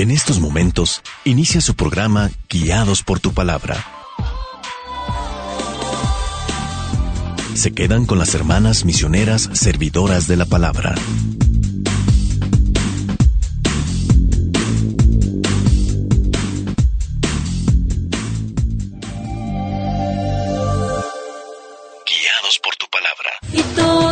En 0.00 0.10
estos 0.10 0.40
momentos, 0.40 1.02
inicia 1.26 1.60
su 1.60 1.76
programa 1.76 2.30
Guiados 2.48 3.02
por 3.02 3.20
tu 3.20 3.34
palabra. 3.34 3.76
Se 7.52 7.74
quedan 7.74 8.06
con 8.06 8.18
las 8.18 8.34
hermanas 8.34 8.86
misioneras 8.86 9.50
servidoras 9.52 10.26
de 10.26 10.38
la 10.38 10.46
palabra. 10.46 10.94
Guiados 22.06 22.58
por 22.62 22.74
tu 22.76 22.86
palabra. 22.88 24.09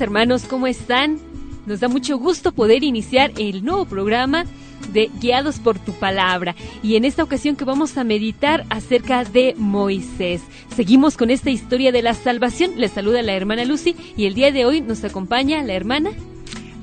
Hermanos, 0.00 0.44
¿cómo 0.44 0.68
están? 0.68 1.18
Nos 1.66 1.80
da 1.80 1.88
mucho 1.88 2.18
gusto 2.18 2.52
poder 2.52 2.84
iniciar 2.84 3.32
el 3.36 3.64
nuevo 3.64 3.84
programa 3.84 4.44
de 4.92 5.10
Guiados 5.20 5.58
por 5.58 5.78
tu 5.78 5.92
palabra 5.92 6.54
y 6.82 6.94
en 6.96 7.04
esta 7.04 7.24
ocasión 7.24 7.56
que 7.56 7.64
vamos 7.64 7.98
a 7.98 8.04
meditar 8.04 8.64
acerca 8.70 9.24
de 9.24 9.54
Moisés. 9.56 10.42
Seguimos 10.74 11.16
con 11.16 11.30
esta 11.30 11.50
historia 11.50 11.90
de 11.90 12.02
la 12.02 12.14
salvación. 12.14 12.72
Les 12.76 12.92
saluda 12.92 13.22
la 13.22 13.34
hermana 13.34 13.64
Lucy 13.64 13.96
y 14.16 14.26
el 14.26 14.34
día 14.34 14.52
de 14.52 14.64
hoy 14.64 14.80
nos 14.80 15.02
acompaña 15.02 15.62
la 15.64 15.74
hermana 15.74 16.10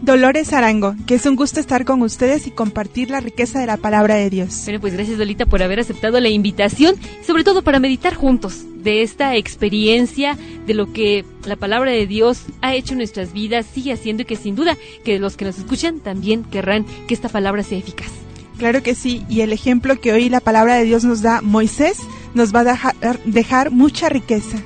Dolores 0.02 0.54
Arango, 0.54 0.96
que 1.08 1.16
es 1.16 1.26
un 1.26 1.36
gusto 1.36 1.60
estar 1.60 1.86
con 1.86 2.02
ustedes 2.02 2.48
y 2.48 2.52
compartir 2.52 3.10
la 3.10 3.20
riqueza 3.20 3.60
de 3.60 3.66
la 3.66 3.78
palabra 3.78 4.16
de 4.16 4.30
Dios. 4.30 4.62
Bueno, 4.66 4.80
pues 4.80 4.94
gracias 4.94 5.18
Dolita 5.18 5.46
por 5.46 5.64
haber 5.64 5.80
aceptado 5.80 6.20
la 6.20 6.30
invitación, 6.30 6.96
sobre 7.26 7.44
todo 7.44 7.64
para 7.64 7.80
meditar 7.80 8.14
juntos 8.14 8.64
de 8.76 9.02
esta 9.02 9.36
experiencia, 9.36 10.38
de 10.68 10.74
lo 10.74 10.94
que 10.94 11.26
la 11.46 11.56
palabra 11.56 11.92
de 11.92 12.06
Dios 12.06 12.44
ha 12.62 12.76
hecho 12.76 12.94
en 12.94 13.00
nuestras 13.00 13.34
vidas, 13.34 13.66
sigue 13.74 13.94
haciendo 13.94 14.22
y 14.22 14.26
que 14.26 14.36
sin 14.36 14.56
duda 14.56 14.78
que 15.04 15.18
los 15.20 15.38
que 15.38 15.46
nos 15.46 15.58
escuchan 15.58 16.00
también 16.00 16.44
querrán 16.44 16.86
que 17.08 17.14
esta 17.14 17.30
palabra 17.30 17.64
sea 17.64 17.80
eficaz. 17.80 18.12
Claro 18.58 18.84
que 18.84 18.96
sí, 18.96 19.24
y 19.28 19.42
el 19.42 19.52
ejemplo 19.52 20.00
que 20.00 20.14
hoy 20.14 20.30
la 20.30 20.40
palabra 20.40 20.76
de 20.76 20.86
Dios 20.86 21.04
nos 21.04 21.22
da 21.22 21.42
Moisés 21.42 21.98
nos 22.34 22.54
va 22.54 22.60
a 22.62 22.64
dejar, 22.64 22.96
dejar 23.26 23.72
mucha 23.72 24.08
riqueza. 24.08 24.58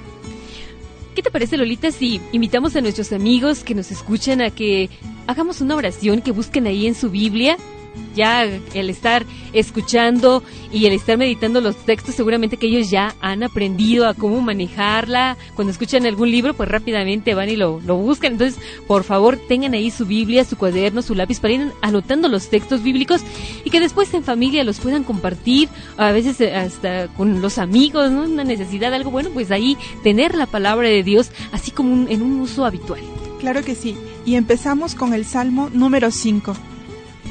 ¿Qué 1.19 1.23
te 1.23 1.31
parece, 1.31 1.57
Lolita, 1.57 1.91
si 1.91 2.21
invitamos 2.31 2.77
a 2.77 2.81
nuestros 2.81 3.11
amigos 3.11 3.65
que 3.65 3.75
nos 3.75 3.91
escuchan 3.91 4.39
a 4.39 4.51
que 4.51 4.89
hagamos 5.27 5.59
una 5.59 5.75
oración, 5.75 6.21
que 6.21 6.31
busquen 6.31 6.65
ahí 6.65 6.87
en 6.87 6.95
su 6.95 7.09
Biblia? 7.09 7.57
Ya 8.15 8.43
el 8.43 8.89
estar 8.89 9.25
escuchando 9.53 10.43
y 10.71 10.85
el 10.85 10.93
estar 10.93 11.17
meditando 11.17 11.61
los 11.61 11.75
textos, 11.85 12.15
seguramente 12.15 12.57
que 12.57 12.67
ellos 12.67 12.89
ya 12.89 13.15
han 13.21 13.43
aprendido 13.43 14.07
a 14.07 14.13
cómo 14.13 14.41
manejarla. 14.41 15.37
Cuando 15.55 15.71
escuchan 15.71 16.05
algún 16.05 16.29
libro, 16.31 16.53
pues 16.53 16.69
rápidamente 16.69 17.33
van 17.35 17.49
y 17.49 17.55
lo, 17.55 17.79
lo 17.85 17.95
buscan. 17.97 18.33
Entonces, 18.33 18.59
por 18.87 19.03
favor, 19.03 19.37
tengan 19.47 19.73
ahí 19.73 19.91
su 19.91 20.05
Biblia, 20.05 20.43
su 20.43 20.57
cuaderno, 20.57 21.01
su 21.01 21.15
lápiz 21.15 21.39
para 21.39 21.53
ir 21.53 21.71
anotando 21.81 22.27
los 22.27 22.49
textos 22.49 22.83
bíblicos 22.83 23.21
y 23.63 23.69
que 23.69 23.79
después 23.79 24.13
en 24.13 24.23
familia 24.23 24.63
los 24.63 24.79
puedan 24.79 25.03
compartir, 25.03 25.69
a 25.97 26.11
veces 26.11 26.39
eh, 26.41 26.53
hasta 26.55 27.07
con 27.09 27.41
los 27.41 27.57
amigos, 27.57 28.11
¿no? 28.11 28.23
Una 28.23 28.43
necesidad, 28.43 28.93
algo 28.93 29.11
bueno, 29.11 29.29
pues 29.33 29.51
ahí 29.51 29.77
tener 30.03 30.35
la 30.35 30.45
palabra 30.45 30.87
de 30.89 31.03
Dios 31.03 31.31
así 31.51 31.71
como 31.71 31.93
un- 31.93 32.07
en 32.09 32.21
un 32.21 32.39
uso 32.39 32.65
habitual. 32.65 33.01
Claro 33.39 33.63
que 33.63 33.75
sí, 33.75 33.95
y 34.25 34.35
empezamos 34.35 34.95
con 34.95 35.13
el 35.13 35.25
Salmo 35.25 35.69
número 35.71 36.11
5. 36.11 36.55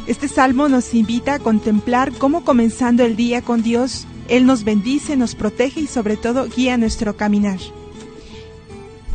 Este 0.08 0.26
salmo 0.26 0.70
nos 0.70 0.94
invita 0.94 1.34
a 1.34 1.38
contemplar 1.38 2.12
cómo 2.12 2.42
comenzando 2.42 3.04
el 3.04 3.14
día 3.14 3.42
con 3.42 3.62
Dios, 3.62 4.06
Él 4.28 4.46
nos 4.46 4.64
bendice, 4.64 5.18
nos 5.18 5.34
protege 5.34 5.80
y 5.80 5.86
sobre 5.86 6.16
todo 6.16 6.48
guía 6.48 6.78
nuestro 6.78 7.14
caminar. 7.14 7.58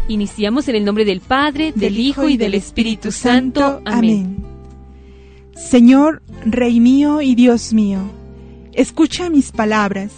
Iniciamos 0.07 0.67
en 0.67 0.75
el 0.75 0.85
nombre 0.85 1.03
del 1.03 1.19
Padre, 1.19 1.73
del, 1.75 1.97
Hijo 1.97 2.29
y 2.29 2.37
del 2.37 2.53
Espíritu 2.53 3.11
Santo. 3.11 3.81
Amén. 3.85 4.45
Señor, 5.55 6.21
Rey 6.45 6.79
mío 6.79 7.21
y 7.21 7.33
Dios 7.33 7.73
mío, 7.73 7.97
escucha 8.73 9.31
mis 9.31 9.51
palabras, 9.51 10.11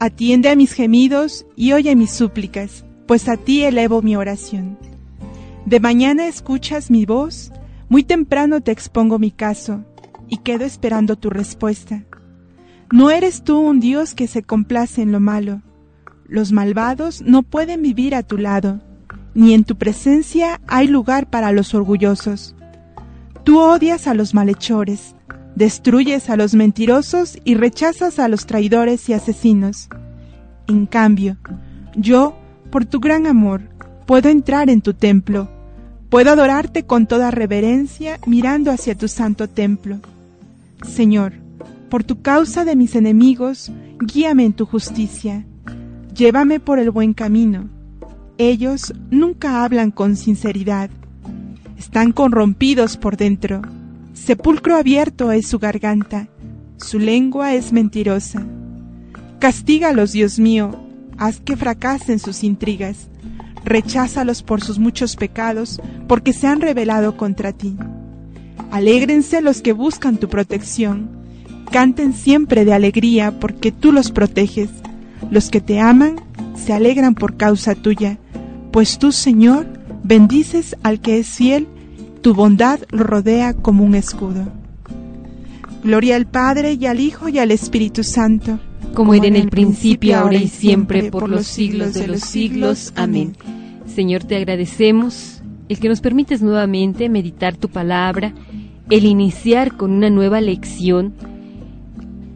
atiende 0.00 0.50
a 0.50 0.54
mis 0.54 0.74
gemidos 0.74 1.46
y 1.56 1.72
oye 1.72 1.96
mis 1.96 2.10
súplicas, 2.10 2.84
pues 3.06 3.26
a 3.26 3.38
ti 3.38 3.62
elevo 3.62 4.02
mi 4.02 4.16
oración. 4.16 4.76
De 5.64 5.80
mañana 5.80 6.26
escuchas 6.26 6.90
mi 6.90 7.06
voz, 7.06 7.52
muy 7.88 8.02
temprano 8.02 8.60
te 8.60 8.70
expongo 8.70 9.18
mi 9.18 9.30
caso 9.30 9.82
y 10.30 10.38
quedo 10.38 10.64
esperando 10.64 11.16
tu 11.16 11.28
respuesta. 11.28 12.04
No 12.92 13.10
eres 13.10 13.44
tú 13.44 13.58
un 13.58 13.80
Dios 13.80 14.14
que 14.14 14.26
se 14.26 14.42
complace 14.42 15.02
en 15.02 15.12
lo 15.12 15.20
malo. 15.20 15.60
Los 16.26 16.52
malvados 16.52 17.22
no 17.22 17.42
pueden 17.42 17.82
vivir 17.82 18.14
a 18.14 18.22
tu 18.22 18.38
lado, 18.38 18.80
ni 19.34 19.54
en 19.54 19.64
tu 19.64 19.76
presencia 19.76 20.60
hay 20.66 20.88
lugar 20.88 21.28
para 21.28 21.52
los 21.52 21.74
orgullosos. 21.74 22.54
Tú 23.44 23.58
odias 23.58 24.06
a 24.06 24.14
los 24.14 24.34
malhechores, 24.34 25.14
destruyes 25.54 26.30
a 26.30 26.36
los 26.36 26.54
mentirosos 26.54 27.38
y 27.44 27.54
rechazas 27.54 28.18
a 28.18 28.28
los 28.28 28.46
traidores 28.46 29.08
y 29.08 29.12
asesinos. 29.12 29.88
En 30.68 30.86
cambio, 30.86 31.36
yo, 31.96 32.36
por 32.70 32.84
tu 32.84 33.00
gran 33.00 33.26
amor, 33.26 33.62
puedo 34.06 34.28
entrar 34.28 34.70
en 34.70 34.80
tu 34.80 34.94
templo, 34.94 35.48
puedo 36.08 36.30
adorarte 36.30 36.84
con 36.84 37.06
toda 37.06 37.30
reverencia 37.30 38.18
mirando 38.26 38.70
hacia 38.70 38.94
tu 38.94 39.08
santo 39.08 39.48
templo. 39.48 39.98
Señor, 40.82 41.34
por 41.88 42.04
tu 42.04 42.22
causa 42.22 42.64
de 42.64 42.76
mis 42.76 42.94
enemigos, 42.94 43.70
guíame 44.00 44.44
en 44.44 44.52
tu 44.52 44.64
justicia, 44.66 45.46
llévame 46.14 46.60
por 46.60 46.78
el 46.78 46.90
buen 46.90 47.14
camino. 47.14 47.68
Ellos 48.38 48.94
nunca 49.10 49.64
hablan 49.64 49.90
con 49.90 50.16
sinceridad, 50.16 50.90
están 51.78 52.12
corrompidos 52.12 52.96
por 52.96 53.16
dentro. 53.16 53.62
Sepulcro 54.12 54.76
abierto 54.76 55.32
es 55.32 55.46
su 55.46 55.58
garganta, 55.58 56.28
su 56.76 56.98
lengua 56.98 57.54
es 57.54 57.72
mentirosa. 57.72 58.46
Castígalos, 59.38 60.12
Dios 60.12 60.38
mío, 60.38 60.70
haz 61.16 61.40
que 61.40 61.56
fracasen 61.56 62.18
sus 62.18 62.44
intrigas. 62.44 63.08
Recházalos 63.64 64.42
por 64.42 64.62
sus 64.62 64.78
muchos 64.78 65.16
pecados, 65.16 65.80
porque 66.08 66.32
se 66.32 66.46
han 66.46 66.60
rebelado 66.60 67.16
contra 67.16 67.52
ti. 67.52 67.76
Alégrense 68.70 69.40
los 69.40 69.62
que 69.62 69.72
buscan 69.72 70.16
tu 70.16 70.28
protección. 70.28 71.08
Canten 71.70 72.12
siempre 72.12 72.64
de 72.64 72.72
alegría, 72.72 73.38
porque 73.38 73.72
tú 73.72 73.92
los 73.92 74.10
proteges. 74.10 74.70
Los 75.30 75.50
que 75.50 75.60
te 75.60 75.80
aman 75.80 76.16
se 76.54 76.72
alegran 76.72 77.14
por 77.14 77.36
causa 77.36 77.74
tuya, 77.74 78.18
pues 78.72 78.98
tú, 78.98 79.12
Señor, 79.12 79.66
bendices 80.02 80.76
al 80.82 81.00
que 81.00 81.18
es 81.18 81.28
fiel, 81.28 81.66
tu 82.22 82.34
bondad 82.34 82.80
lo 82.90 83.04
rodea 83.04 83.54
como 83.54 83.84
un 83.84 83.94
escudo. 83.94 84.46
Gloria 85.82 86.16
al 86.16 86.26
Padre 86.26 86.74
y 86.74 86.86
al 86.86 87.00
Hijo 87.00 87.28
y 87.28 87.38
al 87.38 87.50
Espíritu 87.50 88.04
Santo, 88.04 88.58
como 88.94 89.14
era 89.14 89.26
en 89.26 89.36
el 89.36 89.48
principio, 89.48 90.18
ahora 90.18 90.36
y 90.36 90.48
siempre, 90.48 91.10
por 91.10 91.28
los 91.28 91.46
siglos 91.46 91.94
de 91.94 92.06
los 92.06 92.20
siglos. 92.20 92.92
Amén. 92.96 93.36
Señor, 93.86 94.24
te 94.24 94.36
agradecemos 94.36 95.39
el 95.70 95.78
que 95.78 95.88
nos 95.88 96.00
permites 96.00 96.42
nuevamente 96.42 97.08
meditar 97.08 97.56
tu 97.56 97.68
palabra, 97.68 98.34
el 98.90 99.04
iniciar 99.04 99.76
con 99.76 99.92
una 99.92 100.10
nueva 100.10 100.40
lección 100.40 101.14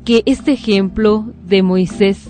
que 0.04 0.22
este 0.24 0.52
ejemplo 0.52 1.32
de 1.44 1.64
Moisés 1.64 2.28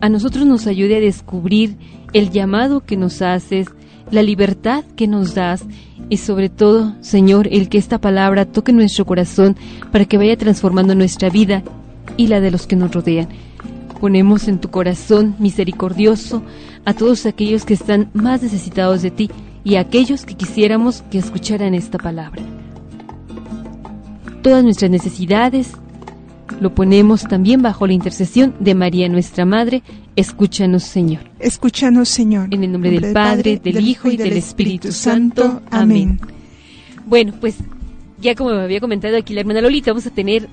a 0.00 0.08
nosotros 0.08 0.46
nos 0.46 0.66
ayude 0.66 0.96
a 0.96 1.00
descubrir 1.00 1.76
el 2.12 2.30
llamado 2.30 2.80
que 2.80 2.96
nos 2.96 3.22
haces, 3.22 3.68
la 4.10 4.24
libertad 4.24 4.84
que 4.96 5.06
nos 5.06 5.36
das 5.36 5.64
y 6.08 6.16
sobre 6.16 6.48
todo, 6.48 6.96
Señor, 7.00 7.46
el 7.52 7.68
que 7.68 7.78
esta 7.78 8.00
palabra 8.00 8.44
toque 8.44 8.72
nuestro 8.72 9.06
corazón 9.06 9.56
para 9.92 10.04
que 10.04 10.18
vaya 10.18 10.36
transformando 10.36 10.96
nuestra 10.96 11.30
vida 11.30 11.62
y 12.16 12.26
la 12.26 12.40
de 12.40 12.50
los 12.50 12.66
que 12.66 12.74
nos 12.74 12.90
rodean. 12.90 13.28
Ponemos 14.00 14.48
en 14.48 14.58
tu 14.58 14.68
corazón 14.68 15.36
misericordioso 15.38 16.42
a 16.84 16.92
todos 16.92 17.24
aquellos 17.24 17.64
que 17.64 17.74
están 17.74 18.10
más 18.14 18.42
necesitados 18.42 19.02
de 19.02 19.12
ti 19.12 19.30
y 19.64 19.76
a 19.76 19.80
aquellos 19.80 20.24
que 20.24 20.34
quisiéramos 20.34 21.02
que 21.10 21.18
escucharan 21.18 21.74
esta 21.74 21.98
palabra. 21.98 22.42
Todas 24.42 24.64
nuestras 24.64 24.90
necesidades 24.90 25.72
lo 26.60 26.74
ponemos 26.74 27.22
también 27.22 27.62
bajo 27.62 27.86
la 27.86 27.92
intercesión 27.92 28.54
de 28.60 28.74
María 28.74 29.08
nuestra 29.08 29.44
Madre. 29.44 29.82
Escúchanos, 30.16 30.82
Señor. 30.82 31.22
Escúchanos, 31.38 32.08
Señor. 32.08 32.48
En 32.50 32.64
el 32.64 32.72
nombre 32.72 32.90
del 32.90 33.12
Padre, 33.12 33.58
del 33.62 33.86
Hijo 33.86 34.10
y 34.10 34.16
del 34.16 34.36
Espíritu 34.36 34.92
Santo. 34.92 35.62
Amén. 35.70 36.20
Bueno, 37.06 37.34
pues 37.40 37.56
ya 38.20 38.34
como 38.34 38.50
me 38.50 38.62
había 38.62 38.80
comentado 38.80 39.16
aquí 39.16 39.34
la 39.34 39.40
hermana 39.40 39.60
Lolita, 39.60 39.90
vamos 39.90 40.06
a 40.06 40.10
tener 40.10 40.48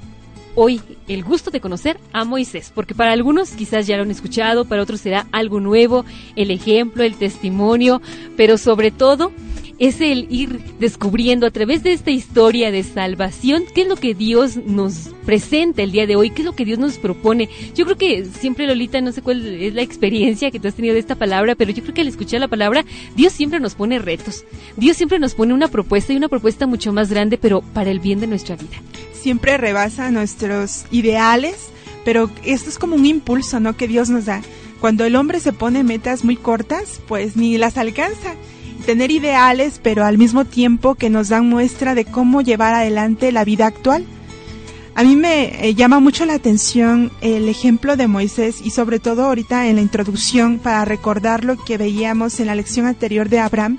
hoy 0.60 0.82
el 1.08 1.24
gusto 1.24 1.52
de 1.52 1.62
conocer 1.62 2.00
a 2.14 2.26
Moisés, 2.26 2.72
porque 2.74 2.96
para 2.96 3.12
algunos 3.12 3.52
quizás 3.52 3.86
ya 3.86 3.96
lo 3.96 4.02
han 4.02 4.10
escuchado, 4.10 4.66
para 4.66 4.82
otros 4.82 5.02
será 5.02 5.28
algo 5.32 5.60
nuevo, 5.60 6.04
el 6.36 6.50
ejemplo, 6.50 7.04
el 7.04 7.16
testimonio, 7.16 8.02
pero 8.36 8.58
sobre 8.58 8.90
todo 8.90 9.32
es 9.80 10.02
el 10.02 10.28
ir 10.32 10.60
descubriendo 10.80 11.46
a 11.46 11.52
través 11.52 11.84
de 11.84 11.94
esta 11.94 12.12
historia 12.12 12.72
de 12.72 12.84
salvación 12.84 13.64
qué 13.74 13.82
es 13.82 13.88
lo 13.88 13.96
que 13.96 14.16
Dios 14.16 14.58
nos 14.58 15.10
presenta 15.26 15.84
el 15.84 15.92
día 15.92 16.08
de 16.08 16.16
hoy, 16.16 16.32
qué 16.32 16.42
es 16.42 16.46
lo 16.46 16.56
que 16.56 16.66
Dios 16.66 16.80
nos 16.80 16.98
propone. 16.98 17.50
Yo 17.76 17.86
creo 17.86 17.98
que 17.98 18.26
siempre, 18.26 18.66
Lolita, 18.66 19.02
no 19.02 19.12
sé 19.12 19.22
cuál 19.22 19.46
es 19.62 19.74
la 19.74 19.82
experiencia 19.82 20.52
que 20.52 20.60
tú 20.60 20.68
has 20.68 20.74
tenido 20.74 20.94
de 20.94 21.00
esta 21.00 21.16
palabra, 21.16 21.56
pero 21.56 21.72
yo 21.72 21.84
creo 21.84 21.94
que 21.94 22.02
al 22.02 22.08
escuchar 22.08 22.40
la 22.40 22.48
palabra, 22.48 22.86
Dios 23.16 23.34
siempre 23.34 23.60
nos 23.60 23.76
pone 23.76 24.00
retos. 24.00 24.46
Dios 24.78 24.98
siempre 24.98 25.20
nos 25.20 25.36
pone 25.36 25.54
una 25.54 25.68
propuesta 25.68 26.14
y 26.14 26.18
una 26.18 26.30
propuesta 26.30 26.66
mucho 26.66 26.92
más 26.92 27.10
grande, 27.10 27.38
pero 27.38 27.62
para 27.62 27.92
el 27.92 28.00
bien 28.00 28.20
de 28.20 28.28
nuestra 28.28 28.56
vida. 28.56 28.78
Siempre 29.14 29.58
rebasa 29.58 30.10
nuestros 30.12 30.86
ideales, 30.92 31.70
pero 32.04 32.32
esto 32.46 32.70
es 32.70 32.80
como 32.80 32.96
un 32.96 33.06
impulso, 33.06 33.60
¿no? 33.60 33.76
Que 33.76 33.88
Dios 33.88 34.10
nos 34.10 34.26
da. 34.26 34.42
Cuando 34.80 35.06
el 35.06 35.16
hombre 35.16 35.40
se 35.40 35.54
pone 35.54 35.84
metas 35.84 36.24
muy 36.24 36.36
cortas, 36.36 37.02
pues 37.08 37.36
ni 37.36 37.58
las 37.58 37.78
alcanza 37.78 38.36
tener 38.88 39.12
ideales, 39.12 39.82
pero 39.84 40.06
al 40.06 40.18
mismo 40.18 40.46
tiempo 40.46 40.96
que 40.96 41.10
nos 41.10 41.28
dan 41.28 41.50
muestra 41.50 41.94
de 41.94 42.06
cómo 42.06 42.42
llevar 42.42 42.74
adelante 42.74 43.34
la 43.34 43.44
vida 43.44 43.68
actual. 43.68 44.06
A 44.96 45.04
mí 45.04 45.18
me 45.18 45.68
eh, 45.68 45.76
llama 45.76 46.00
mucho 46.00 46.26
la 46.26 46.36
atención 46.36 47.12
el 47.20 47.50
ejemplo 47.50 47.98
de 47.98 48.08
Moisés 48.08 48.62
y 48.64 48.70
sobre 48.70 49.00
todo 49.00 49.26
ahorita 49.26 49.68
en 49.68 49.76
la 49.76 49.82
introducción 49.82 50.58
para 50.58 50.86
recordar 50.86 51.44
lo 51.44 51.58
que 51.58 51.78
veíamos 51.78 52.40
en 52.40 52.48
la 52.48 52.56
lección 52.56 52.86
anterior 52.86 53.28
de 53.28 53.40
Abraham, 53.40 53.78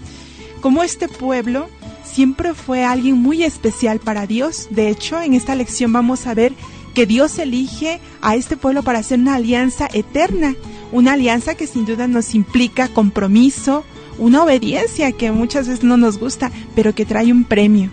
cómo 0.60 0.82
este 0.82 1.08
pueblo 1.08 1.70
siempre 2.04 2.52
fue 2.52 2.84
alguien 2.84 3.16
muy 3.16 3.44
especial 3.44 4.00
para 4.00 4.26
Dios. 4.26 4.68
De 4.68 4.90
hecho, 4.90 5.22
en 5.22 5.32
esta 5.32 5.54
lección 5.54 5.90
vamos 5.90 6.26
a 6.26 6.34
ver 6.34 6.52
que 6.94 7.06
Dios 7.06 7.38
elige 7.38 7.98
a 8.20 8.36
este 8.36 8.58
pueblo 8.58 8.82
para 8.82 8.98
hacer 8.98 9.18
una 9.18 9.36
alianza 9.36 9.88
eterna, 9.90 10.54
una 10.92 11.14
alianza 11.14 11.54
que 11.54 11.66
sin 11.66 11.86
duda 11.86 12.06
nos 12.08 12.34
implica 12.34 12.88
compromiso, 12.88 13.84
una 14.18 14.42
obediencia 14.42 15.12
que 15.12 15.30
muchas 15.32 15.68
veces 15.68 15.84
no 15.84 15.96
nos 15.96 16.18
gusta, 16.18 16.50
pero 16.74 16.94
que 16.94 17.06
trae 17.06 17.32
un 17.32 17.44
premio. 17.44 17.90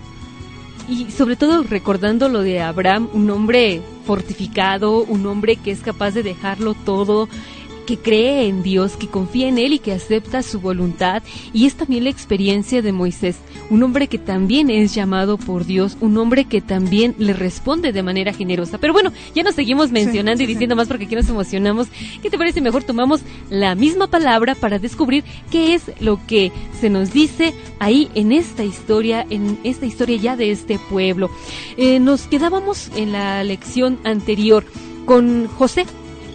Y 0.87 1.09
sobre 1.11 1.35
todo 1.35 1.63
recordando 1.63 2.29
lo 2.29 2.41
de 2.41 2.61
Abraham, 2.61 3.09
un 3.13 3.29
hombre 3.31 3.81
fortificado, 4.05 5.03
un 5.03 5.25
hombre 5.25 5.55
que 5.55 5.71
es 5.71 5.79
capaz 5.79 6.11
de 6.11 6.23
dejarlo 6.23 6.73
todo, 6.73 7.27
que 7.85 7.97
cree 7.97 8.47
en 8.47 8.63
Dios, 8.63 8.97
que 8.97 9.07
confía 9.07 9.47
en 9.47 9.57
Él 9.57 9.73
y 9.73 9.79
que 9.79 9.93
acepta 9.93 10.43
su 10.43 10.59
voluntad. 10.59 11.23
Y 11.53 11.65
es 11.65 11.75
también 11.75 12.03
la 12.03 12.09
experiencia 12.09 12.81
de 12.81 12.91
Moisés, 12.91 13.37
un 13.69 13.83
hombre 13.83 14.07
que 14.07 14.17
también 14.17 14.69
es 14.69 14.93
llamado 14.93 15.37
por 15.37 15.65
Dios, 15.65 15.97
un 16.01 16.17
hombre 16.17 16.45
que 16.45 16.61
también 16.61 17.15
le 17.17 17.33
responde 17.33 17.91
de 17.91 18.03
manera 18.03 18.33
generosa. 18.33 18.77
Pero 18.77 18.93
bueno, 18.93 19.11
ya 19.33 19.43
nos 19.43 19.55
seguimos 19.55 19.91
mencionando 19.91 20.43
y 20.43 20.47
diciendo 20.47 20.75
más 20.75 20.87
porque 20.87 21.05
aquí 21.05 21.15
nos 21.15 21.29
emocionamos. 21.29 21.87
¿Qué 22.21 22.29
te 22.29 22.37
parece? 22.37 22.61
Mejor 22.61 22.83
tomamos 22.83 23.21
la 23.49 23.75
misma 23.75 24.07
palabra 24.07 24.55
para 24.55 24.79
descubrir 24.79 25.23
qué 25.51 25.73
es 25.75 25.83
lo 25.99 26.19
que 26.25 26.51
se 26.79 26.89
nos 26.89 27.13
dice 27.13 27.53
ahí 27.79 28.09
en 28.15 28.31
esta 28.31 28.63
historia, 28.63 29.25
en 29.29 29.59
esta 29.63 29.85
historia 29.85 30.17
ya 30.17 30.35
de 30.35 30.51
este 30.51 30.79
pueblo. 30.89 31.29
Eh, 31.77 31.99
nos 31.99 32.23
quedábamos 32.23 32.91
en 32.95 33.11
la 33.11 33.43
lección 33.43 33.99
anterior 34.03 34.65
con 35.05 35.47
José, 35.47 35.85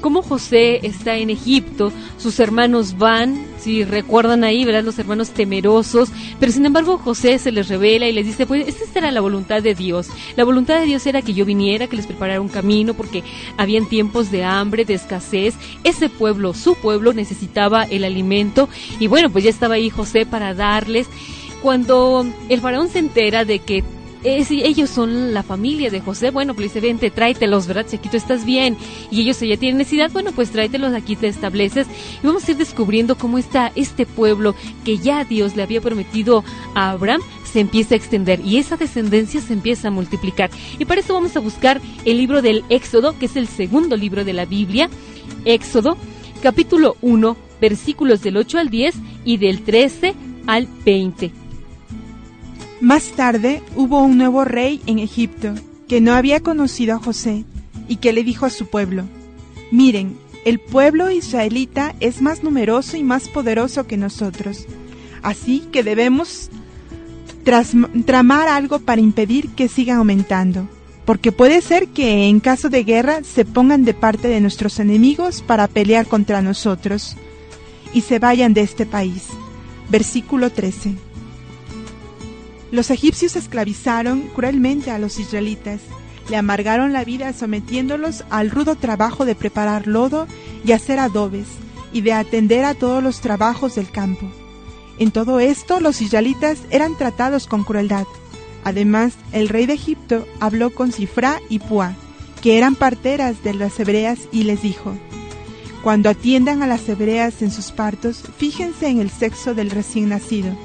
cómo 0.01 0.23
José 0.23 0.87
está 0.87 1.17
en 1.17 1.31
Egipto, 1.31 1.93
sus 2.19 2.41
hermanos 2.41 2.99
van, 2.99 3.47
si 3.59 3.85
recuerdan 3.85 4.45
ahí, 4.45 4.65
¿verdad? 4.65 4.85
Los 4.85 4.99
hermanos 4.99 5.31
temerosos, 5.31 6.11
pero 6.39 6.53
sin 6.53 6.67
embargo 6.67 6.99
José 6.99 7.39
se 7.39 7.53
les 7.53 7.69
revela 7.69 8.09
y 8.09 8.13
les 8.13 8.27
dice, 8.27 8.47
pues 8.47 8.67
esta 8.69 8.99
era 8.99 9.11
la 9.11 9.21
voluntad 9.21 9.63
de 9.63 9.75
Dios. 9.75 10.09
La 10.37 10.45
voluntad 10.45 10.81
de 10.81 10.87
Dios 10.87 11.07
era 11.07 11.23
que 11.23 11.35
yo 11.35 11.45
viniera, 11.45 11.87
que 11.87 11.97
les 11.97 12.07
preparara 12.07 12.41
un 12.41 12.49
camino, 12.49 12.95
porque 12.95 13.23
habían 13.57 13.89
tiempos 13.89 14.31
de 14.31 14.45
hambre, 14.45 14.85
de 14.85 14.95
escasez. 14.95 15.55
Ese 15.85 16.09
pueblo, 16.09 16.55
su 16.55 16.75
pueblo, 16.75 17.13
necesitaba 17.13 17.85
el 17.85 18.05
alimento 18.05 18.69
y 18.99 19.07
bueno, 19.07 19.31
pues 19.31 19.45
ya 19.45 19.51
estaba 19.51 19.75
ahí 19.75 19.91
José 19.91 20.27
para 20.27 20.55
darles. 20.55 21.07
Cuando 21.63 22.27
el 22.49 22.61
faraón 22.61 22.89
se 22.89 23.01
entera 23.01 23.45
de 23.45 23.59
que 23.59 23.85
eh, 24.25 24.45
si 24.45 24.63
ellos 24.63 24.91
son 24.91 25.33
la 25.33 25.43
familia 25.43 25.91
de 25.91 26.01
José, 26.01 26.31
bueno, 26.31 26.55
pues 26.55 26.73
dice, 26.73 26.81
vente, 26.81 27.11
tráetelos, 27.11 27.67
¿verdad? 27.67 27.87
Si 27.89 27.99
tú 27.99 28.17
estás 28.17 28.45
bien 28.45 28.77
y 29.11 29.23
ellos 29.23 29.41
ya 29.41 29.57
tienen 29.57 29.79
necesidad, 29.79 30.11
bueno, 30.11 30.33
pues 30.33 30.51
tráetelos, 30.51 30.95
aquí 30.95 31.17
te 31.17 31.29
estableces 31.29 31.87
y 32.23 32.27
vamos 32.27 32.47
a 32.47 32.51
ir 32.51 32.57
descubriendo 32.57 33.17
cómo 33.17 33.39
está 33.39 33.73
este 33.75 34.07
pueblo 34.07 34.55
que 34.85 34.99
ya 34.99 35.25
Dios 35.25 35.57
le 35.57 35.63
había 35.63 35.81
prometido 35.81 36.45
a 36.75 36.91
Abraham 36.91 37.23
se 37.51 37.61
empieza 37.61 37.95
a 37.95 37.99
extender 37.99 38.41
y 38.45 38.59
esa 38.59 38.77
descendencia 38.77 39.41
se 39.41 39.53
empieza 39.53 39.89
a 39.89 39.91
multiplicar. 39.91 40.51
Y 40.79 40.85
para 40.85 41.01
eso 41.01 41.15
vamos 41.15 41.37
a 41.37 41.41
buscar 41.41 41.81
el 42.05 42.17
libro 42.17 42.43
del 42.43 42.65
Éxodo, 42.69 43.19
que 43.19 43.27
es 43.27 43.37
el 43.37 43.49
segundo 43.49 43.97
libro 43.97 44.25
de 44.25 44.33
la 44.33 44.45
Biblia, 44.45 44.89
Éxodo, 45.45 45.97
capítulo 46.43 46.97
1, 47.01 47.37
versículos 47.61 48.23
del 48.23 48.37
8 48.37 48.59
al 48.59 48.71
10 48.71 48.95
y 49.25 49.37
del 49.39 49.63
13 49.63 50.15
al 50.47 50.69
20. 50.85 51.50
Más 52.81 53.11
tarde 53.11 53.63
hubo 53.77 54.03
un 54.03 54.17
nuevo 54.17 54.45
rey 54.45 54.81
en 54.87 54.99
Egipto 54.99 55.55
que 55.87 56.01
no 56.01 56.15
había 56.15 56.41
conocido 56.41 56.97
a 56.97 56.99
José 56.99 57.45
y 57.89 57.97
que 57.97 58.15
le 58.15 58.25
dijo 58.25 58.47
a 58.47 58.51
su 58.51 58.69
pueblo, 58.69 59.05
miren, 59.71 60.17
el 60.47 60.61
pueblo 60.61 61.11
israelita 61.11 61.95
es 62.01 62.23
más 62.23 62.43
numeroso 62.43 62.97
y 62.97 63.03
más 63.03 63.29
poderoso 63.29 63.87
que 63.87 63.99
nosotros, 63.99 64.65
así 65.21 65.63
que 65.71 65.83
debemos 65.83 66.49
tramar 68.07 68.49
algo 68.49 68.79
para 68.79 69.03
impedir 69.03 69.51
que 69.51 69.69
sigan 69.69 69.99
aumentando, 69.99 70.67
porque 71.05 71.33
puede 71.33 71.61
ser 71.61 71.89
que 71.89 72.29
en 72.29 72.41
caso 72.41 72.71
de 72.71 72.85
guerra 72.85 73.23
se 73.25 73.45
pongan 73.45 73.85
de 73.85 73.93
parte 73.93 74.29
de 74.29 74.41
nuestros 74.41 74.79
enemigos 74.79 75.43
para 75.43 75.69
pelear 75.69 76.07
contra 76.07 76.41
nosotros 76.41 77.17
y 77.93 78.01
se 78.01 78.19
vayan 78.19 78.55
de 78.55 78.63
este 78.63 78.87
país. 78.87 79.27
Versículo 79.91 80.51
13. 80.51 81.10
Los 82.71 82.91
egipcios 82.91 83.35
esclavizaron 83.35 84.29
cruelmente 84.35 84.93
a 84.93 84.99
los 84.99 85.19
israelitas, 85.19 85.81
le 86.29 86.37
amargaron 86.37 86.93
la 86.93 87.05
vida 87.05 87.33
sometiéndolos 87.33 88.25
al 88.31 88.51
rudo 88.51 88.77
trabajo 88.77 89.25
de 89.25 89.35
preparar 89.35 89.89
lodo 89.89 90.29
y 90.65 90.71
hacer 90.73 91.01
adobes, 91.01 91.49
y 91.93 92.03
de 92.03 92.13
atender 92.13 92.65
a 92.65 92.75
todos 92.75 93.03
los 93.03 93.21
trabajos 93.21 93.75
del 93.75 93.91
campo. 93.91 94.31
En 95.01 95.11
todo 95.11 95.41
esto 95.41 95.81
los 95.81 96.01
israelitas 96.01 96.59
eran 96.71 96.97
tratados 96.97 97.49
con 97.49 97.65
crueldad. 97.65 98.07
Además, 98.63 99.15
el 99.33 99.49
rey 99.49 99.67
de 99.67 99.73
Egipto 99.73 100.25
habló 100.39 100.71
con 100.71 100.93
Cifra 100.93 101.41
y 101.49 101.59
Pua, 101.59 101.95
que 102.41 102.57
eran 102.57 102.77
parteras 102.77 103.43
de 103.43 103.55
las 103.55 103.81
hebreas, 103.81 104.21
y 104.31 104.45
les 104.45 104.63
dijo, 104.63 104.95
Cuando 105.83 106.09
atiendan 106.09 106.63
a 106.63 106.69
las 106.69 106.89
hebreas 106.89 107.43
en 107.43 107.51
sus 107.51 107.73
partos, 107.73 108.23
fíjense 108.37 108.87
en 108.87 109.01
el 109.01 109.11
sexo 109.11 109.55
del 109.55 109.71
recién 109.71 110.11
nacido 110.11 110.57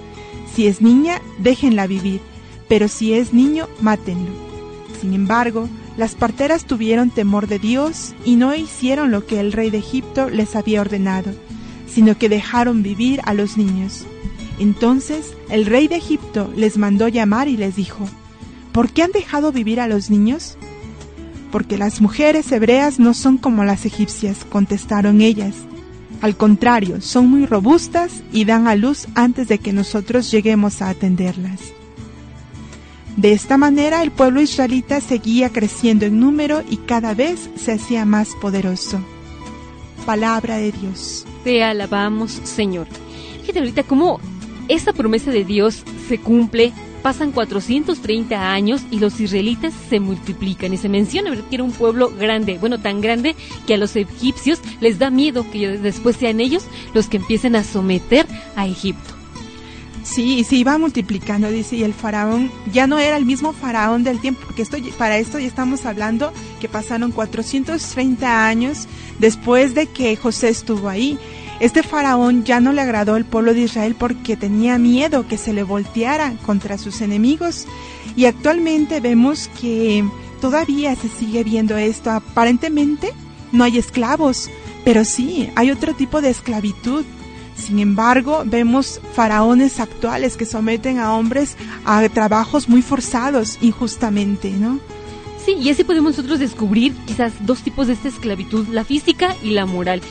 si 0.56 0.68
es 0.68 0.82
niña, 0.82 1.22
déjenla 1.38 1.86
vivir, 1.86 2.22
pero 2.70 2.88
si 2.88 3.14
es 3.14 3.34
niño, 3.34 3.68
mátenlo. 3.82 4.32
Sin 5.02 5.14
embargo, 5.14 5.68
las 5.98 6.16
parteras 6.16 6.66
tuvieron 6.66 7.10
temor 7.10 7.48
de 7.48 7.60
Dios 7.60 8.14
y 8.24 8.38
no 8.38 8.56
hicieron 8.56 9.12
lo 9.12 9.26
que 9.26 9.40
el 9.40 9.52
rey 9.52 9.70
de 9.70 9.80
Egipto 9.80 10.30
les 10.30 10.56
había 10.56 10.82
ordenado, 10.82 11.32
sino 11.88 12.18
que 12.18 12.30
dejaron 12.30 12.84
vivir 12.84 13.22
a 13.26 13.34
los 13.34 13.58
niños. 13.58 14.06
Entonces 14.58 15.34
el 15.50 15.66
rey 15.66 15.90
de 15.90 15.98
Egipto 15.98 16.50
les 16.56 16.78
mandó 16.78 17.10
llamar 17.10 17.50
y 17.50 17.58
les 17.58 17.76
dijo, 17.76 18.08
¿por 18.72 18.90
qué 18.90 19.04
han 19.04 19.12
dejado 19.12 19.52
vivir 19.52 19.82
a 19.82 19.88
los 19.88 20.10
niños? 20.10 20.58
Porque 21.52 21.78
las 21.78 22.00
mujeres 22.00 22.50
hebreas 22.52 22.98
no 23.00 23.14
son 23.14 23.38
como 23.38 23.66
las 23.66 23.86
egipcias, 23.86 24.46
contestaron 24.50 25.20
ellas. 25.22 25.56
Al 26.22 26.36
contrario, 26.38 27.02
son 27.02 27.28
muy 27.28 27.46
robustas 27.46 28.24
y 28.32 28.46
dan 28.46 28.68
a 28.68 28.76
luz 28.76 29.08
antes 29.16 29.48
de 29.48 29.60
que 29.60 29.74
nosotros 29.74 30.32
lleguemos 30.32 30.82
a 30.82 30.90
atenderlas. 30.90 31.74
De 33.18 33.32
esta 33.32 33.58
manera 33.58 34.04
el 34.04 34.12
pueblo 34.12 34.42
israelita 34.42 35.00
seguía 35.00 35.50
creciendo 35.50 36.06
en 36.06 36.20
número 36.20 36.64
y 36.70 36.78
cada 36.78 37.14
vez 37.14 37.50
se 37.56 37.74
hacía 37.74 38.04
más 38.06 38.30
poderoso. 38.42 39.00
Palabra 40.06 40.58
de 40.58 40.72
Dios. 40.72 41.26
Te 41.44 41.64
alabamos, 41.64 42.42
Señor. 42.44 42.88
Fíjate 43.42 43.60
ahorita 43.60 43.84
cómo 43.84 44.20
esta 44.68 44.92
promesa 44.92 45.32
de 45.32 45.46
Dios 45.46 45.84
se 46.10 46.20
cumple. 46.20 46.74
Pasan 47.06 47.34
430 47.34 48.52
años 48.52 48.82
y 48.90 48.98
los 48.98 49.20
israelitas 49.20 49.76
se 49.92 50.00
multiplican 50.00 50.74
y 50.74 50.78
se 50.78 50.90
menciona 50.90 51.36
que 51.36 51.54
era 51.54 51.64
un 51.64 51.72
pueblo 51.72 52.10
grande, 52.10 52.58
bueno, 52.58 52.80
tan 52.80 53.00
grande 53.00 53.36
que 53.68 53.76
a 53.76 53.78
los 53.78 53.96
egipcios 53.96 54.60
les 54.80 54.98
da 54.98 55.12
miedo 55.12 55.46
que 55.52 55.78
después 55.78 56.16
sean 56.16 56.40
ellos 56.40 56.66
los 56.96 57.08
que 57.08 57.18
empiecen 57.18 57.56
a 57.56 57.64
someter 57.64 58.26
a 58.56 58.66
Egipto. 58.66 59.14
Sí, 60.02 60.40
y 60.40 60.44
se 60.46 60.56
iba 60.56 60.80
multiplicando, 60.80 61.48
dice, 61.52 61.76
y 61.76 61.84
el 61.84 61.94
faraón 61.94 62.52
ya 62.74 62.88
no 62.88 62.98
era 62.98 63.18
el 63.18 63.26
mismo 63.26 63.54
faraón 63.54 64.04
del 64.04 64.20
tiempo, 64.20 64.42
porque 64.44 64.64
esto, 64.64 64.78
para 64.98 65.20
esto 65.20 65.38
ya 65.38 65.46
estamos 65.46 65.86
hablando 65.86 66.34
que 66.60 66.70
pasaron 66.70 67.12
430 67.12 68.48
años 68.48 68.88
después 69.20 69.76
de 69.76 69.86
que 69.86 70.16
José 70.16 70.50
estuvo 70.50 70.90
ahí. 70.90 71.20
Este 71.60 71.84
faraón 71.84 72.44
ya 72.44 72.60
no 72.60 72.74
le 72.74 72.82
agradó 72.82 73.16
al 73.16 73.26
pueblo 73.26 73.54
de 73.54 73.62
Israel 73.62 73.96
porque 73.98 74.36
tenía 74.36 74.78
miedo 74.78 75.28
que 75.28 75.38
se 75.38 75.54
le 75.54 75.64
volteara 75.64 76.34
contra 76.46 76.78
sus 76.78 77.02
enemigos. 77.02 77.66
Y 78.16 78.26
actualmente 78.26 79.00
vemos 79.00 79.50
que 79.60 80.04
todavía 80.42 80.96
se 80.96 81.10
sigue 81.10 81.44
viendo 81.44 81.78
esto. 81.78 82.12
Aparentemente 82.12 83.14
no 83.52 83.64
hay 83.64 83.78
esclavos, 83.78 84.50
pero 84.84 85.06
sí, 85.06 85.50
hay 85.56 85.72
otro 85.72 85.94
tipo 85.94 86.22
de 86.22 86.30
esclavitud 86.30 87.06
sin 87.56 87.80
embargo, 87.80 88.44
vemos 88.46 89.00
faraones 89.14 89.80
actuales 89.80 90.36
que 90.36 90.46
someten 90.46 91.00
a 91.00 91.16
hombres 91.16 91.56
a 91.86 92.08
trabajos 92.10 92.68
muy 92.68 92.82
forzados 92.82 93.58
injustamente, 93.62 94.52
¿no? 94.52 94.80
Sí, 95.46 95.56
y 95.62 95.70
así 95.70 95.84
podemos 95.84 96.18
nosotros 96.18 96.40
descubrir 96.40 96.94
quizás 97.06 97.34
dos 97.46 97.62
tipos 97.62 97.86
de 97.86 97.94
esta 97.94 98.08
esclavitud, 98.08 98.68
la 98.70 98.84
física 98.84 99.36
y 99.44 99.52
la 99.52 99.68
moral. 99.68 100.02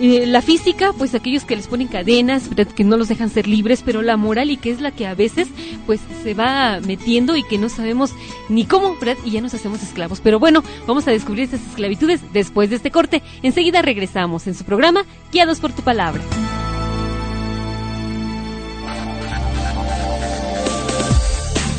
Eh, 0.00 0.26
la 0.26 0.40
física, 0.40 0.92
pues 0.96 1.14
aquellos 1.14 1.44
que 1.44 1.56
les 1.56 1.66
ponen 1.66 1.88
cadenas, 1.88 2.48
que 2.76 2.84
no 2.84 2.96
los 2.96 3.08
dejan 3.08 3.30
ser 3.30 3.48
libres, 3.48 3.82
pero 3.84 4.02
la 4.02 4.16
moral 4.16 4.50
y 4.50 4.56
que 4.56 4.70
es 4.70 4.80
la 4.80 4.92
que 4.92 5.06
a 5.06 5.14
veces 5.14 5.48
pues 5.86 6.00
se 6.22 6.34
va 6.34 6.80
metiendo 6.80 7.36
y 7.36 7.42
que 7.42 7.58
no 7.58 7.68
sabemos 7.68 8.12
ni 8.48 8.66
cómo, 8.66 8.96
¿verdad? 9.00 9.16
Y 9.24 9.32
ya 9.32 9.40
nos 9.40 9.54
hacemos 9.54 9.82
esclavos. 9.82 10.20
Pero 10.20 10.38
bueno, 10.38 10.62
vamos 10.86 11.08
a 11.08 11.10
descubrir 11.10 11.44
estas 11.44 11.66
esclavitudes 11.66 12.20
después 12.32 12.70
de 12.70 12.76
este 12.76 12.92
corte. 12.92 13.22
Enseguida 13.42 13.82
regresamos 13.82 14.46
en 14.46 14.54
su 14.54 14.64
programa 14.64 15.04
Guiados 15.32 15.58
por 15.58 15.72
tu 15.72 15.82
palabra. 15.82 16.22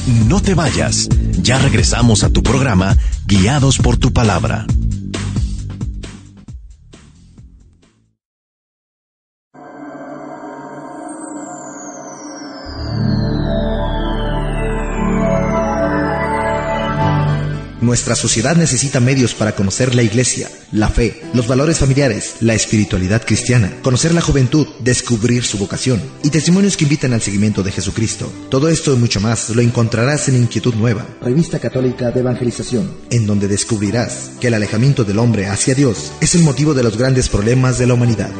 No 0.08 0.40
te 0.40 0.54
vayas. 0.54 1.10
Ya 1.42 1.58
regresamos 1.58 2.24
a 2.24 2.30
tu 2.30 2.44
programa 2.44 2.96
Guiados 3.26 3.80
por 3.80 3.98
tu 3.98 4.14
palabra. 4.14 4.68
Nuestra 17.86 18.15
sociedad 18.15 18.56
necesita 18.56 19.00
medios 19.00 19.36
para 19.36 19.54
conocer 19.54 19.94
la 19.94 20.01
iglesia, 20.01 20.50
la 20.72 20.89
fe, 20.89 21.22
los 21.36 21.48
valores 21.48 21.77
familiares, 21.77 22.38
la 22.39 22.56
espiritualidad 22.56 23.24
cristiana, 23.24 23.72
conocer 23.84 24.12
la 24.12 24.22
juventud, 24.22 24.65
descubrir 24.80 25.44
su 25.44 25.60
vocación 25.60 26.01
y 26.24 26.32
testimonios 26.32 26.77
que 26.77 26.86
invitan 26.86 27.13
al 27.13 27.22
seguimiento 27.22 27.62
de 27.62 27.72
Jesucristo. 27.72 28.27
Todo 28.50 28.70
esto 28.70 28.92
y 28.92 28.98
mucho 28.98 29.22
más 29.22 29.51
lo 29.51 29.62
encontrarás 29.62 30.27
en 30.30 30.36
Inquietud 30.38 30.74
Nueva, 30.74 31.06
revista 31.22 31.60
católica 31.60 32.10
de 32.10 32.22
evangelización, 32.22 32.92
en 33.12 33.27
donde 33.27 33.48
descubrirás 33.48 34.32
que 34.42 34.48
el 34.48 34.56
alejamiento 34.56 35.04
del 35.04 35.20
hombre 35.20 35.46
hacia 35.46 35.75
Dios 35.75 36.12
es 36.22 36.34
el 36.34 36.42
motivo 36.42 36.74
de 36.74 36.82
los 36.82 36.98
grandes 36.98 37.30
problemas 37.30 37.77
de 37.77 37.86
la 37.86 37.94
humanidad. 37.94 38.32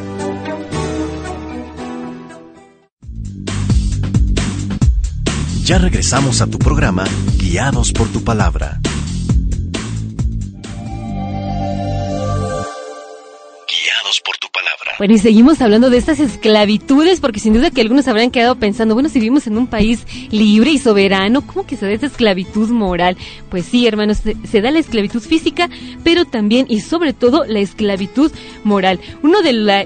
Ya 5.62 5.78
regresamos 5.78 6.40
a 6.40 6.48
tu 6.48 6.58
programa 6.58 7.04
Guiados 7.38 7.92
por 7.92 8.08
tu 8.08 8.24
palabra. 8.24 8.80
Bueno, 14.98 15.12
y 15.12 15.18
seguimos 15.18 15.60
hablando 15.60 15.90
de 15.90 15.98
estas 15.98 16.20
esclavitudes, 16.20 17.20
porque 17.20 17.38
sin 17.38 17.52
duda 17.52 17.70
que 17.70 17.82
algunos 17.82 18.08
habrán 18.08 18.30
quedado 18.30 18.56
pensando, 18.56 18.94
bueno, 18.94 19.10
si 19.10 19.20
vivimos 19.20 19.46
en 19.46 19.58
un 19.58 19.66
país 19.66 20.06
libre 20.30 20.70
y 20.70 20.78
soberano, 20.78 21.46
¿cómo 21.46 21.66
que 21.66 21.76
se 21.76 21.84
da 21.84 21.92
esa 21.92 22.06
esclavitud 22.06 22.70
moral? 22.70 23.18
Pues 23.50 23.66
sí, 23.66 23.86
hermanos, 23.86 24.22
se, 24.22 24.60
da 24.62 24.70
la 24.70 24.78
esclavitud 24.78 25.20
física, 25.20 25.68
pero 26.02 26.24
también 26.24 26.64
y 26.70 26.80
sobre 26.80 27.12
todo 27.12 27.44
la 27.44 27.60
esclavitud 27.60 28.32
moral. 28.64 28.98
Uno 29.22 29.42
de 29.42 29.52
la, 29.52 29.84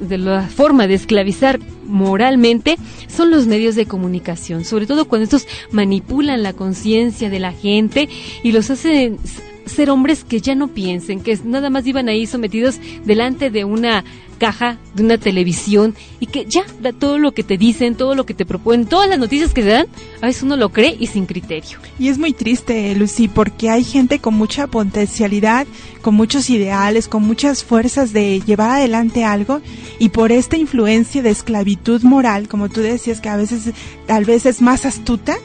de 0.00 0.18
la 0.18 0.42
forma 0.42 0.86
de 0.86 0.94
esclavizar 0.94 1.58
moralmente 1.84 2.76
son 3.08 3.32
los 3.32 3.48
medios 3.48 3.74
de 3.74 3.86
comunicación, 3.86 4.64
sobre 4.64 4.86
todo 4.86 5.06
cuando 5.06 5.24
estos 5.24 5.48
manipulan 5.72 6.44
la 6.44 6.52
conciencia 6.52 7.30
de 7.30 7.40
la 7.40 7.52
gente 7.52 8.08
y 8.44 8.52
los 8.52 8.70
hacen 8.70 9.18
ser 9.66 9.90
hombres 9.90 10.24
que 10.24 10.40
ya 10.40 10.54
no 10.54 10.68
piensen, 10.68 11.20
que 11.20 11.38
nada 11.44 11.70
más 11.70 11.86
iban 11.86 12.08
ahí 12.08 12.26
sometidos 12.26 12.78
delante 13.04 13.50
de 13.50 13.64
una 13.64 14.04
caja, 14.38 14.78
de 14.96 15.04
una 15.04 15.18
televisión 15.18 15.94
y 16.18 16.26
que 16.26 16.46
ya 16.48 16.64
da 16.80 16.92
todo 16.92 17.16
lo 17.16 17.30
que 17.30 17.44
te 17.44 17.56
dicen, 17.56 17.94
todo 17.94 18.16
lo 18.16 18.26
que 18.26 18.34
te 18.34 18.44
proponen, 18.44 18.86
todas 18.86 19.08
las 19.08 19.20
noticias 19.20 19.54
que 19.54 19.62
te 19.62 19.68
dan, 19.68 19.86
a 20.20 20.26
veces 20.26 20.42
uno 20.42 20.56
lo 20.56 20.70
cree 20.70 20.96
y 20.98 21.06
sin 21.06 21.26
criterio. 21.26 21.78
Y 21.96 22.08
es 22.08 22.18
muy 22.18 22.32
triste, 22.32 22.92
Lucy, 22.96 23.28
porque 23.28 23.70
hay 23.70 23.84
gente 23.84 24.18
con 24.18 24.34
mucha 24.34 24.66
potencialidad, 24.66 25.66
con 26.00 26.16
muchos 26.16 26.50
ideales, 26.50 27.06
con 27.06 27.22
muchas 27.22 27.62
fuerzas 27.62 28.12
de 28.12 28.40
llevar 28.40 28.70
adelante 28.72 29.24
algo 29.24 29.60
y 30.00 30.08
por 30.08 30.32
esta 30.32 30.56
influencia 30.56 31.22
de 31.22 31.30
esclavitud 31.30 32.02
moral, 32.02 32.48
como 32.48 32.68
tú 32.68 32.80
decías 32.80 33.20
que 33.20 33.28
a 33.28 33.36
veces 33.36 33.72
tal 34.06 34.24
vez 34.24 34.44
es 34.44 34.60
más 34.60 34.84
astuta, 34.84 35.36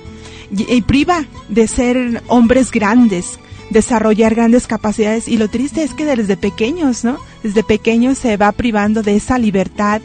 y 0.49 0.81
priva 0.81 1.25
de 1.49 1.67
ser 1.67 2.23
hombres 2.27 2.71
grandes, 2.71 3.37
desarrollar 3.69 4.35
grandes 4.35 4.67
capacidades 4.67 5.27
y 5.27 5.37
lo 5.37 5.49
triste 5.49 5.83
es 5.83 5.93
que 5.93 6.05
desde 6.05 6.37
pequeños, 6.37 7.03
¿no? 7.03 7.17
Desde 7.43 7.63
pequeños 7.63 8.17
se 8.17 8.37
va 8.37 8.51
privando 8.51 9.03
de 9.03 9.15
esa 9.15 9.37
libertad 9.37 10.01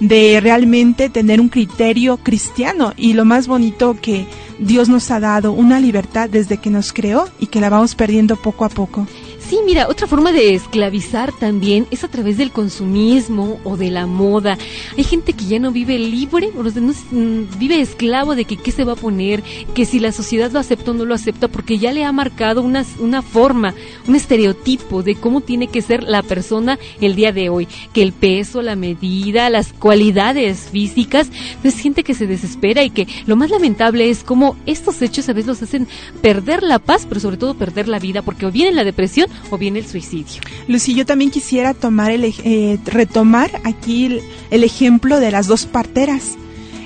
de 0.00 0.40
realmente 0.40 1.10
tener 1.10 1.40
un 1.40 1.48
criterio 1.48 2.16
cristiano 2.16 2.94
y 2.96 3.12
lo 3.12 3.24
más 3.24 3.46
bonito 3.46 3.96
que 4.00 4.26
Dios 4.58 4.88
nos 4.88 5.10
ha 5.10 5.20
dado, 5.20 5.52
una 5.52 5.78
libertad 5.78 6.28
desde 6.28 6.58
que 6.58 6.70
nos 6.70 6.92
creó 6.92 7.28
y 7.38 7.46
que 7.46 7.60
la 7.60 7.68
vamos 7.68 7.94
perdiendo 7.94 8.36
poco 8.36 8.64
a 8.64 8.70
poco. 8.70 9.06
Sí, 9.50 9.58
mira, 9.66 9.88
otra 9.88 10.06
forma 10.06 10.30
de 10.30 10.54
esclavizar 10.54 11.32
también 11.32 11.88
es 11.90 12.04
a 12.04 12.08
través 12.08 12.38
del 12.38 12.52
consumismo 12.52 13.58
o 13.64 13.76
de 13.76 13.90
la 13.90 14.06
moda. 14.06 14.56
Hay 14.96 15.02
gente 15.02 15.32
que 15.32 15.44
ya 15.44 15.58
no 15.58 15.72
vive 15.72 15.98
libre, 15.98 16.50
o 16.56 16.62
no, 16.62 16.92
mm, 16.92 17.58
vive 17.58 17.80
esclavo 17.80 18.36
de 18.36 18.44
que 18.44 18.56
qué 18.56 18.70
se 18.70 18.84
va 18.84 18.92
a 18.92 18.94
poner, 18.94 19.42
que 19.74 19.86
si 19.86 19.98
la 19.98 20.12
sociedad 20.12 20.52
lo 20.52 20.60
acepta 20.60 20.92
o 20.92 20.94
no 20.94 21.04
lo 21.04 21.16
acepta, 21.16 21.48
porque 21.48 21.78
ya 21.78 21.90
le 21.92 22.04
ha 22.04 22.12
marcado 22.12 22.62
una, 22.62 22.86
una 23.00 23.22
forma, 23.22 23.74
un 24.06 24.14
estereotipo 24.14 25.02
de 25.02 25.16
cómo 25.16 25.40
tiene 25.40 25.66
que 25.66 25.82
ser 25.82 26.04
la 26.04 26.22
persona 26.22 26.78
el 27.00 27.16
día 27.16 27.32
de 27.32 27.48
hoy. 27.48 27.66
Que 27.92 28.02
el 28.02 28.12
peso, 28.12 28.62
la 28.62 28.76
medida, 28.76 29.50
las 29.50 29.72
cualidades 29.72 30.68
físicas, 30.70 31.28
es 31.64 31.76
gente 31.76 32.04
que 32.04 32.14
se 32.14 32.28
desespera 32.28 32.84
y 32.84 32.90
que 32.90 33.08
lo 33.26 33.34
más 33.34 33.50
lamentable 33.50 34.10
es 34.10 34.22
cómo 34.22 34.54
estos 34.66 35.02
hechos 35.02 35.28
a 35.28 35.32
veces 35.32 35.48
los 35.48 35.62
hacen 35.62 35.88
perder 36.22 36.62
la 36.62 36.78
paz, 36.78 37.04
pero 37.08 37.20
sobre 37.20 37.36
todo 37.36 37.54
perder 37.54 37.88
la 37.88 37.98
vida, 37.98 38.22
porque 38.22 38.46
o 38.46 38.52
viene 38.52 38.70
la 38.70 38.84
depresión 38.84 39.28
o 39.50 39.58
bien 39.58 39.76
el 39.76 39.86
suicidio. 39.86 40.42
Lucy, 40.68 40.94
yo 40.94 41.06
también 41.06 41.30
quisiera 41.30 41.74
tomar 41.74 42.10
el, 42.10 42.24
eh, 42.24 42.78
retomar 42.84 43.50
aquí 43.64 44.06
el, 44.06 44.22
el 44.50 44.64
ejemplo 44.64 45.20
de 45.20 45.30
las 45.30 45.46
dos 45.46 45.66
parteras 45.66 46.36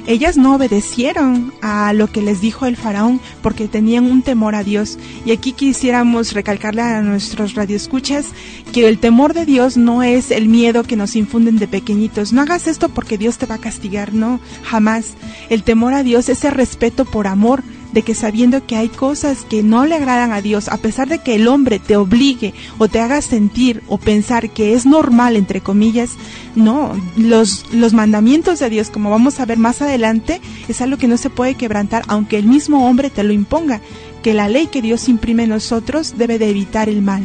ellas 0.07 0.37
no 0.37 0.55
obedecieron 0.55 1.55
a 1.63 1.95
lo 1.95 2.09
que 2.09 2.21
les 2.21 2.43
dijo 2.43 2.67
el 2.67 2.77
faraón 2.77 3.21
porque 3.43 3.69
tenían 3.69 4.05
un 4.05 4.21
temor 4.21 4.55
a 4.55 4.63
Dios. 4.63 4.99
Y 5.25 5.33
aquí 5.33 5.53
quisiéramos 5.53 6.35
recalcarle 6.35 6.83
a 6.83 7.01
nuestros 7.01 7.55
radioescuchas 7.55 8.27
que 8.73 8.87
el 8.87 8.99
temor 8.99 9.33
de 9.33 9.47
Dios 9.47 9.79
no 9.79 10.03
es 10.03 10.31
el 10.31 10.47
miedo 10.47 10.83
que 10.83 10.97
nos 10.97 11.17
infunden 11.17 11.57
de 11.57 11.69
pequeñitos. 11.69 12.35
No 12.35 12.43
hagas 12.43 12.67
esto 12.67 12.91
porque 12.91 13.17
Dios 13.17 13.39
te 13.39 13.47
va 13.47 13.55
a 13.55 13.61
castigar, 13.61 14.13
no, 14.13 14.41
jamás. 14.63 15.15
El 15.49 15.63
temor 15.63 15.95
a 15.95 16.03
Dios 16.03 16.29
es 16.29 16.45
el 16.45 16.53
respeto 16.53 17.07
por 17.07 17.27
amor 17.27 17.63
de 17.95 18.03
que 18.03 18.15
sabiendo 18.15 18.67
que 18.67 18.77
hay 18.77 18.89
cosas 18.89 19.47
que 19.49 19.63
no 19.63 19.87
le 19.87 19.95
agradan 19.95 20.33
a 20.33 20.43
Dios, 20.43 20.69
a 20.69 20.79
pesar 20.79 21.09
de 21.09 21.21
que 21.21 21.37
el 21.37 21.47
hombre 21.47 21.79
te 21.79 21.97
obligue 21.97 22.53
o 22.77 22.89
te 22.89 22.99
haga 22.99 23.23
sentir 23.23 23.83
o 23.87 23.99
pensar 23.99 24.51
que 24.51 24.75
es 24.75 24.85
normal, 24.85 25.37
entre 25.37 25.61
comillas, 25.61 26.11
no, 26.57 26.93
los, 27.17 27.73
los 27.73 27.95
mandamientos 27.95 28.59
de 28.59 28.69
Dios, 28.69 28.91
como 28.91 29.11
vamos 29.11 29.39
a 29.39 29.47
ver 29.47 29.59
más 29.59 29.81
adelante, 29.81 30.41
es 30.69 30.81
algo 30.81 30.99
que 30.99 31.07
no 31.07 31.17
se 31.17 31.31
puede 31.31 31.55
quebrantar, 31.55 32.03
aunque 32.09 32.37
el 32.37 32.47
mismo 32.47 32.89
hombre 32.89 33.11
te 33.11 33.23
lo 33.23 33.33
imponga, 33.33 33.81
que 34.23 34.35
la 34.35 34.49
ley 34.49 34.67
que 34.67 34.83
Dios 34.83 35.09
imprime 35.09 35.45
en 35.45 35.51
nosotros 35.51 36.19
debe 36.19 36.39
de 36.41 36.51
evitar 36.51 36.89
el 36.89 37.01
mal. 37.01 37.23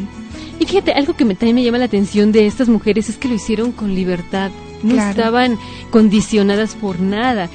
Y 0.60 0.66
fíjate, 0.66 0.92
algo 0.92 1.16
que 1.16 1.24
me, 1.24 1.34
también 1.34 1.56
me 1.56 1.64
llama 1.64 1.78
la 1.78 1.86
atención 1.86 2.30
de 2.30 2.46
estas 2.46 2.68
mujeres 2.68 3.08
es 3.08 3.16
que 3.16 3.28
lo 3.28 3.34
hicieron 3.34 3.72
con 3.72 3.94
libertad, 3.94 4.52
no 4.82 4.94
estaban 5.02 5.58
condicionadas 5.90 6.74
por 6.74 7.00
nada 7.00 7.50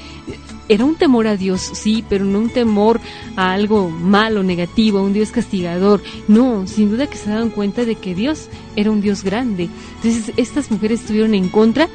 era 0.70 0.86
un 0.86 0.96
temor 0.96 1.28
a 1.28 1.38
Dios, 1.38 1.62
sí, 1.62 2.04
pero 2.08 2.26
no 2.26 2.40
un 2.40 2.50
temor 2.50 3.00
a 3.36 3.54
algo 3.54 3.90
malo, 3.90 4.44
negativo, 4.44 5.00
a 5.00 5.04
un 5.04 5.14
Dios 5.14 5.32
castigador. 5.32 6.02
No, 6.28 6.68
sin 6.68 6.90
duda 6.90 7.08
que 7.08 7.18
se 7.18 7.30
daban 7.30 7.50
cuenta 7.50 7.86
de 7.86 7.96
que 7.96 8.16
Dios 8.16 8.50
era 8.76 8.92
un 8.92 9.02
Dios 9.02 9.24
grande. 9.24 9.70
Entonces 9.98 10.34
estas 10.38 10.72
mujeres 10.72 11.02
estuvieron 11.02 11.36
en 11.36 11.50
contra 11.50 11.90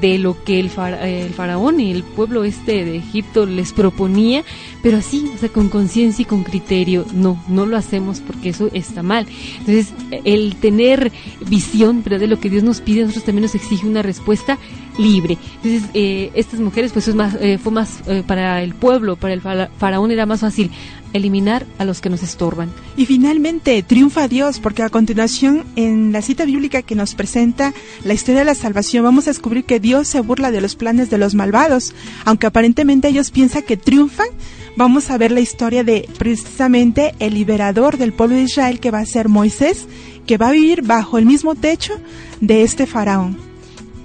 de 0.00 0.18
lo 0.18 0.42
que 0.44 0.58
el, 0.60 0.70
el 1.02 1.32
faraón 1.34 1.80
y 1.80 1.90
el 1.90 2.02
pueblo 2.02 2.44
este 2.44 2.84
de 2.84 2.96
Egipto 2.96 3.46
les 3.46 3.72
proponía, 3.72 4.42
pero 4.82 4.98
así, 4.98 5.30
o 5.34 5.38
sea, 5.38 5.48
con 5.48 5.68
conciencia 5.68 6.22
y 6.22 6.26
con 6.26 6.44
criterio. 6.44 7.04
No, 7.12 7.42
no 7.48 7.66
lo 7.66 7.76
hacemos 7.76 8.20
porque 8.20 8.50
eso 8.50 8.68
está 8.72 9.02
mal. 9.02 9.26
Entonces, 9.58 9.92
el 10.24 10.56
tener 10.56 11.12
visión 11.48 12.02
pero 12.02 12.18
de 12.18 12.26
lo 12.26 12.40
que 12.40 12.50
Dios 12.50 12.62
nos 12.62 12.80
pide, 12.80 13.02
nosotros 13.02 13.24
también 13.24 13.42
nos 13.42 13.54
exige 13.54 13.86
una 13.86 14.02
respuesta 14.02 14.58
libre. 14.98 15.38
Entonces, 15.62 15.90
eh, 15.94 16.30
estas 16.34 16.60
mujeres, 16.60 16.92
pues 16.92 17.08
es 17.08 17.14
más, 17.14 17.36
eh, 17.40 17.58
fue 17.58 17.72
más 17.72 18.02
eh, 18.06 18.22
para 18.26 18.62
el 18.62 18.74
pueblo, 18.74 19.16
para 19.16 19.34
el 19.34 19.40
faraón 19.40 20.10
era 20.10 20.26
más 20.26 20.40
fácil 20.40 20.70
eliminar 21.12 21.66
a 21.78 21.84
los 21.84 22.00
que 22.00 22.10
nos 22.10 22.22
estorban. 22.22 22.70
Y 22.96 23.06
finalmente 23.06 23.82
triunfa 23.82 24.28
Dios, 24.28 24.60
porque 24.60 24.82
a 24.82 24.88
continuación 24.88 25.64
en 25.76 26.12
la 26.12 26.22
cita 26.22 26.44
bíblica 26.44 26.82
que 26.82 26.94
nos 26.94 27.14
presenta 27.14 27.72
la 28.04 28.14
historia 28.14 28.40
de 28.40 28.46
la 28.46 28.54
salvación 28.54 29.04
vamos 29.04 29.26
a 29.26 29.30
descubrir 29.30 29.64
que 29.64 29.80
Dios 29.80 30.08
se 30.08 30.20
burla 30.20 30.50
de 30.50 30.60
los 30.60 30.76
planes 30.76 31.10
de 31.10 31.18
los 31.18 31.34
malvados, 31.34 31.94
aunque 32.24 32.46
aparentemente 32.46 33.08
ellos 33.08 33.30
piensan 33.30 33.62
que 33.62 33.76
triunfan. 33.76 34.28
Vamos 34.76 35.10
a 35.10 35.18
ver 35.18 35.32
la 35.32 35.40
historia 35.40 35.84
de 35.84 36.08
precisamente 36.18 37.14
el 37.18 37.34
liberador 37.34 37.98
del 37.98 38.12
pueblo 38.12 38.36
de 38.36 38.42
Israel 38.42 38.80
que 38.80 38.90
va 38.90 39.00
a 39.00 39.06
ser 39.06 39.28
Moisés, 39.28 39.86
que 40.26 40.38
va 40.38 40.48
a 40.48 40.52
vivir 40.52 40.82
bajo 40.82 41.18
el 41.18 41.26
mismo 41.26 41.54
techo 41.54 41.94
de 42.40 42.62
este 42.62 42.86
faraón. 42.86 43.36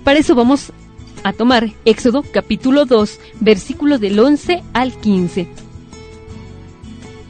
Para 0.03 0.19
eso 0.19 0.35
vamos 0.35 0.71
a 1.23 1.33
tomar 1.33 1.73
Éxodo 1.85 2.23
capítulo 2.31 2.85
2, 2.85 3.19
versículos 3.39 3.99
del 3.99 4.19
11 4.19 4.63
al 4.73 4.93
15. 4.93 5.66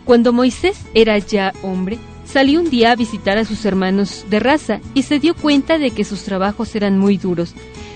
Cuando 0.08 0.32
Moisés 0.32 0.78
era 0.94 1.18
ya 1.18 1.52
hombre, 1.64 2.00
salió 2.24 2.62
un 2.62 2.70
día 2.70 2.94
a 2.94 2.96
visitar 2.96 3.38
a 3.38 3.44
sus 3.44 3.66
hermanos 3.66 4.24
de 4.30 4.40
raza 4.40 4.80
y 4.94 5.04
se 5.04 5.20
dio 5.20 5.36
cuenta 5.36 5.78
de 5.80 5.92
que 5.92 6.06
sus 6.06 6.24
trabajos 6.24 6.74
eran 6.76 6.98
muy 6.98 7.18
duros. 7.18 7.54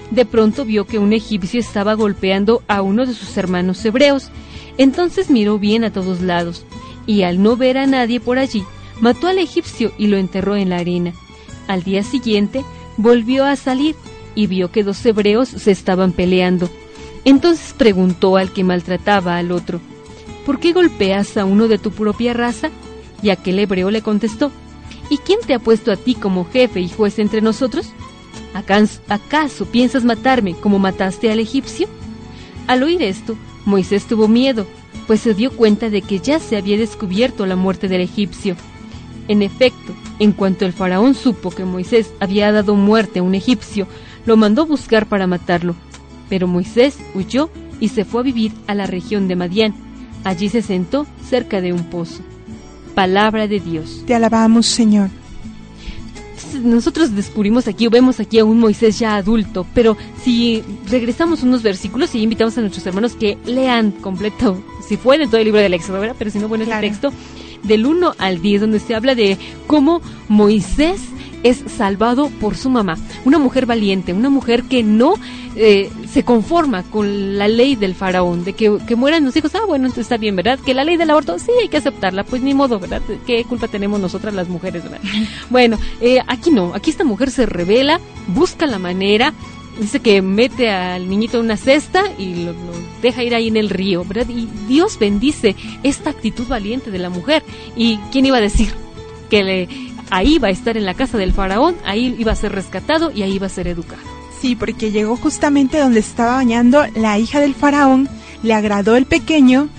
De 0.09 0.25
pronto 0.25 0.65
vio 0.65 0.85
que 0.85 0.99
un 0.99 1.13
egipcio 1.13 1.61
estaba 1.61 1.93
golpeando 1.93 2.63
a 2.67 2.81
uno 2.81 3.05
de 3.05 3.13
sus 3.13 3.37
hermanos 3.37 3.83
hebreos. 3.85 4.29
Entonces 4.77 5.29
miró 5.29 5.57
bien 5.57 5.85
a 5.85 5.93
todos 5.93 6.19
lados 6.19 6.65
y 7.07 7.23
al 7.23 7.41
no 7.41 7.55
ver 7.55 7.77
a 7.77 7.87
nadie 7.87 8.19
por 8.19 8.39
allí, 8.39 8.65
mató 8.99 9.27
al 9.27 9.37
egipcio 9.37 9.93
y 9.97 10.07
lo 10.07 10.17
enterró 10.17 10.57
en 10.57 10.67
la 10.67 10.79
arena. 10.79 11.13
Al 11.69 11.83
día 11.83 12.03
siguiente 12.03 12.65
volvió 12.97 13.45
a 13.45 13.55
salir 13.55 13.95
y 14.35 14.47
vio 14.47 14.69
que 14.69 14.83
dos 14.83 15.05
hebreos 15.05 15.47
se 15.47 15.71
estaban 15.71 16.11
peleando. 16.11 16.69
Entonces 17.23 17.73
preguntó 17.77 18.35
al 18.35 18.51
que 18.51 18.65
maltrataba 18.65 19.37
al 19.37 19.53
otro, 19.53 19.79
¿por 20.45 20.59
qué 20.59 20.73
golpeas 20.73 21.37
a 21.37 21.45
uno 21.45 21.67
de 21.67 21.77
tu 21.77 21.91
propia 21.91 22.33
raza? 22.33 22.69
Y 23.21 23.29
aquel 23.29 23.59
hebreo 23.59 23.91
le 23.91 24.01
contestó, 24.01 24.51
¿y 25.09 25.17
quién 25.17 25.39
te 25.45 25.53
ha 25.53 25.59
puesto 25.59 25.91
a 25.91 25.95
ti 25.95 26.15
como 26.15 26.45
jefe 26.45 26.81
y 26.81 26.89
juez 26.89 27.19
entre 27.19 27.41
nosotros? 27.41 27.89
¿Acaso 28.53 29.65
piensas 29.65 30.03
matarme 30.03 30.55
como 30.55 30.79
mataste 30.79 31.31
al 31.31 31.39
egipcio? 31.39 31.87
Al 32.67 32.83
oír 32.83 33.01
esto, 33.01 33.35
Moisés 33.65 34.05
tuvo 34.05 34.27
miedo, 34.27 34.65
pues 35.07 35.21
se 35.21 35.33
dio 35.33 35.51
cuenta 35.51 35.89
de 35.89 36.01
que 36.01 36.19
ya 36.19 36.39
se 36.39 36.57
había 36.57 36.77
descubierto 36.77 37.45
la 37.45 37.55
muerte 37.55 37.87
del 37.87 38.01
egipcio. 38.01 38.55
En 39.27 39.41
efecto, 39.41 39.93
en 40.19 40.31
cuanto 40.31 40.65
el 40.65 40.73
faraón 40.73 41.15
supo 41.15 41.51
que 41.51 41.63
Moisés 41.63 42.11
había 42.19 42.51
dado 42.51 42.75
muerte 42.75 43.19
a 43.19 43.23
un 43.23 43.35
egipcio, 43.35 43.87
lo 44.25 44.37
mandó 44.37 44.65
buscar 44.65 45.07
para 45.07 45.27
matarlo. 45.27 45.75
Pero 46.29 46.47
Moisés 46.47 46.97
huyó 47.13 47.49
y 47.79 47.89
se 47.89 48.05
fue 48.05 48.21
a 48.21 48.23
vivir 48.23 48.51
a 48.67 48.75
la 48.75 48.87
región 48.87 49.27
de 49.27 49.35
Madián 49.35 49.90
Allí 50.23 50.49
se 50.49 50.61
sentó 50.61 51.05
cerca 51.27 51.61
de 51.61 51.73
un 51.73 51.83
pozo. 51.85 52.21
Palabra 52.95 53.47
de 53.47 53.59
Dios. 53.59 54.03
Te 54.05 54.13
alabamos, 54.13 54.65
Señor. 54.65 55.09
Nosotros 56.61 57.15
descubrimos 57.15 57.67
aquí 57.67 57.87
o 57.87 57.89
vemos 57.89 58.19
aquí 58.19 58.37
a 58.37 58.45
un 58.45 58.59
Moisés 58.59 58.99
ya 58.99 59.15
adulto, 59.15 59.65
pero 59.73 59.95
si 60.21 60.61
regresamos 60.89 61.43
unos 61.43 61.63
versículos 61.63 62.13
y 62.13 62.21
invitamos 62.21 62.57
a 62.57 62.61
nuestros 62.61 62.85
hermanos 62.85 63.15
que 63.15 63.37
lean 63.45 63.91
completo, 63.91 64.61
si 64.87 64.97
pueden, 64.97 65.29
todo 65.29 65.37
el 65.37 65.45
libro 65.45 65.61
del 65.61 65.73
Éxodo, 65.73 66.01
¿verdad? 66.01 66.15
Pero 66.19 66.29
si 66.29 66.39
no, 66.39 66.49
bueno, 66.49 66.65
el 66.65 66.81
texto 66.81 67.13
del 67.63 67.85
1 67.85 68.15
al 68.17 68.41
10, 68.41 68.61
donde 68.61 68.79
se 68.79 68.95
habla 68.95 69.15
de 69.15 69.37
cómo 69.65 70.01
Moisés 70.27 70.99
es 71.43 71.63
salvado 71.67 72.29
por 72.29 72.55
su 72.55 72.69
mamá. 72.69 72.97
Una 73.25 73.39
mujer 73.39 73.65
valiente, 73.65 74.13
una 74.13 74.29
mujer 74.29 74.63
que 74.63 74.83
no 74.83 75.13
eh, 75.55 75.89
se 76.11 76.23
conforma 76.23 76.83
con 76.83 77.37
la 77.37 77.47
ley 77.47 77.75
del 77.75 77.95
faraón, 77.95 78.43
de 78.43 78.53
que, 78.53 78.77
que, 78.85 78.95
mueran 78.95 79.23
los 79.23 79.35
hijos. 79.35 79.55
Ah, 79.55 79.65
bueno, 79.65 79.85
entonces 79.85 80.03
está 80.03 80.17
bien, 80.17 80.35
¿verdad? 80.35 80.59
Que 80.59 80.73
la 80.73 80.83
ley 80.83 80.97
del 80.97 81.09
aborto, 81.09 81.39
sí, 81.39 81.51
hay 81.61 81.69
que 81.69 81.77
aceptarla, 81.77 82.23
pues 82.23 82.41
ni 82.41 82.53
modo, 82.53 82.79
¿verdad? 82.79 83.01
¿Qué 83.25 83.43
culpa 83.45 83.67
tenemos 83.67 83.99
nosotras 83.99 84.33
las 84.33 84.49
mujeres, 84.49 84.83
¿verdad? 84.83 84.99
Bueno, 85.49 85.77
eh, 86.01 86.19
aquí 86.27 86.51
no, 86.51 86.73
aquí 86.73 86.89
esta 86.89 87.03
mujer 87.03 87.31
se 87.31 87.45
revela, 87.45 87.99
busca 88.27 88.65
la 88.67 88.79
manera, 88.79 89.33
dice 89.79 89.99
que 89.99 90.21
mete 90.21 90.69
al 90.69 91.09
niñito 91.09 91.39
en 91.39 91.45
una 91.45 91.57
cesta 91.57 92.03
y 92.17 92.45
lo, 92.45 92.53
deja 93.01 93.23
ir 93.23 93.35
ahí 93.35 93.47
en 93.47 93.57
el 93.57 93.69
río, 93.69 94.03
¿verdad? 94.03 94.27
Y 94.29 94.47
Dios 94.67 94.99
bendice 94.99 95.55
esta 95.83 96.09
actitud 96.09 96.47
valiente 96.47 96.91
de 96.91 96.99
la 96.99 97.09
mujer. 97.09 97.43
¿Y 97.75 97.97
quién 98.11 98.25
iba 98.25 98.37
a 98.37 98.41
decir? 98.41 98.73
Que 99.29 99.43
le 99.43 99.69
ahí 100.09 100.39
va 100.39 100.49
a 100.49 100.51
estar 100.51 100.75
en 100.75 100.85
la 100.85 100.93
casa 100.93 101.17
del 101.17 101.31
faraón, 101.31 101.75
ahí 101.85 102.15
iba 102.19 102.33
a 102.33 102.35
ser 102.35 102.51
rescatado 102.51 103.11
y 103.11 103.21
ahí 103.23 103.33
iba 103.33 103.47
a 103.47 103.49
ser 103.49 103.67
educado. 103.67 104.20
Sí, 104.41 104.55
porque 104.55 104.91
llegó 104.91 105.17
justamente 105.17 105.77
donde 105.77 105.99
estaba 105.99 106.37
bañando 106.37 106.83
la 106.95 107.19
hija 107.19 107.39
del 107.39 107.53
faraón, 107.53 108.09
le 108.41 108.55
agradó 108.55 108.95
el 108.95 109.05
pequeño 109.05 109.69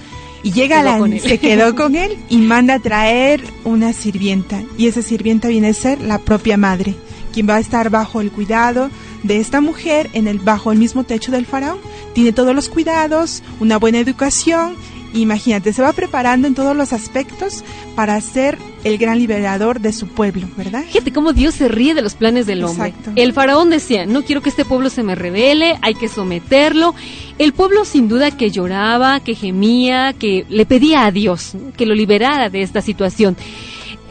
y 0.44 0.52
llega 0.52 0.84
la, 0.84 0.98
se 1.18 1.38
quedó 1.38 1.74
con 1.76 1.96
él 1.96 2.16
y 2.28 2.36
manda 2.36 2.74
a 2.74 2.78
traer 2.78 3.42
una 3.64 3.92
sirvienta 3.92 4.62
y 4.78 4.86
esa 4.86 5.02
sirvienta 5.02 5.48
viene 5.48 5.68
a 5.68 5.74
ser 5.74 6.00
la 6.00 6.18
propia 6.18 6.56
madre, 6.56 6.94
quien 7.32 7.48
va 7.48 7.56
a 7.56 7.60
estar 7.60 7.90
bajo 7.90 8.20
el 8.20 8.30
cuidado 8.30 8.88
de 9.24 9.38
esta 9.38 9.60
mujer 9.60 10.10
en 10.12 10.28
el 10.28 10.38
bajo 10.38 10.70
el 10.70 10.78
mismo 10.78 11.02
techo 11.02 11.32
del 11.32 11.46
faraón. 11.46 11.78
Tiene 12.14 12.32
todos 12.32 12.54
los 12.54 12.68
cuidados, 12.68 13.42
una 13.58 13.78
buena 13.78 13.98
educación 13.98 14.76
Imagínate, 15.14 15.72
se 15.72 15.82
va 15.82 15.92
preparando 15.92 16.48
en 16.48 16.54
todos 16.54 16.76
los 16.76 16.92
aspectos 16.92 17.64
para 17.94 18.20
ser 18.20 18.58
el 18.84 18.98
gran 18.98 19.18
liberador 19.18 19.80
de 19.80 19.92
su 19.92 20.08
pueblo, 20.08 20.48
¿verdad? 20.56 20.84
Fíjate 20.84 21.12
cómo 21.12 21.32
Dios 21.32 21.54
se 21.54 21.68
ríe 21.68 21.94
de 21.94 22.02
los 22.02 22.14
planes 22.14 22.46
del 22.46 22.64
hombre. 22.64 22.88
Exacto. 22.88 23.12
El 23.16 23.32
faraón 23.32 23.70
decía, 23.70 24.06
no 24.06 24.22
quiero 24.22 24.40
que 24.40 24.48
este 24.48 24.64
pueblo 24.64 24.90
se 24.90 25.02
me 25.02 25.14
revele, 25.14 25.78
hay 25.82 25.94
que 25.94 26.08
someterlo. 26.08 26.94
El 27.38 27.52
pueblo 27.52 27.84
sin 27.84 28.08
duda 28.08 28.30
que 28.30 28.50
lloraba, 28.50 29.20
que 29.20 29.34
gemía, 29.34 30.14
que 30.14 30.46
le 30.48 30.66
pedía 30.66 31.06
a 31.06 31.12
Dios 31.12 31.52
que 31.76 31.86
lo 31.86 31.94
liberara 31.94 32.48
de 32.48 32.62
esta 32.62 32.80
situación. 32.80 33.36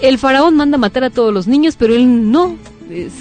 El 0.01 0.17
faraón 0.17 0.55
manda 0.55 0.77
matar 0.77 1.03
a 1.03 1.09
todos 1.09 1.33
los 1.33 1.47
niños, 1.47 1.75
pero 1.77 1.93
él 1.93 2.31
no, 2.31 2.57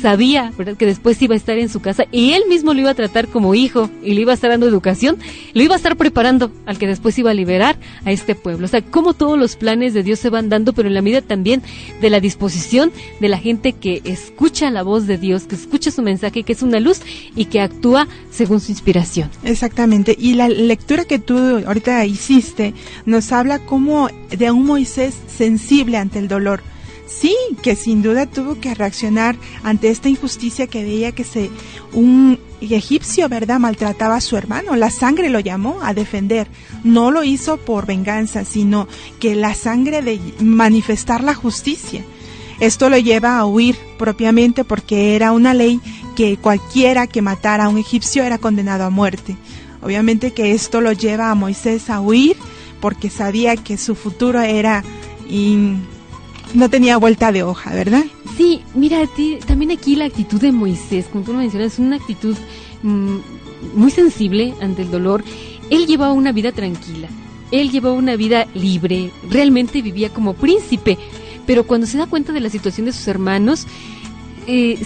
sabía 0.00 0.52
¿verdad? 0.56 0.76
que 0.76 0.86
después 0.86 1.20
iba 1.22 1.34
a 1.34 1.36
estar 1.36 1.58
en 1.58 1.68
su 1.68 1.80
casa 1.80 2.04
y 2.10 2.32
él 2.32 2.42
mismo 2.48 2.74
lo 2.74 2.80
iba 2.80 2.90
a 2.90 2.94
tratar 2.94 3.28
como 3.28 3.54
hijo 3.54 3.90
y 4.02 4.14
le 4.14 4.22
iba 4.22 4.32
a 4.32 4.34
estar 4.34 4.50
dando 4.50 4.66
educación, 4.66 5.18
lo 5.54 5.62
iba 5.62 5.74
a 5.74 5.76
estar 5.76 5.96
preparando 5.96 6.50
al 6.66 6.78
que 6.78 6.86
después 6.86 7.18
iba 7.18 7.30
a 7.30 7.34
liberar 7.34 7.76
a 8.04 8.12
este 8.12 8.34
pueblo. 8.34 8.66
O 8.66 8.68
sea, 8.68 8.82
como 8.82 9.14
todos 9.14 9.38
los 9.38 9.56
planes 9.56 9.94
de 9.94 10.02
Dios 10.02 10.18
se 10.18 10.30
van 10.30 10.48
dando, 10.48 10.72
pero 10.72 10.88
en 10.88 10.94
la 10.94 11.02
medida 11.02 11.22
también 11.22 11.62
de 12.00 12.10
la 12.10 12.20
disposición 12.20 12.92
de 13.20 13.28
la 13.28 13.38
gente 13.38 13.72
que 13.72 14.02
escucha 14.04 14.70
la 14.70 14.82
voz 14.82 15.06
de 15.06 15.18
Dios, 15.18 15.44
que 15.44 15.54
escucha 15.54 15.90
su 15.90 16.02
mensaje, 16.02 16.42
que 16.42 16.52
es 16.52 16.62
una 16.62 16.80
luz 16.80 17.00
y 17.36 17.46
que 17.46 17.60
actúa 17.60 18.08
según 18.30 18.60
su 18.60 18.72
inspiración. 18.72 19.30
Exactamente. 19.44 20.16
Y 20.18 20.34
la 20.34 20.48
lectura 20.48 21.04
que 21.04 21.18
tú 21.18 21.36
ahorita 21.66 22.04
hiciste 22.06 22.74
nos 23.06 23.32
habla 23.32 23.58
como 23.58 24.08
de 24.30 24.50
un 24.50 24.66
Moisés 24.66 25.14
sensible 25.26 25.96
ante 25.96 26.18
el 26.18 26.28
dolor 26.28 26.62
Sí, 27.10 27.34
que 27.62 27.74
sin 27.74 28.02
duda 28.02 28.26
tuvo 28.26 28.60
que 28.60 28.72
reaccionar 28.72 29.36
ante 29.64 29.90
esta 29.90 30.08
injusticia 30.08 30.68
que 30.68 30.84
veía 30.84 31.12
que 31.12 31.24
se 31.24 31.50
un 31.92 32.38
egipcio, 32.60 33.28
¿verdad?, 33.28 33.58
maltrataba 33.58 34.16
a 34.16 34.20
su 34.20 34.36
hermano. 34.36 34.76
La 34.76 34.90
sangre 34.90 35.28
lo 35.28 35.40
llamó 35.40 35.80
a 35.82 35.92
defender. 35.92 36.46
No 36.84 37.10
lo 37.10 37.24
hizo 37.24 37.56
por 37.56 37.84
venganza, 37.84 38.44
sino 38.44 38.86
que 39.18 39.34
la 39.34 39.54
sangre 39.54 40.02
de 40.02 40.20
manifestar 40.40 41.24
la 41.24 41.34
justicia. 41.34 42.04
Esto 42.60 42.88
lo 42.88 42.96
lleva 42.96 43.38
a 43.38 43.46
huir 43.46 43.76
propiamente 43.98 44.64
porque 44.64 45.16
era 45.16 45.32
una 45.32 45.52
ley 45.52 45.80
que 46.14 46.36
cualquiera 46.36 47.06
que 47.06 47.22
matara 47.22 47.64
a 47.64 47.68
un 47.68 47.78
egipcio 47.78 48.22
era 48.22 48.38
condenado 48.38 48.84
a 48.84 48.90
muerte. 48.90 49.36
Obviamente 49.82 50.32
que 50.32 50.52
esto 50.52 50.80
lo 50.80 50.92
lleva 50.92 51.30
a 51.30 51.34
Moisés 51.34 51.90
a 51.90 52.00
huir 52.00 52.36
porque 52.80 53.10
sabía 53.10 53.56
que 53.56 53.78
su 53.78 53.94
futuro 53.94 54.40
era 54.42 54.84
no 56.54 56.68
tenía 56.68 56.96
vuelta 56.96 57.32
de 57.32 57.42
hoja, 57.42 57.74
¿verdad? 57.74 58.04
Sí, 58.36 58.62
mira, 58.74 59.02
también 59.46 59.70
aquí 59.70 59.96
la 59.96 60.06
actitud 60.06 60.40
de 60.40 60.52
Moisés, 60.52 61.06
como 61.10 61.24
tú 61.24 61.32
lo 61.32 61.38
mencionas, 61.38 61.74
es 61.74 61.78
una 61.78 61.96
actitud 61.96 62.36
mm, 62.82 63.16
muy 63.74 63.90
sensible 63.90 64.54
ante 64.60 64.82
el 64.82 64.90
dolor. 64.90 65.22
Él 65.70 65.86
llevaba 65.86 66.12
una 66.12 66.32
vida 66.32 66.52
tranquila, 66.52 67.08
él 67.50 67.70
llevaba 67.70 67.94
una 67.94 68.16
vida 68.16 68.46
libre, 68.54 69.10
realmente 69.28 69.82
vivía 69.82 70.10
como 70.10 70.34
príncipe, 70.34 70.98
pero 71.46 71.66
cuando 71.66 71.86
se 71.86 71.98
da 71.98 72.06
cuenta 72.06 72.32
de 72.32 72.40
la 72.40 72.50
situación 72.50 72.86
de 72.86 72.92
sus 72.92 73.06
hermanos, 73.08 73.66
eh, 74.46 74.78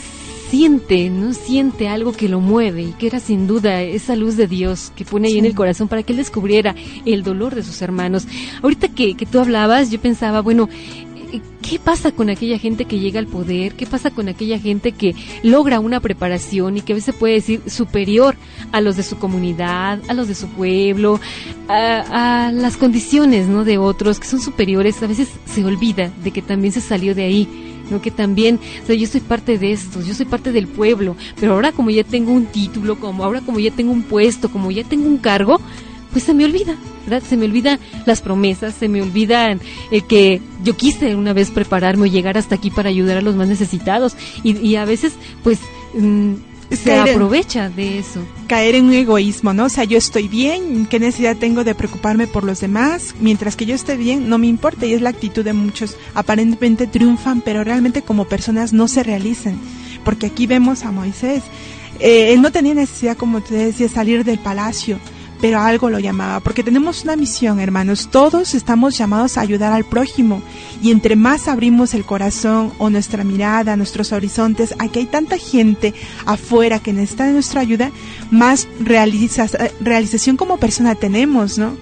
siente, 0.51 1.11
no 1.11 1.33
siente 1.33 1.89
algo 1.89 2.13
que 2.13 2.29
lo 2.29 2.41
mueve 2.41 2.83
y 2.83 2.93
que 2.93 3.09
era 3.09 3.19
sin 3.19 3.47
duda 3.47 3.83
esa 3.83 4.15
luz 4.15 4.37
de 4.37 4.47
Dios 4.47 4.93
que 4.95 5.05
pone 5.05 5.29
ahí 5.29 5.39
en 5.39 5.47
el 5.47 5.55
corazón 5.55 5.89
para 5.89 6.03
que 6.03 6.13
él 6.13 6.19
descubriera 6.19 6.75
el 7.05 7.23
dolor 7.23 7.55
de 7.55 7.63
sus 7.63 7.83
hermanos. 7.83 8.27
Ahorita 8.63 8.89
que, 8.89 9.17
que 9.17 9.27
tú 9.27 9.41
hablabas, 9.41 9.91
yo 9.91 10.01
pensaba, 10.01 10.43
bueno, 10.43 10.69
¿qué 11.75 11.81
pasa 11.81 12.13
con 12.13 12.31
aquella 12.31 12.57
gente 12.57 12.85
que 12.85 13.01
llega 13.01 13.19
al 13.19 13.27
poder? 13.27 13.75
¿Qué 13.75 13.85
pasa 13.85 14.13
con 14.13 14.29
aquella 14.29 14.61
gente 14.61 14.93
que 14.93 15.17
logra 15.43 15.81
una 15.81 15.99
preparación 15.99 16.77
y 16.77 16.83
que 16.83 16.93
a 16.93 16.95
veces 16.95 17.17
puede 17.17 17.35
decir 17.35 17.63
superior 17.67 18.37
a 18.71 18.81
los 18.81 18.97
de 18.97 19.03
su 19.03 19.19
comunidad, 19.19 19.99
a 20.07 20.15
los 20.15 20.29
de 20.29 20.37
su 20.37 20.47
pueblo, 20.51 21.19
a, 21.67 22.53
las 22.55 22.77
condiciones 22.77 23.49
¿no? 23.49 23.65
de 23.65 23.79
otros 23.79 24.21
que 24.21 24.29
son 24.29 24.41
superiores? 24.41 25.03
A 25.03 25.09
veces 25.09 25.31
se 25.47 25.65
olvida 25.65 26.13
de 26.23 26.31
que 26.31 26.43
también 26.43 26.73
se 26.73 26.81
salió 26.81 27.13
de 27.13 27.25
ahí. 27.25 27.49
¿no? 27.91 28.01
que 28.01 28.13
también, 28.13 28.61
o 28.83 28.87
sea, 28.87 28.95
yo 28.95 29.09
soy 29.09 29.21
parte 29.21 29.59
de 29.59 29.73
esto, 29.73 30.01
yo 30.01 30.15
soy 30.15 30.27
parte 30.27 30.53
del 30.53 30.69
pueblo, 30.69 31.17
pero 31.39 31.53
ahora 31.53 31.73
como 31.73 31.91
ya 31.91 32.03
tengo 32.03 32.33
un 32.33 32.47
título, 32.47 32.99
como 33.01 33.25
ahora 33.25 33.41
como 33.41 33.59
ya 33.59 33.73
tengo 33.73 33.93
un 33.93 34.05
puesto, 34.05 34.49
como 34.51 34.71
ya 34.71 34.85
tengo 34.85 35.07
un 35.07 35.19
cargo, 35.19 35.61
pues 36.15 36.23
se 36.23 36.33
me 36.33 36.45
olvida, 36.45 36.77
¿verdad? 37.07 37.27
Se 37.29 37.37
me 37.37 37.45
olvidan 37.45 37.81
las 38.07 38.23
promesas, 38.23 38.73
se 38.79 38.89
me 38.89 39.03
olvidan 39.03 39.61
el 39.91 40.05
que 40.05 40.41
yo 40.63 40.77
quise 40.77 41.17
una 41.17 41.33
vez 41.33 41.51
prepararme 41.51 42.05
o 42.05 42.07
llegar 42.07 42.39
hasta 42.39 42.55
aquí 42.55 42.71
para 42.71 42.89
ayudar 42.89 43.17
a 43.17 43.21
los 43.21 43.35
más 43.35 43.49
necesitados 43.49 44.17
y, 44.45 44.77
a 44.77 44.85
veces 44.85 45.15
pues 45.43 45.59
mm, 45.93 46.35
se 46.71 46.95
aprovecha 46.95 47.69
de 47.69 47.99
eso. 47.99 48.21
Caer 48.47 48.77
en 48.77 48.85
un 48.85 48.93
egoísmo, 48.93 49.53
¿no? 49.53 49.65
O 49.65 49.69
sea, 49.69 49.83
yo 49.83 49.99
estoy 49.99 50.29
bien, 50.29 50.87
¿qué 50.87 51.01
necesidad 51.01 51.37
tengo 51.37 51.65
de 51.65 51.75
preocuparme 51.75 52.29
por 52.29 52.45
los 52.45 52.61
demás? 52.61 53.17
Mientras 53.19 53.57
que 53.57 53.67
yo 53.67 53.75
esté 53.75 53.97
bien, 53.97 54.29
no 54.29 54.39
me 54.39 54.47
importa 54.47 54.87
y 54.87 54.93
es 54.93 55.03
la 55.03 55.11
actitud 55.11 55.45
de 55.45 55.53
muchos. 55.53 55.97
Aparentemente 56.15 56.87
triunfan, 56.87 57.41
pero 57.41 57.65
realmente 57.65 58.03
como 58.03 58.27
personas 58.27 58.73
no 58.73 58.87
se 58.87 59.03
realizan. 59.03 59.59
Porque 60.05 60.27
aquí 60.27 60.47
vemos 60.47 60.85
a 60.85 60.93
Moisés. 60.93 61.43
Eh, 61.99 62.33
él 62.33 62.41
no 62.41 62.53
tenía 62.53 62.75
necesidad, 62.75 63.17
como 63.17 63.41
te 63.41 63.55
decía, 63.55 63.89
salir 63.89 64.23
del 64.23 64.39
palacio 64.39 65.01
pero 65.41 65.61
algo 65.61 65.91
lo 65.91 65.99
llamaba, 65.99 66.41
porque 66.41 66.63
tenemos 66.63 67.05
una 67.05 67.17
misión, 67.17 67.61
hermanos, 67.61 68.09
todos 68.11 68.55
estamos 68.55 68.97
llamados 68.97 69.37
a 69.37 69.43
ayudar 69.43 69.73
al 69.73 69.85
prójimo, 69.85 70.43
y 70.83 70.91
entre 70.91 71.17
más 71.17 71.49
abrimos 71.49 71.95
el 71.95 72.05
corazón 72.05 72.73
o 72.79 72.91
nuestra 72.91 73.25
mirada, 73.25 73.77
nuestros 73.77 74.13
horizontes, 74.13 74.75
aquí 74.79 75.01
hay 75.01 75.07
tanta 75.07 75.37
gente 75.39 75.95
afuera 76.27 76.79
que 76.79 76.93
necesita 76.93 77.27
de 77.27 77.33
nuestra 77.33 77.61
ayuda, 77.61 77.91
más 78.31 78.69
realización 78.81 80.37
como 80.37 80.59
persona 80.59 80.95
tenemos, 80.95 81.59
¿no? 81.59 81.77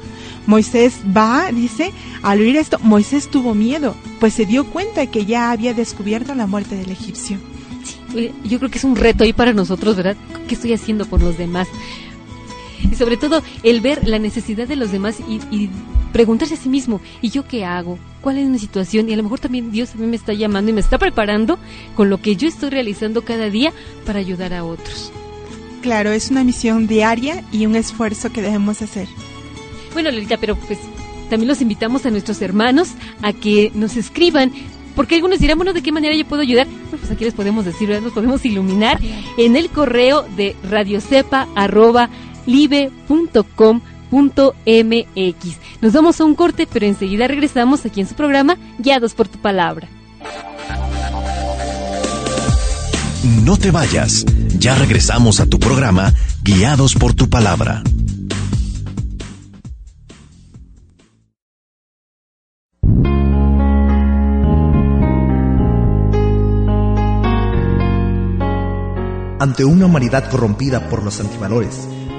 Moisés 0.46 0.94
va, 1.16 1.52
dice, 1.52 1.92
al 2.22 2.40
oír 2.40 2.56
esto, 2.56 2.78
Moisés 2.80 3.28
tuvo 3.28 3.54
miedo, 3.54 3.94
pues 4.18 4.34
se 4.34 4.46
dio 4.46 4.64
cuenta 4.64 5.06
que 5.06 5.24
ya 5.24 5.50
había 5.50 5.74
descubierto 5.74 6.34
la 6.34 6.46
muerte 6.46 6.74
del 6.74 6.90
egipcio. 6.90 7.38
yo 8.44 8.58
creo 8.58 8.70
que 8.70 8.78
es 8.78 8.84
un 8.84 8.96
reto 8.96 9.24
ahí 9.24 9.32
para 9.32 9.52
nosotros, 9.52 9.96
¿verdad? 9.96 10.16
¿Qué 10.48 10.54
estoy 10.54 10.72
haciendo 10.72 11.06
por 11.06 11.22
los 11.22 11.38
demás? 11.38 11.68
Y 12.90 12.94
sobre 12.94 13.16
todo 13.16 13.42
el 13.62 13.80
ver 13.80 14.06
la 14.06 14.18
necesidad 14.18 14.66
de 14.66 14.76
los 14.76 14.92
demás 14.92 15.18
y, 15.28 15.70
preguntarse 16.12 16.54
a 16.54 16.58
sí 16.58 16.68
mismo, 16.68 17.00
¿y 17.22 17.30
yo 17.30 17.48
qué 17.48 17.64
hago? 17.64 17.98
¿Cuál 18.20 18.36
es 18.36 18.46
mi 18.46 18.58
situación? 18.58 19.08
Y 19.08 19.14
a 19.14 19.16
lo 19.16 19.22
mejor 19.22 19.40
también 19.40 19.72
Dios 19.72 19.94
a 19.94 19.96
mí 19.96 20.06
me 20.06 20.16
está 20.16 20.34
llamando 20.34 20.70
y 20.70 20.74
me 20.74 20.82
está 20.82 20.98
preparando 20.98 21.58
con 21.96 22.10
lo 22.10 22.20
que 22.20 22.36
yo 22.36 22.48
estoy 22.48 22.68
realizando 22.68 23.22
cada 23.22 23.48
día 23.48 23.72
para 24.04 24.18
ayudar 24.18 24.52
a 24.52 24.62
otros. 24.62 25.10
Claro, 25.80 26.12
es 26.12 26.30
una 26.30 26.44
misión 26.44 26.86
diaria 26.86 27.42
y 27.50 27.64
un 27.64 27.76
esfuerzo 27.76 28.30
que 28.30 28.42
debemos 28.42 28.82
hacer. 28.82 29.08
Bueno, 29.94 30.10
Lolita, 30.10 30.36
pero 30.36 30.54
pues 30.54 30.78
también 31.30 31.48
los 31.48 31.62
invitamos 31.62 32.04
a 32.04 32.10
nuestros 32.10 32.42
hermanos 32.42 32.90
a 33.22 33.32
que 33.32 33.72
nos 33.74 33.96
escriban 33.96 34.52
porque 34.94 35.14
algunos 35.14 35.38
dirán, 35.38 35.56
bueno, 35.56 35.72
¿de 35.72 35.82
qué 35.82 35.92
manera 35.92 36.14
yo 36.14 36.26
puedo 36.26 36.42
ayudar? 36.42 36.66
pues 36.90 37.10
aquí 37.10 37.24
les 37.24 37.34
podemos 37.34 37.64
decir, 37.64 37.88
nos 38.02 38.12
podemos 38.12 38.44
iluminar 38.44 39.00
en 39.38 39.56
el 39.56 39.70
correo 39.70 40.26
de 40.36 40.54
radiocepa 40.68 41.48
arroba 41.54 42.10
live.com.mx. 42.46 43.82
Nos 45.80 45.92
damos 45.92 46.20
a 46.20 46.24
un 46.24 46.34
corte, 46.34 46.68
pero 46.70 46.86
enseguida 46.86 47.28
regresamos 47.28 47.84
aquí 47.86 48.00
en 48.00 48.08
su 48.08 48.14
programa 48.14 48.56
Guiados 48.78 49.14
por 49.14 49.28
tu 49.28 49.38
palabra. 49.38 49.88
No 53.44 53.56
te 53.56 53.70
vayas, 53.70 54.24
ya 54.58 54.74
regresamos 54.74 55.40
a 55.40 55.46
tu 55.46 55.58
programa 55.58 56.12
Guiados 56.42 56.94
por 56.94 57.14
tu 57.14 57.30
palabra. 57.30 57.82
Ante 69.42 69.64
una 69.64 69.86
humanidad 69.86 70.30
corrompida 70.30 70.88
por 70.88 71.02
los 71.02 71.18
antivalores, 71.18 71.88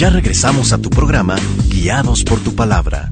Ya 0.00 0.08
regresamos 0.08 0.72
a 0.72 0.80
tu 0.80 0.88
programa 0.88 1.36
Guiados 1.68 2.24
por 2.24 2.40
tu 2.40 2.56
palabra. 2.56 3.10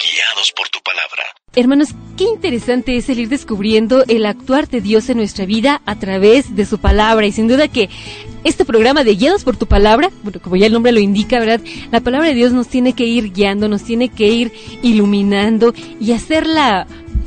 Guiados 0.00 0.50
por 0.56 0.70
tu 0.70 0.78
palabra. 0.82 1.24
Hermanos, 1.54 1.90
qué 2.16 2.24
interesante 2.24 2.96
es 2.96 3.10
el 3.10 3.28
descubriendo 3.28 4.02
el 4.08 4.24
actuar 4.24 4.66
de 4.66 4.80
Dios 4.80 5.10
en 5.10 5.18
nuestra 5.18 5.44
vida 5.44 5.82
a 5.84 5.96
través 5.96 6.56
de 6.56 6.64
su 6.64 6.78
palabra. 6.78 7.26
Y 7.26 7.32
sin 7.32 7.48
duda 7.48 7.68
que 7.68 7.90
este 8.44 8.64
programa 8.64 9.04
de 9.04 9.14
Guiados 9.14 9.44
por 9.44 9.56
tu 9.56 9.66
palabra, 9.66 10.10
bueno, 10.22 10.40
como 10.42 10.56
ya 10.56 10.66
el 10.66 10.72
nombre 10.72 10.92
lo 10.92 11.00
indica, 11.00 11.38
¿verdad? 11.38 11.60
La 11.90 12.00
palabra 12.00 12.28
de 12.28 12.34
Dios 12.34 12.52
nos 12.52 12.68
tiene 12.68 12.92
que 12.92 13.06
ir 13.06 13.32
guiando, 13.32 13.68
nos 13.68 13.82
tiene 13.82 14.08
que 14.08 14.28
ir 14.28 14.52
iluminando 14.82 15.74
y 16.00 16.12
hacerla 16.12 16.86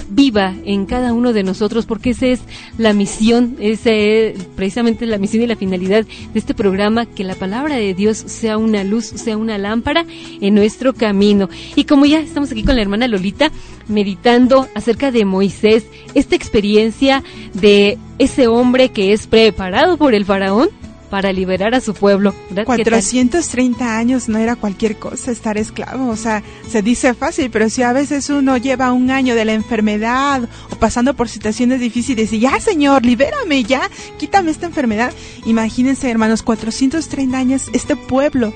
viva 0.10 0.54
en 0.66 0.86
cada 0.86 1.14
uno 1.14 1.34
de 1.34 1.44
nosotros, 1.44 1.86
porque 1.86 2.12
esa 2.12 2.28
es 2.28 2.42
la 2.78 2.94
misión, 2.94 3.56
esa 3.60 3.92
es 3.92 4.44
precisamente 4.56 5.06
la 5.06 5.18
misión 5.18 5.44
y 5.44 5.48
la 5.48 5.56
finalidad 5.56 6.06
de 6.06 6.40
este 6.40 6.54
programa, 6.54 7.06
que 7.06 7.24
la 7.24 7.36
palabra 7.36 7.76
de 7.76 7.94
Dios 7.94 8.18
sea 8.18 8.58
una 8.58 8.84
luz, 8.84 9.06
sea 9.06 9.38
una 9.38 9.58
lámpara 9.58 10.06
en 10.42 10.56
nuestro 10.56 10.94
camino. 10.94 11.50
Y 11.76 11.86
como 11.86 12.06
ya 12.06 12.20
estamos 12.20 12.52
aquí 12.52 12.64
con 12.64 12.76
la 12.76 12.82
hermana 12.82 13.08
Lolita, 13.08 13.52
meditando 13.88 14.68
acerca 14.76 15.12
de 15.12 15.26
Moisés, 15.26 15.86
esta 16.14 16.36
experiencia 16.36 17.24
de 17.54 17.98
ese 18.20 18.48
hombre 18.48 18.90
que 18.90 19.14
es 19.14 19.28
preparado 19.28 19.98
por 19.98 20.14
el 20.14 20.26
faraón, 20.26 20.70
para 21.14 21.32
liberar 21.32 21.76
a 21.76 21.80
su 21.80 21.94
pueblo. 21.94 22.34
430 22.66 23.98
años 23.98 24.30
no 24.30 24.40
era 24.40 24.56
cualquier 24.56 24.98
cosa 24.98 25.30
estar 25.30 25.60
esclavo, 25.60 26.10
o 26.10 26.16
sea, 26.16 26.42
se 26.68 26.82
dice 26.82 27.14
fácil, 27.14 27.52
pero 27.52 27.70
si 27.70 27.84
a 27.84 27.94
veces 27.94 28.32
uno 28.32 28.58
lleva 28.58 28.92
un 28.92 29.12
año 29.12 29.36
de 29.36 29.46
la 29.46 29.54
enfermedad 29.54 30.50
o 30.72 30.76
pasando 30.78 31.14
por 31.14 31.30
situaciones 31.30 31.82
difíciles 31.82 32.34
y 32.34 32.40
ya, 32.40 32.60
Señor, 32.60 33.06
libérame, 33.06 33.64
ya, 33.64 33.92
quítame 34.18 34.50
esta 34.50 34.66
enfermedad. 34.66 35.14
Imagínense, 35.46 36.10
hermanos, 36.10 36.42
430 36.42 37.38
años, 37.38 37.70
este 37.74 37.96
pueblo 37.96 38.52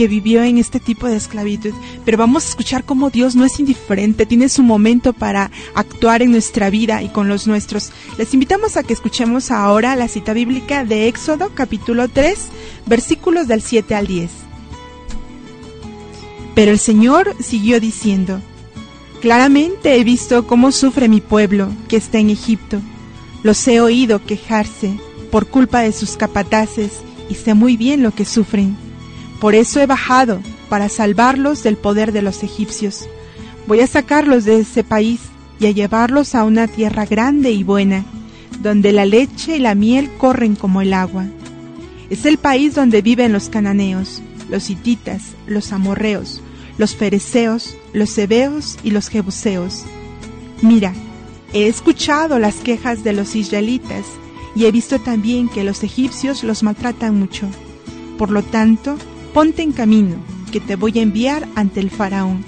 que 0.00 0.08
vivió 0.08 0.42
en 0.42 0.56
este 0.56 0.80
tipo 0.80 1.08
de 1.08 1.16
esclavitud. 1.16 1.74
Pero 2.06 2.16
vamos 2.16 2.46
a 2.46 2.48
escuchar 2.48 2.84
cómo 2.84 3.10
Dios 3.10 3.36
no 3.36 3.44
es 3.44 3.60
indiferente, 3.60 4.24
tiene 4.24 4.48
su 4.48 4.62
momento 4.62 5.12
para 5.12 5.50
actuar 5.74 6.22
en 6.22 6.30
nuestra 6.30 6.70
vida 6.70 7.02
y 7.02 7.10
con 7.10 7.28
los 7.28 7.46
nuestros. 7.46 7.92
Les 8.16 8.32
invitamos 8.32 8.78
a 8.78 8.82
que 8.82 8.94
escuchemos 8.94 9.50
ahora 9.50 9.96
la 9.96 10.08
cita 10.08 10.32
bíblica 10.32 10.86
de 10.86 11.06
Éxodo 11.06 11.50
capítulo 11.52 12.08
3, 12.08 12.38
versículos 12.86 13.46
del 13.46 13.60
7 13.60 13.94
al 13.94 14.06
10. 14.06 14.30
Pero 16.54 16.70
el 16.70 16.78
Señor 16.78 17.36
siguió 17.38 17.78
diciendo, 17.78 18.40
Claramente 19.20 19.96
he 19.96 20.02
visto 20.02 20.46
cómo 20.46 20.72
sufre 20.72 21.10
mi 21.10 21.20
pueblo 21.20 21.68
que 21.88 21.98
está 21.98 22.16
en 22.16 22.30
Egipto. 22.30 22.80
Los 23.42 23.68
he 23.68 23.82
oído 23.82 24.24
quejarse 24.24 24.98
por 25.30 25.48
culpa 25.48 25.80
de 25.80 25.92
sus 25.92 26.16
capataces 26.16 27.02
y 27.28 27.34
sé 27.34 27.52
muy 27.52 27.76
bien 27.76 28.02
lo 28.02 28.12
que 28.12 28.24
sufren 28.24 28.78
por 29.40 29.54
eso 29.54 29.80
he 29.80 29.86
bajado, 29.86 30.40
para 30.68 30.88
salvarlos 30.88 31.62
del 31.62 31.76
poder 31.76 32.12
de 32.12 32.22
los 32.22 32.42
egipcios. 32.42 33.08
Voy 33.66 33.80
a 33.80 33.86
sacarlos 33.86 34.44
de 34.44 34.60
ese 34.60 34.84
país 34.84 35.20
y 35.58 35.66
a 35.66 35.70
llevarlos 35.70 36.34
a 36.34 36.44
una 36.44 36.68
tierra 36.68 37.06
grande 37.06 37.50
y 37.50 37.64
buena, 37.64 38.04
donde 38.62 38.92
la 38.92 39.06
leche 39.06 39.56
y 39.56 39.60
la 39.60 39.74
miel 39.74 40.10
corren 40.18 40.56
como 40.56 40.82
el 40.82 40.92
agua. 40.92 41.26
Es 42.10 42.26
el 42.26 42.38
país 42.38 42.74
donde 42.74 43.02
viven 43.02 43.32
los 43.32 43.48
cananeos, 43.48 44.22
los 44.50 44.68
hititas, 44.68 45.22
los 45.46 45.72
amorreos, 45.72 46.42
los 46.76 46.94
fereceos, 46.94 47.76
los 47.92 48.16
hebeos 48.18 48.78
y 48.82 48.90
los 48.90 49.08
jebuseos. 49.08 49.84
Mira, 50.60 50.92
he 51.52 51.66
escuchado 51.66 52.38
las 52.38 52.56
quejas 52.56 53.04
de 53.04 53.12
los 53.12 53.36
israelitas 53.36 54.04
y 54.54 54.66
he 54.66 54.72
visto 54.72 54.98
también 54.98 55.48
que 55.48 55.64
los 55.64 55.82
egipcios 55.82 56.44
los 56.44 56.62
maltratan 56.62 57.18
mucho. 57.18 57.46
Por 58.18 58.30
lo 58.30 58.42
tanto, 58.42 58.96
ponte 59.32 59.62
en 59.62 59.72
camino, 59.72 60.16
que 60.52 60.60
te 60.60 60.76
voy 60.76 60.98
a 60.98 61.02
enviar 61.02 61.48
ante 61.54 61.80
el 61.80 61.90
faraón, 61.90 62.44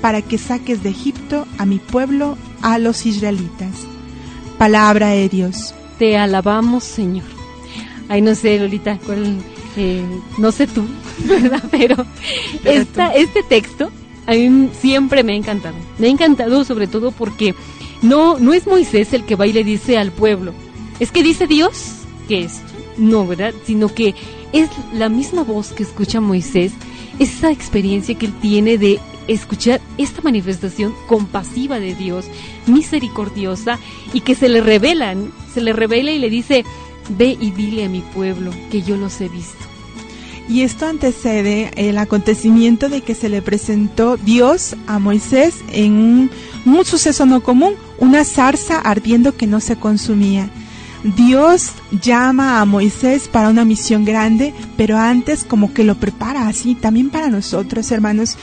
para 0.00 0.22
que 0.22 0.38
saques 0.38 0.82
de 0.82 0.90
Egipto 0.90 1.46
a 1.58 1.66
mi 1.66 1.78
pueblo, 1.78 2.36
a 2.62 2.78
los 2.78 3.06
israelitas. 3.06 3.86
Palabra 4.58 5.08
de 5.08 5.28
Dios. 5.28 5.74
Te 5.98 6.16
alabamos, 6.16 6.84
Señor. 6.84 7.24
Ay, 8.08 8.22
no 8.22 8.34
sé, 8.34 8.58
Lolita, 8.58 8.98
cuál, 9.04 9.38
eh, 9.76 10.04
no 10.38 10.52
sé 10.52 10.66
tú, 10.66 10.84
¿verdad? 11.26 11.62
Pero, 11.70 12.06
Pero 12.62 12.80
esta, 12.80 13.12
tú. 13.12 13.18
este 13.18 13.42
texto 13.42 13.90
a 14.26 14.32
mí 14.32 14.70
siempre 14.80 15.22
me 15.22 15.32
ha 15.32 15.36
encantado. 15.36 15.76
Me 15.98 16.08
ha 16.08 16.10
encantado 16.10 16.64
sobre 16.64 16.86
todo 16.86 17.10
porque 17.10 17.54
no, 18.02 18.38
no 18.38 18.52
es 18.52 18.66
Moisés 18.66 19.12
el 19.12 19.24
que 19.24 19.36
va 19.36 19.46
y 19.46 19.52
le 19.52 19.64
dice 19.64 19.98
al 19.98 20.12
pueblo, 20.12 20.52
es 21.00 21.10
que 21.10 21.22
dice 21.22 21.46
Dios 21.46 21.92
que 22.28 22.44
es, 22.44 22.60
no, 22.96 23.26
¿verdad? 23.26 23.54
Sino 23.64 23.92
que 23.92 24.14
es 24.52 24.70
la 24.92 25.08
misma 25.08 25.42
voz 25.42 25.72
que 25.72 25.82
escucha 25.82 26.20
Moisés, 26.20 26.72
esa 27.18 27.50
experiencia 27.50 28.16
que 28.16 28.26
él 28.26 28.34
tiene 28.40 28.78
de 28.78 28.98
escuchar 29.28 29.80
esta 29.98 30.22
manifestación 30.22 30.94
compasiva 31.06 31.80
de 31.80 31.94
Dios, 31.94 32.26
misericordiosa, 32.66 33.78
y 34.12 34.20
que 34.20 34.34
se 34.34 34.48
le 34.48 34.60
revelan, 34.60 35.32
se 35.52 35.60
le 35.60 35.72
revela 35.72 36.12
y 36.12 36.18
le 36.18 36.30
dice, 36.30 36.64
ve 37.08 37.36
y 37.40 37.50
dile 37.50 37.84
a 37.84 37.88
mi 37.88 38.00
pueblo 38.00 38.52
que 38.70 38.82
yo 38.82 38.96
los 38.96 39.20
he 39.20 39.28
visto. 39.28 39.64
Y 40.48 40.62
esto 40.62 40.86
antecede 40.86 41.72
el 41.74 41.98
acontecimiento 41.98 42.88
de 42.88 43.00
que 43.00 43.16
se 43.16 43.28
le 43.28 43.42
presentó 43.42 44.16
Dios 44.16 44.76
a 44.86 45.00
Moisés 45.00 45.56
en 45.72 45.94
un, 45.94 46.30
un 46.64 46.84
suceso 46.84 47.26
no 47.26 47.42
común, 47.42 47.74
una 47.98 48.24
zarza 48.24 48.78
ardiendo 48.78 49.36
que 49.36 49.48
no 49.48 49.58
se 49.58 49.76
consumía. 49.76 50.48
Dios 51.02 51.72
llama 52.02 52.60
a 52.60 52.64
Moisés 52.64 53.28
para 53.28 53.48
una 53.48 53.64
misión 53.64 54.04
grande, 54.04 54.54
pero 54.76 54.98
antes 54.98 55.44
como 55.44 55.72
que 55.72 55.84
lo 55.84 55.94
prepara 55.96 56.48
así, 56.48 56.74
también 56.74 57.10
para 57.10 57.28
nosotros, 57.28 57.90
hermanos. 57.92 58.36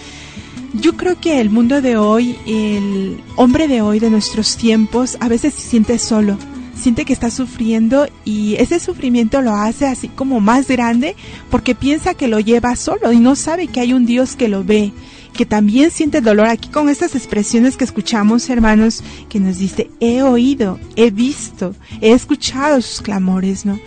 Yo 0.73 0.97
creo 0.97 1.19
que 1.19 1.39
el 1.39 1.49
mundo 1.49 1.81
de 1.81 1.97
hoy, 1.97 2.37
el 2.47 3.21
hombre 3.35 3.67
de 3.67 3.81
hoy, 3.81 3.99
de 3.99 4.09
nuestros 4.09 4.57
tiempos, 4.57 5.17
a 5.19 5.27
veces 5.27 5.53
se 5.53 5.61
siente 5.61 5.99
solo, 5.99 6.37
siente 6.75 7.05
que 7.05 7.13
está 7.13 7.29
sufriendo 7.29 8.07
y 8.25 8.55
ese 8.55 8.79
sufrimiento 8.79 9.41
lo 9.41 9.53
hace 9.53 9.85
así 9.85 10.07
como 10.07 10.39
más 10.39 10.67
grande 10.67 11.15
porque 11.51 11.75
piensa 11.75 12.15
que 12.15 12.27
lo 12.27 12.39
lleva 12.39 12.75
solo 12.75 13.11
y 13.11 13.19
no 13.19 13.35
sabe 13.35 13.67
que 13.67 13.81
hay 13.81 13.93
un 13.93 14.05
Dios 14.07 14.35
que 14.35 14.47
lo 14.47 14.63
ve, 14.63 14.91
que 15.33 15.45
también 15.45 15.91
siente 15.91 16.21
dolor 16.21 16.47
aquí 16.47 16.69
con 16.69 16.89
estas 16.89 17.15
expresiones 17.15 17.75
que 17.75 17.83
escuchamos, 17.83 18.49
hermanos, 18.49 19.03
que 19.29 19.39
nos 19.39 19.57
dice, 19.57 19.89
he 19.99 20.21
oído, 20.21 20.79
he 20.95 21.11
visto, 21.11 21.75
he 22.01 22.11
escuchado 22.11 22.81
sus 22.81 23.01
clamores, 23.01 23.65
¿no? 23.65 23.79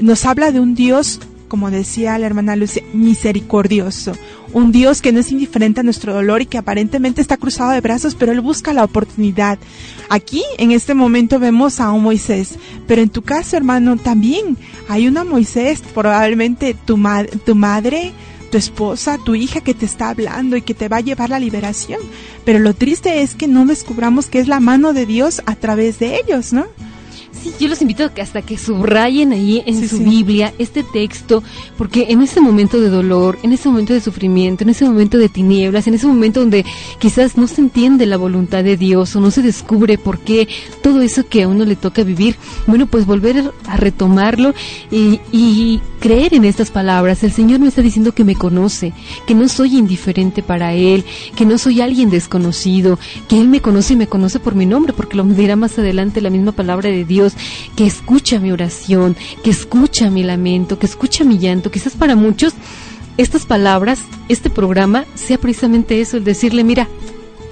Nos 0.00 0.24
habla 0.24 0.50
de 0.52 0.60
un 0.60 0.74
Dios 0.74 1.20
como 1.48 1.70
decía 1.70 2.18
la 2.18 2.26
hermana 2.26 2.56
Lucia, 2.56 2.82
misericordioso, 2.92 4.12
un 4.52 4.72
Dios 4.72 5.00
que 5.00 5.12
no 5.12 5.20
es 5.20 5.30
indiferente 5.32 5.80
a 5.80 5.84
nuestro 5.84 6.14
dolor 6.14 6.42
y 6.42 6.46
que 6.46 6.58
aparentemente 6.58 7.20
está 7.20 7.36
cruzado 7.36 7.70
de 7.70 7.80
brazos, 7.80 8.14
pero 8.14 8.32
Él 8.32 8.40
busca 8.40 8.72
la 8.72 8.84
oportunidad. 8.84 9.58
Aquí, 10.08 10.42
en 10.58 10.72
este 10.72 10.94
momento, 10.94 11.38
vemos 11.38 11.80
a 11.80 11.92
un 11.92 12.02
Moisés, 12.02 12.56
pero 12.86 13.02
en 13.02 13.10
tu 13.10 13.22
caso, 13.22 13.56
hermano, 13.56 13.96
también 13.96 14.56
hay 14.88 15.08
una 15.08 15.24
Moisés, 15.24 15.82
probablemente 15.94 16.74
tu, 16.74 16.96
ma 16.96 17.24
tu 17.24 17.54
madre, 17.54 18.12
tu 18.56 18.58
esposa, 18.58 19.18
tu 19.18 19.34
hija 19.34 19.60
que 19.60 19.74
te 19.74 19.84
está 19.84 20.08
hablando 20.08 20.56
y 20.56 20.62
que 20.62 20.72
te 20.72 20.88
va 20.88 20.96
a 20.96 21.00
llevar 21.02 21.28
la 21.28 21.38
liberación. 21.38 22.00
Pero 22.46 22.58
lo 22.58 22.72
triste 22.72 23.20
es 23.20 23.34
que 23.34 23.48
no 23.48 23.66
descubramos 23.66 24.28
que 24.28 24.38
es 24.38 24.48
la 24.48 24.60
mano 24.60 24.94
de 24.94 25.04
Dios 25.04 25.42
a 25.44 25.56
través 25.56 25.98
de 25.98 26.18
ellos, 26.18 26.54
¿no? 26.54 26.66
Sí, 27.42 27.52
yo 27.60 27.68
los 27.68 27.80
invito 27.82 28.10
hasta 28.20 28.42
que 28.42 28.58
subrayen 28.58 29.32
ahí 29.32 29.62
en 29.66 29.76
Sí, 29.80 29.88
su 29.88 29.98
sí. 29.98 30.04
Biblia 30.04 30.52
este 30.58 30.82
texto, 30.82 31.42
porque 31.76 32.06
en 32.08 32.22
ese 32.22 32.40
momento 32.40 32.80
de 32.80 32.88
dolor, 32.88 33.38
en 33.42 33.52
ese 33.52 33.68
momento 33.68 33.92
de 33.92 34.00
sufrimiento, 34.00 34.64
en 34.64 34.70
ese 34.70 34.84
momento 34.84 35.18
de 35.18 35.28
tinieblas, 35.28 35.86
en 35.86 35.94
ese 35.94 36.06
momento 36.06 36.40
donde 36.40 36.64
quizás 36.98 37.36
no 37.36 37.46
se 37.46 37.60
entiende 37.60 38.06
la 38.06 38.16
voluntad 38.16 38.64
de 38.64 38.76
Dios 38.76 39.14
o 39.16 39.20
no 39.20 39.30
se 39.30 39.42
descubre 39.42 39.98
por 39.98 40.18
qué 40.20 40.48
todo 40.82 41.02
eso 41.02 41.26
que 41.28 41.42
a 41.42 41.48
uno 41.48 41.64
le 41.64 41.76
toca 41.76 42.02
vivir, 42.04 42.36
bueno, 42.66 42.86
pues 42.86 43.06
volver 43.06 43.52
a 43.66 43.76
retomarlo 43.76 44.54
y, 44.90 45.20
y 45.32 45.80
creer 46.00 46.34
en 46.34 46.44
estas 46.44 46.70
palabras. 46.70 47.22
El 47.22 47.32
Señor 47.32 47.60
me 47.60 47.68
está 47.68 47.82
diciendo 47.82 48.12
que 48.12 48.24
me 48.24 48.34
conoce, 48.36 48.92
que 49.26 49.34
no 49.34 49.48
soy 49.48 49.76
indiferente 49.76 50.42
para 50.42 50.72
Él, 50.74 51.04
que 51.36 51.44
no 51.44 51.58
soy 51.58 51.80
alguien 51.80 52.10
desconocido, 52.10 52.98
que 53.28 53.40
Él 53.40 53.48
me 53.48 53.60
conoce 53.60 53.94
y 53.94 53.96
me 53.96 54.06
conoce 54.06 54.40
por 54.40 54.54
mi 54.54 54.66
nombre, 54.66 54.92
porque 54.92 55.16
lo 55.16 55.24
dirá 55.24 55.56
más 55.56 55.78
adelante 55.78 56.20
la 56.20 56.30
misma 56.30 56.52
palabra 56.52 56.88
de 56.90 57.04
Dios, 57.04 57.25
que 57.76 57.86
escucha 57.86 58.38
mi 58.38 58.52
oración, 58.52 59.16
que 59.42 59.50
escucha 59.50 60.10
mi 60.10 60.22
lamento, 60.22 60.78
que 60.78 60.86
escucha 60.86 61.24
mi 61.24 61.38
llanto. 61.38 61.70
Quizás 61.70 61.94
para 61.94 62.16
muchos 62.16 62.54
estas 63.16 63.46
palabras, 63.46 64.00
este 64.28 64.50
programa, 64.50 65.04
sea 65.14 65.38
precisamente 65.38 66.00
eso, 66.00 66.16
el 66.18 66.24
decirle, 66.24 66.64
mira, 66.64 66.86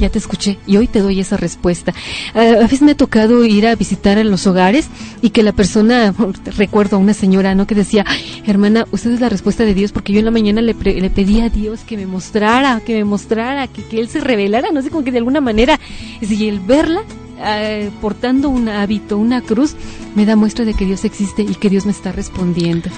ya 0.01 0.11
te 0.11 0.19
escuché 0.19 0.59
y 0.67 0.77
hoy 0.77 0.89
te 0.89 0.99
doy 1.01 1.21
esa 1.21 1.37
respuesta. 1.37 1.95
A 2.35 2.41
veces 2.67 2.83
me 2.83 2.91
ha 2.93 2.97
tocado 2.97 3.45
ir 3.45 3.65
a 3.69 3.77
visitar 3.77 4.19
a 4.19 4.25
los 4.25 4.45
hogares 4.49 4.89
y 5.23 5.31
que 5.31 5.45
la 5.45 5.53
persona, 5.53 6.13
recuerdo 6.57 6.97
a 6.97 6.99
una 6.99 7.15
señora, 7.15 7.55
¿no? 7.55 7.67
Que 7.69 7.77
decía, 7.77 8.05
"Ay, 8.07 8.43
hermana, 8.45 8.87
usted 8.91 9.13
es 9.13 9.21
la 9.21 9.29
respuesta 9.29 9.65
de 9.65 9.73
Dios 9.73 9.93
porque 9.93 10.13
yo 10.13 10.19
en 10.19 10.25
la 10.25 10.31
mañana 10.33 10.61
le, 10.63 10.75
pre- 10.75 11.01
le 11.01 11.11
pedí 11.11 11.41
a 11.41 11.49
Dios 11.49 11.81
que 11.87 11.97
me 11.97 12.07
mostrara, 12.07 12.81
que 12.85 12.93
me 12.95 13.05
mostrara, 13.05 13.69
que, 13.69 13.85
que 13.85 14.01
Él 14.01 14.09
se 14.09 14.21
revelara, 14.21 14.71
no 14.73 14.83
sé, 14.83 14.91
como 14.91 15.05
que 15.05 15.13
de 15.13 15.19
alguna 15.19 15.41
manera, 15.41 15.79
y 16.21 16.49
el 16.49 16.59
verla 16.59 17.03
ah, 17.40 17.88
portando 18.01 18.49
un 18.49 18.68
hábito, 18.68 19.18
una 19.18 19.40
cruz, 19.42 19.77
me 20.14 20.27
da 20.27 20.37
muestra 20.37 20.64
de 20.64 20.75
que 20.75 20.87
Dios 20.87 21.05
existe 21.05 21.42
y 21.42 21.55
que 21.55 21.70
Dios 21.70 21.87
me 21.87 21.92
está 21.92 22.12
respondiendo. 22.12 22.90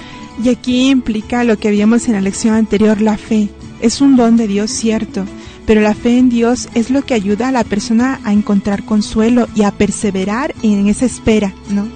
Y 0.43 0.49
aquí 0.49 0.89
implica 0.89 1.43
lo 1.43 1.57
que 1.57 1.71
vimos 1.71 2.07
en 2.07 2.13
la 2.13 2.21
lección 2.21 2.53
anterior, 2.53 3.01
la 3.01 3.17
fe. 3.17 3.49
Es 3.81 4.01
un 4.01 4.15
don 4.15 4.37
de 4.37 4.47
Dios, 4.47 4.71
cierto, 4.71 5.25
pero 5.65 5.81
la 5.81 5.93
fe 5.93 6.17
en 6.17 6.29
Dios 6.29 6.69
es 6.73 6.89
lo 6.89 7.03
que 7.03 7.13
ayuda 7.13 7.49
a 7.49 7.51
la 7.51 7.63
persona 7.63 8.19
a 8.23 8.33
encontrar 8.33 8.83
consuelo 8.83 9.47
y 9.55 9.63
a 9.63 9.71
perseverar 9.71 10.55
en 10.63 10.87
esa 10.87 11.05
espera, 11.05 11.53
¿no? 11.69 11.87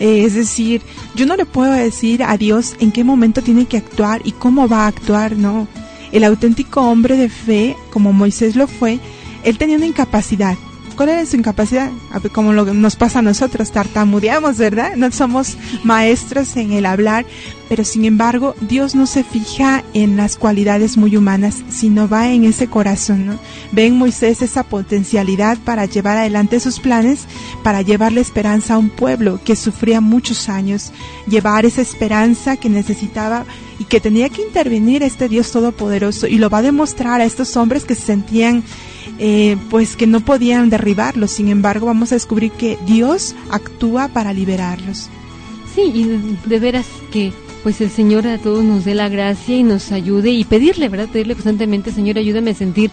Eh, 0.00 0.24
es 0.24 0.34
decir, 0.34 0.82
yo 1.14 1.26
no 1.26 1.36
le 1.36 1.44
puedo 1.44 1.72
decir 1.72 2.22
a 2.22 2.36
Dios 2.36 2.76
en 2.78 2.92
qué 2.92 3.02
momento 3.04 3.42
tiene 3.42 3.66
que 3.66 3.76
actuar 3.76 4.22
y 4.24 4.32
cómo 4.32 4.68
va 4.68 4.84
a 4.84 4.86
actuar, 4.88 5.36
no. 5.36 5.66
El 6.12 6.24
auténtico 6.24 6.82
hombre 6.82 7.16
de 7.16 7.28
fe, 7.28 7.76
como 7.90 8.12
Moisés 8.12 8.54
lo 8.54 8.66
fue, 8.66 9.00
él 9.44 9.58
tenía 9.58 9.76
una 9.76 9.86
incapacidad. 9.86 10.56
¿Cuál 10.98 11.10
era 11.10 11.26
su 11.26 11.36
incapacidad? 11.36 11.92
Como 12.32 12.52
lo 12.52 12.74
nos 12.74 12.96
pasa 12.96 13.20
a 13.20 13.22
nosotros, 13.22 13.70
tartamudeamos, 13.70 14.58
¿verdad? 14.58 14.96
No 14.96 15.12
somos 15.12 15.56
maestros 15.84 16.56
en 16.56 16.72
el 16.72 16.86
hablar, 16.86 17.24
pero 17.68 17.84
sin 17.84 18.04
embargo, 18.04 18.56
Dios 18.62 18.96
no 18.96 19.06
se 19.06 19.22
fija 19.22 19.84
en 19.94 20.16
las 20.16 20.34
cualidades 20.36 20.96
muy 20.96 21.16
humanas, 21.16 21.62
sino 21.68 22.08
va 22.08 22.32
en 22.32 22.42
ese 22.42 22.66
corazón, 22.66 23.26
¿no? 23.26 23.38
Ve 23.70 23.86
en 23.86 23.96
Moisés 23.96 24.42
esa 24.42 24.64
potencialidad 24.64 25.56
para 25.58 25.84
llevar 25.84 26.16
adelante 26.16 26.58
sus 26.58 26.80
planes, 26.80 27.28
para 27.62 27.82
llevarle 27.82 28.20
esperanza 28.20 28.74
a 28.74 28.78
un 28.78 28.90
pueblo 28.90 29.38
que 29.44 29.54
sufría 29.54 30.00
muchos 30.00 30.48
años, 30.48 30.90
llevar 31.28 31.64
esa 31.64 31.80
esperanza 31.80 32.56
que 32.56 32.70
necesitaba 32.70 33.44
y 33.78 33.84
que 33.84 34.00
tenía 34.00 34.30
que 34.30 34.42
intervenir 34.42 35.04
este 35.04 35.28
Dios 35.28 35.52
todopoderoso 35.52 36.26
y 36.26 36.38
lo 36.38 36.50
va 36.50 36.58
a 36.58 36.62
demostrar 36.62 37.20
a 37.20 37.24
estos 37.24 37.56
hombres 37.56 37.84
que 37.84 37.94
se 37.94 38.06
sentían 38.06 38.64
eh, 39.18 39.56
pues 39.70 39.96
que 39.96 40.06
no 40.06 40.20
podían 40.20 40.70
derribarlos. 40.70 41.30
Sin 41.30 41.48
embargo, 41.48 41.86
vamos 41.86 42.12
a 42.12 42.16
descubrir 42.16 42.52
que 42.52 42.78
Dios 42.86 43.34
actúa 43.50 44.08
para 44.08 44.32
liberarlos. 44.32 45.08
Sí, 45.74 45.92
y 45.94 46.48
de, 46.48 46.58
veras 46.58 46.86
que 47.12 47.32
pues 47.62 47.80
el 47.80 47.90
Señor 47.90 48.26
a 48.26 48.38
todos 48.38 48.64
nos 48.64 48.84
dé 48.84 48.94
la 48.94 49.08
gracia 49.08 49.56
y 49.56 49.62
nos 49.62 49.92
ayude 49.92 50.30
y 50.30 50.44
pedirle, 50.44 50.88
¿verdad? 50.88 51.08
Pedirle 51.08 51.34
constantemente, 51.34 51.92
Señor, 51.92 52.18
ayúdame 52.18 52.52
a 52.52 52.54
sentir 52.54 52.90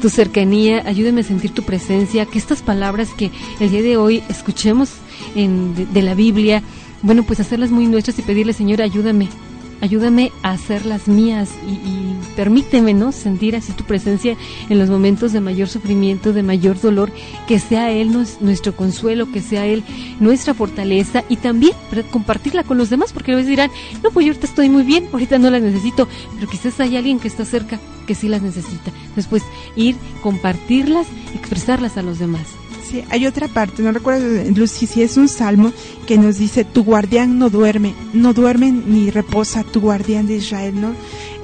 tu 0.00 0.08
cercanía, 0.08 0.82
ayúdame 0.86 1.20
a 1.20 1.24
sentir 1.24 1.52
tu 1.52 1.62
presencia, 1.62 2.26
que 2.26 2.38
estas 2.38 2.62
palabras 2.62 3.10
que 3.16 3.30
el 3.60 3.70
día 3.70 3.82
de 3.82 3.96
hoy 3.96 4.22
escuchemos 4.28 4.90
en, 5.34 5.74
de, 5.74 5.86
de 5.86 6.02
la 6.02 6.14
Biblia, 6.14 6.62
bueno, 7.02 7.22
pues 7.22 7.40
hacerlas 7.40 7.70
muy 7.70 7.86
nuestras 7.86 8.18
y 8.18 8.22
pedirle, 8.22 8.52
Señor, 8.52 8.80
ayúdame, 8.82 9.28
ayúdame 9.80 10.32
a 10.42 10.52
hacerlas 10.52 11.08
mías 11.08 11.50
y, 11.66 11.72
y 11.72 12.18
permíteme, 12.34 12.94
¿no? 12.94 13.12
Sentir 13.12 13.56
así 13.56 13.72
tu 13.72 13.84
presencia 13.84 14.36
en 14.68 14.78
los 14.78 14.90
momentos 14.90 15.32
de 15.32 15.40
mayor 15.40 15.68
sufrimiento, 15.68 16.32
de 16.32 16.42
mayor 16.42 16.80
dolor, 16.80 17.12
que 17.46 17.58
sea 17.58 17.90
Él 17.90 18.12
nuestro 18.40 18.74
consuelo, 18.74 19.30
que 19.30 19.40
sea 19.40 19.66
Él 19.66 19.84
nuestra 20.20 20.54
fortaleza 20.54 21.24
y 21.28 21.36
también 21.36 21.72
compartirla 22.10 22.64
con 22.64 22.78
los 22.78 22.90
demás, 22.90 23.12
porque 23.12 23.32
a 23.32 23.36
veces 23.36 23.50
dirán, 23.50 23.70
no, 24.02 24.10
pues 24.10 24.26
yo 24.26 24.32
ahorita 24.32 24.46
estoy 24.46 24.68
muy 24.68 24.82
bien, 24.82 25.08
ahorita 25.12 25.38
no 25.38 25.50
las 25.50 25.62
necesito, 25.62 26.08
pero 26.34 26.48
quizás 26.48 26.78
hay 26.80 26.96
alguien 26.96 27.18
que 27.18 27.28
está 27.28 27.44
cerca 27.44 27.78
que 28.06 28.14
sí 28.14 28.28
las 28.28 28.42
necesita. 28.42 28.92
Después 29.14 29.42
ir, 29.74 29.96
compartirlas, 30.22 31.06
expresarlas 31.34 31.96
a 31.96 32.02
los 32.02 32.18
demás. 32.18 32.46
Sí, 32.88 33.02
hay 33.10 33.26
otra 33.26 33.48
parte, 33.48 33.82
no 33.82 33.90
recuerdo, 33.90 34.24
Lucy, 34.54 34.86
si 34.86 35.02
es 35.02 35.16
un 35.16 35.28
salmo 35.28 35.72
que 36.06 36.18
nos 36.18 36.38
dice, 36.38 36.64
tu 36.64 36.84
guardián 36.84 37.36
no 37.36 37.50
duerme, 37.50 37.94
no 38.12 38.32
duerme 38.32 38.70
ni 38.70 39.10
reposa 39.10 39.64
tu 39.64 39.80
guardián 39.80 40.28
de 40.28 40.36
Israel, 40.36 40.80
¿no? 40.80 40.92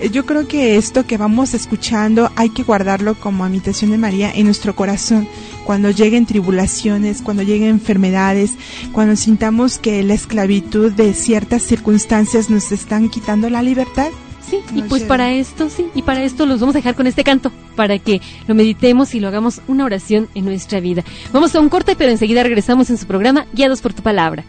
Eh, 0.01 0.11
Yo 0.11 0.25
creo 0.25 0.47
que 0.47 0.77
esto 0.77 1.05
que 1.05 1.17
vamos 1.17 1.53
escuchando 1.55 2.31
hay 2.37 2.51
que 2.51 2.63
guardarlo 2.63 3.19
como 3.19 3.45
imitación 3.45 3.91
de 3.91 3.99
María 3.99 4.31
en 4.33 4.45
nuestro 4.45 4.77
corazón. 4.77 5.27
Cuando 5.67 5.91
lleguen 5.91 6.27
tribulaciones, 6.27 7.23
cuando 7.23 7.43
lleguen 7.43 7.71
enfermedades, 7.71 8.53
cuando 8.93 9.17
sintamos 9.17 9.79
que 9.79 10.01
la 10.05 10.15
esclavitud 10.15 10.93
de 10.93 11.13
ciertas 11.13 11.63
circunstancias 11.63 12.51
nos 12.51 12.71
están 12.71 13.09
quitando 13.09 13.51
la 13.51 13.63
libertad. 13.63 14.11
Sí, 14.53 14.61
y 14.75 14.83
pues 14.83 15.05
para 15.05 15.33
esto, 15.33 15.71
sí, 15.71 15.87
y 15.95 16.03
para 16.03 16.23
esto 16.25 16.45
los 16.45 16.61
vamos 16.61 16.75
a 16.75 16.81
dejar 16.81 16.95
con 16.95 17.07
este 17.07 17.25
canto, 17.25 17.51
para 17.75 17.99
que 17.99 18.21
lo 18.47 18.55
meditemos 18.55 19.15
y 19.15 19.21
lo 19.21 19.29
hagamos 19.29 19.62
una 19.67 19.87
oración 19.87 20.29
en 20.35 20.45
nuestra 20.45 20.79
vida. 20.79 21.05
Vamos 21.33 21.55
a 21.55 21.61
un 21.61 21.71
corte, 21.71 21.97
pero 21.97 22.11
enseguida 22.11 22.43
regresamos 22.43 22.91
en 22.91 22.99
su 22.99 23.07
programa 23.07 23.47
Guiados 23.55 23.81
por 23.81 23.95
tu 23.95 24.03
palabra. 24.03 24.45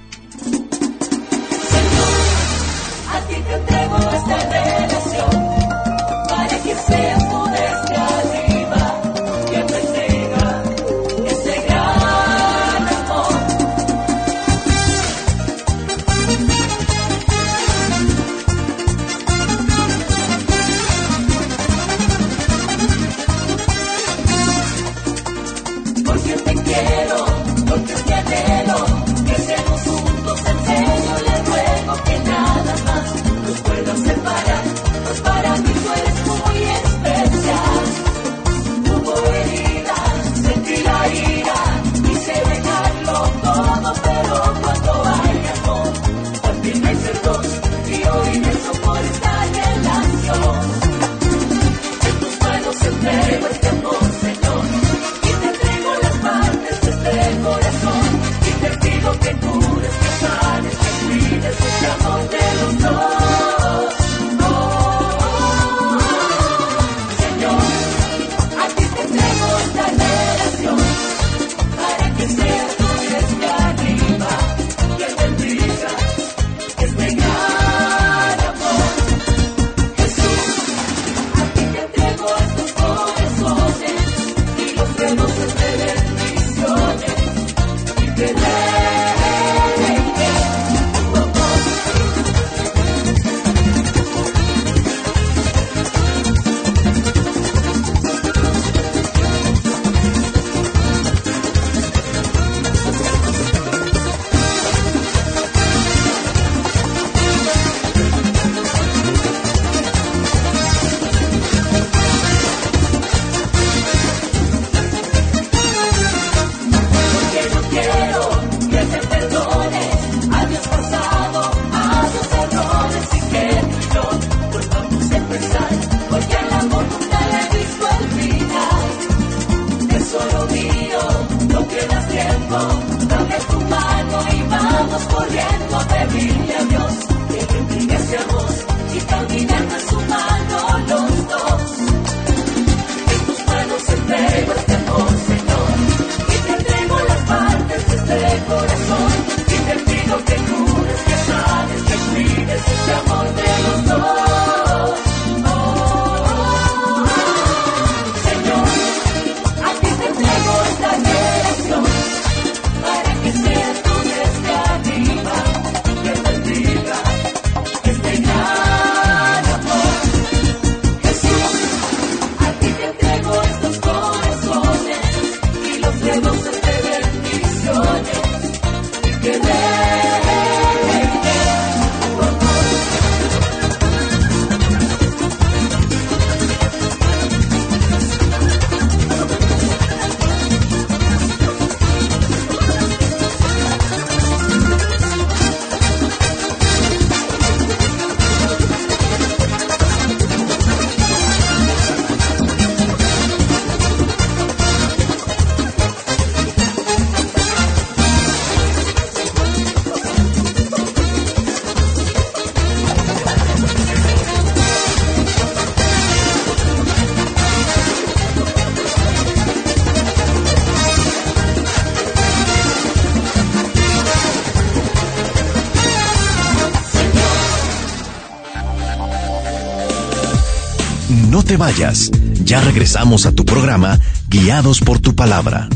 Vayas, 231.64 232.12
ya 232.44 232.60
regresamos 232.60 233.26
a 233.26 233.32
tu 233.32 233.46
programa 233.46 233.98
Guiados 234.28 234.82
por 234.82 235.00
tu 235.00 235.16
palabra. 235.16 235.70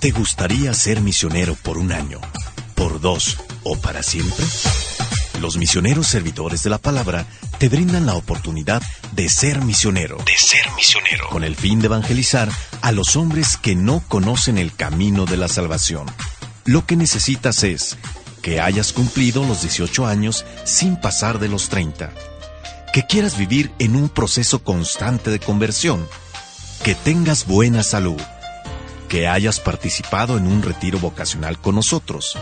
¿Te 0.00 0.10
gustaría 0.10 0.74
ser 0.74 1.00
misionero 1.02 1.54
por 1.62 1.78
un 1.78 1.92
año, 1.92 2.20
por 2.74 3.00
dos 3.00 3.38
o 3.62 3.78
para 3.78 4.02
siempre? 4.02 4.44
Los 5.40 5.56
misioneros 5.56 6.08
servidores 6.08 6.64
de 6.64 6.70
la 6.70 6.78
palabra 6.78 7.24
te 7.58 7.68
brindan 7.68 8.06
la 8.06 8.16
oportunidad 8.16 8.82
de 9.12 9.28
ser 9.28 9.62
misionero. 9.62 10.16
De 10.16 10.36
ser 10.36 10.66
misionero. 10.74 11.28
Con 11.28 11.44
el 11.44 11.54
fin 11.54 11.78
de 11.78 11.86
evangelizar 11.86 12.50
a 12.80 12.90
los 12.90 13.14
hombres 13.14 13.56
que 13.56 13.76
no 13.76 14.02
conocen 14.08 14.58
el 14.58 14.74
camino 14.74 15.26
de 15.26 15.36
la 15.36 15.46
salvación. 15.46 16.06
Lo 16.64 16.86
que 16.86 16.96
necesitas 16.96 17.64
es 17.64 17.96
que 18.42 18.60
hayas 18.60 18.92
cumplido 18.92 19.44
los 19.44 19.62
18 19.62 20.06
años 20.06 20.44
sin 20.64 20.96
pasar 20.96 21.38
de 21.38 21.48
los 21.48 21.68
30. 21.68 22.12
Que 22.92 23.06
quieras 23.06 23.38
vivir 23.38 23.72
en 23.78 23.96
un 23.96 24.08
proceso 24.08 24.62
constante 24.62 25.30
de 25.30 25.40
conversión. 25.40 26.06
Que 26.82 26.94
tengas 26.94 27.46
buena 27.46 27.82
salud 27.82 28.20
que 29.12 29.28
hayas 29.28 29.60
participado 29.60 30.36
en 30.38 30.46
un 30.46 30.62
retiro 30.62 30.98
vocacional 30.98 31.58
con 31.58 31.74
nosotros, 31.74 32.38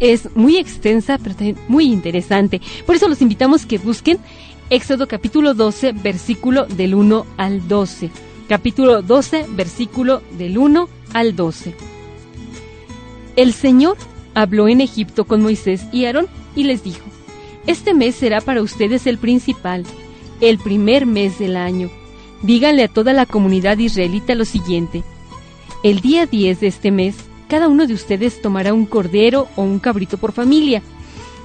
es 0.00 0.34
muy 0.34 0.56
extensa, 0.56 1.18
pero 1.22 1.34
también 1.34 1.58
muy 1.68 1.84
interesante. 1.84 2.60
Por 2.86 2.96
eso 2.96 3.08
los 3.08 3.22
invitamos 3.22 3.66
que 3.66 3.78
busquen 3.78 4.18
Éxodo 4.70 5.08
capítulo 5.08 5.54
12, 5.54 5.92
versículo 5.92 6.64
del 6.66 6.94
1 6.94 7.26
al 7.36 7.66
12. 7.66 8.10
Capítulo 8.48 9.02
12, 9.02 9.46
versículo 9.50 10.22
del 10.38 10.58
1 10.58 10.88
al 11.12 11.36
12. 11.36 11.74
El 13.36 13.52
Señor 13.52 13.96
habló 14.34 14.68
en 14.68 14.80
Egipto 14.80 15.24
con 15.24 15.42
Moisés 15.42 15.86
y 15.92 16.04
Aarón 16.04 16.28
y 16.54 16.64
les 16.64 16.84
dijo, 16.84 17.04
Este 17.66 17.94
mes 17.94 18.14
será 18.14 18.40
para 18.40 18.62
ustedes 18.62 19.06
el 19.06 19.18
principal, 19.18 19.84
el 20.40 20.58
primer 20.58 21.04
mes 21.04 21.38
del 21.38 21.56
año. 21.56 21.90
Díganle 22.42 22.84
a 22.84 22.88
toda 22.88 23.12
la 23.12 23.26
comunidad 23.26 23.76
israelita 23.78 24.34
lo 24.34 24.44
siguiente. 24.44 25.02
El 25.82 26.00
día 26.00 26.26
10 26.26 26.60
de 26.60 26.66
este 26.68 26.90
mes, 26.90 27.16
cada 27.50 27.68
uno 27.68 27.88
de 27.88 27.94
ustedes 27.94 28.40
tomará 28.40 28.72
un 28.72 28.86
cordero 28.86 29.48
o 29.56 29.62
un 29.62 29.80
cabrito 29.80 30.18
por 30.18 30.30
familia, 30.30 30.82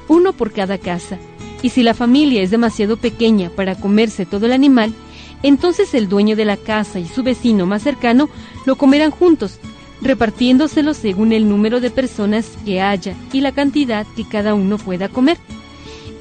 uno 0.07 0.33
por 0.33 0.51
cada 0.51 0.77
casa. 0.77 1.17
Y 1.63 1.71
si 1.71 1.81
la 1.81 1.95
familia 1.95 2.43
es 2.43 2.51
demasiado 2.51 2.95
pequeña 2.95 3.49
para 3.49 3.73
comerse 3.73 4.27
todo 4.27 4.45
el 4.45 4.51
animal, 4.51 4.93
entonces 5.41 5.95
el 5.95 6.07
dueño 6.07 6.35
de 6.35 6.45
la 6.45 6.57
casa 6.57 6.99
y 6.99 7.07
su 7.07 7.23
vecino 7.23 7.65
más 7.65 7.81
cercano 7.81 8.29
lo 8.67 8.75
comerán 8.75 9.09
juntos, 9.09 9.57
repartiéndoselo 9.99 10.93
según 10.93 11.31
el 11.31 11.49
número 11.49 11.81
de 11.81 11.89
personas 11.89 12.51
que 12.63 12.81
haya 12.81 13.15
y 13.33 13.41
la 13.41 13.51
cantidad 13.51 14.05
que 14.15 14.27
cada 14.27 14.53
uno 14.53 14.77
pueda 14.77 15.09
comer. 15.09 15.37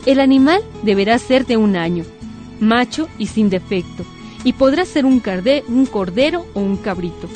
El 0.06 0.18
animal 0.18 0.62
deberá 0.82 1.18
ser 1.18 1.44
de 1.44 1.58
un 1.58 1.76
año, 1.76 2.04
macho 2.58 3.06
y 3.18 3.26
sin 3.26 3.50
defecto, 3.50 4.02
y 4.44 4.54
podrá 4.54 4.86
ser 4.86 5.04
un, 5.04 5.20
cordero 5.20 6.46
o 6.54 6.60
un 6.60 6.78
cabrito. 6.78 7.28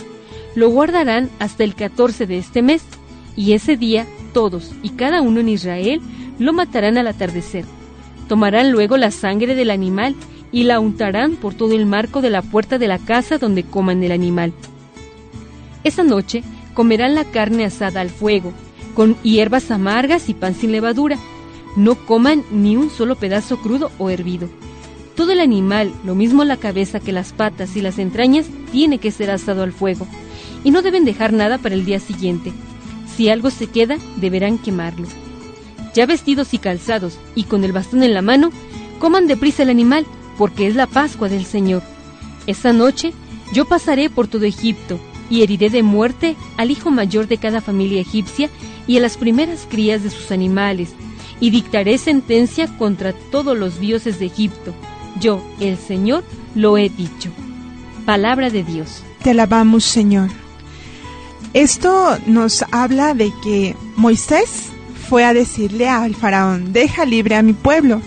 Lo 0.55 0.71
guardarán 0.71 1.31
hasta 1.39 1.65
el 1.65 1.75
14 1.75 2.27
de 2.27 2.39
este 2.39 2.63
mes, 2.63 2.83
y 3.37 3.53
ese 3.53 3.77
día 3.77 4.07
todos 4.33 4.73
y 4.83 4.91
cada 4.91 5.23
uno 5.23 5.41
en 5.41 5.49
Israel 5.49 6.01
lo 6.39 6.53
matarán 6.53 6.99
al 6.99 7.07
atardecer. 7.07 7.65
Tomarán 8.29 8.71
luego 8.71 8.97
la 8.97 9.11
sangre 9.11 9.55
del 9.55 9.71
animal 9.71 10.15
y 10.53 10.65
la 10.65 10.81
untarán 10.81 11.37
por 11.37 11.55
todo 11.55 11.75
el 11.75 11.87
marco 11.87 12.21
de 12.21 12.31
la 12.31 12.43
puerta 12.43 12.79
de 12.79 12.89
la 12.89 12.99
casa 12.99 13.39
donde 13.39 13.65
coman 13.65 14.03
el 14.03 14.13
animal. 14.13 14.53
Esa 15.85 16.03
noche 16.03 16.43
comerán 16.75 17.15
la 17.15 17.25
carne 17.25 17.65
asada 17.65 18.01
al 18.01 18.11
fuego, 18.11 18.53
con 18.95 19.17
hierbas 19.23 19.71
amargas 19.71 20.29
y 20.29 20.35
pan 20.35 20.55
sin 20.55 20.73
levadura. 20.73 21.17
No 21.77 21.95
coman 21.95 22.45
ni 22.51 22.77
un 22.77 22.91
solo 22.91 23.17
pedazo 23.17 23.59
crudo 23.59 23.91
o 23.99 24.11
hervido. 24.11 24.49
Todo 25.15 25.33
el 25.33 25.41
animal, 25.41 25.93
lo 26.05 26.15
mismo 26.15 26.45
la 26.45 26.57
cabeza 26.57 27.01
que 27.01 27.13
las 27.13 27.33
patas 27.33 27.77
y 27.77 27.81
las 27.81 27.99
entrañas, 27.99 28.47
tiene 28.73 28.99
que 28.99 29.11
ser 29.11 29.31
asado 29.31 29.63
al 29.63 29.73
fuego. 29.73 30.07
Y 30.65 30.71
no 30.71 30.83
deben 30.83 31.05
dejar 31.05 31.33
nada 31.33 31.59
para 31.59 31.75
el 31.75 31.85
día 31.85 32.01
siguiente. 32.01 32.53
Si 33.17 33.29
algo 33.29 33.51
se 33.51 33.67
queda, 33.67 33.99
deberán 34.17 34.59
quemarlo. 34.59 35.07
Ya 35.95 36.07
vestidos 36.07 36.55
y 36.55 36.59
calzados, 36.59 37.19
y 37.35 37.45
con 37.45 37.65
el 37.65 37.73
bastón 37.73 38.03
en 38.03 38.15
la 38.15 38.23
mano, 38.23 38.51
coman 38.99 39.27
deprisa 39.27 39.63
el 39.63 39.71
animal, 39.71 40.07
porque 40.37 40.67
es 40.67 40.77
la 40.77 40.87
Pascua 40.87 41.29
del 41.29 41.45
Señor. 41.45 41.83
Esa 42.47 42.73
noche 42.73 43.13
yo 43.53 43.65
pasaré 43.65 44.11
por 44.11 44.29
todo 44.29 44.45
Egipto, 44.45 45.01
y 45.31 45.43
heriré 45.43 45.71
de 45.71 45.83
muerte 45.83 46.37
al 46.57 46.71
hijo 46.71 46.91
mayor 46.91 47.29
de 47.29 47.39
cada 47.39 47.61
familia 47.61 48.01
egipcia 48.01 48.49
y 48.87 48.97
a 48.97 49.01
las 49.01 49.17
primeras 49.17 49.67
crías 49.69 50.03
de 50.03 50.11
sus 50.11 50.31
animales, 50.31 50.95
y 51.41 51.51
dictaré 51.51 51.99
sentencia 51.99 52.67
contra 52.79 53.13
todos 53.13 53.57
los 53.57 53.81
dioses 53.81 54.19
de 54.19 54.27
Egipto. 54.27 54.75
Yo, 55.21 55.43
el 55.61 55.77
Señor, 55.77 56.25
lo 56.55 56.79
he 56.79 56.89
dicho. 56.89 57.31
Palabra 58.07 58.51
de 58.51 58.65
Dios. 58.65 59.03
Te 59.23 59.31
alabamos, 59.31 59.85
Señor. 59.85 60.31
Esto 61.55 62.19
nos 62.27 62.65
habla 62.73 63.15
de 63.15 63.33
que 63.43 63.75
Moisés 63.97 64.67
fue 65.09 65.25
a 65.25 65.33
decirle 65.33 65.89
al 65.89 66.15
faraón, 66.15 66.73
deja 66.73 67.05
libre 67.05 67.37
a 67.37 67.43
mi 67.43 67.55
pueblo. 67.55 68.01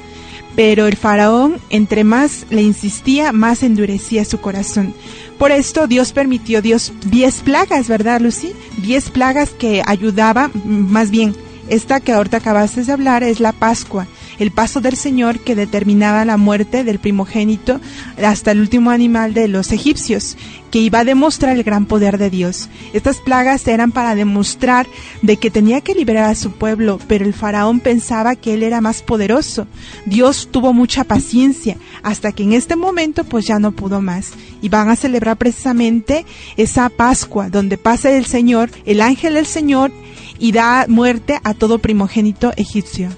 Pero 0.56 0.88
el 0.88 0.98
faraón, 0.98 1.58
entre 1.70 2.04
más 2.04 2.46
le 2.50 2.62
insistía, 2.62 3.32
más 3.32 3.64
endurecía 3.64 4.26
su 4.26 4.42
corazón. 4.42 4.94
Por 5.40 5.52
esto 5.52 5.88
Dios 5.88 6.12
permitió 6.12 6.62
Dios 6.62 6.92
diez 7.06 7.38
plagas, 7.38 7.88
¿verdad, 7.88 8.20
Lucy? 8.20 8.54
Diez 8.78 9.10
plagas 9.10 9.52
que 9.52 9.82
ayudaban, 9.86 10.52
más 10.66 11.10
bien, 11.10 11.34
esta 11.70 12.02
que 12.02 12.12
ahorita 12.12 12.38
acabaste 12.38 12.84
de 12.84 12.92
hablar 12.92 13.24
es 13.24 13.40
la 13.40 13.54
Pascua, 13.54 14.08
el 14.42 14.50
paso 14.50 14.82
del 14.82 14.98
Señor 14.98 15.40
que 15.40 15.56
determinaba 15.56 16.26
la 16.26 16.36
muerte 16.36 16.84
del 16.84 16.98
primogénito 16.98 17.80
hasta 18.26 18.50
el 18.50 18.60
último 18.60 18.90
animal 18.90 19.36
de 19.36 19.48
los 19.48 19.72
egipcios, 19.72 20.36
que 20.72 20.80
iba 20.80 21.00
a 21.00 21.04
demostrar 21.04 21.56
el 21.56 21.64
gran 21.64 21.86
poder 21.86 22.18
de 22.18 22.32
Dios. 22.32 22.68
Estas 22.94 23.18
plagas 23.18 23.68
eran 23.68 23.92
para 23.92 24.16
demostrar 24.16 24.88
de 25.22 25.38
que 25.38 25.52
tenía 25.52 25.82
que 25.82 25.94
liberar 25.94 26.24
a 26.24 26.34
su 26.34 26.54
pueblo, 26.54 27.00
pero 27.08 27.24
el 27.24 27.36
faraón 27.36 27.82
pensaba 27.82 28.36
que 28.36 28.56
él 28.56 28.64
era 28.64 28.82
más 28.82 29.04
poderoso. 29.04 29.68
Dios 30.08 30.50
tuvo 30.50 30.74
mucha 30.74 31.04
paciencia 31.04 31.78
hasta 32.02 32.32
que 32.32 32.42
en 32.42 32.54
este 32.54 32.76
momento 32.76 33.24
pues 33.24 33.46
ya 33.46 33.60
no 33.60 33.74
pudo 33.74 34.02
más. 34.02 34.32
Y 34.64 34.70
van 34.70 34.90
a 34.90 34.96
celebrar 34.96 35.38
precisamente 35.38 36.26
esa 36.58 36.90
Pascua 36.90 37.50
donde 37.50 37.78
pasa 37.78 38.10
el 38.10 38.26
Señor, 38.26 38.72
el 38.86 39.02
ángel 39.02 39.36
del 39.36 39.46
Señor 39.46 39.92
y 40.40 40.52
da 40.52 40.88
muerte 40.88 41.40
a 41.44 41.54
todo 41.54 41.78
primogénito 41.78 42.54
egipcio. 42.58 43.10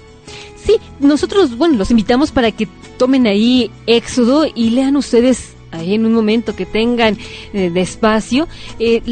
Sí, 0.64 0.76
nosotros, 0.98 1.56
bueno, 1.56 1.76
los 1.76 1.90
invitamos 1.90 2.30
para 2.30 2.50
que 2.50 2.68
tomen 2.96 3.26
ahí 3.26 3.70
Éxodo 3.86 4.46
y 4.52 4.70
lean 4.70 4.96
ustedes 4.96 5.54
ahí 5.72 5.94
en 5.94 6.06
un 6.06 6.14
momento 6.14 6.54
que 6.54 6.66
tengan 6.66 7.18
eh, 7.52 7.70
despacio 7.70 8.46
eh, 8.78 9.02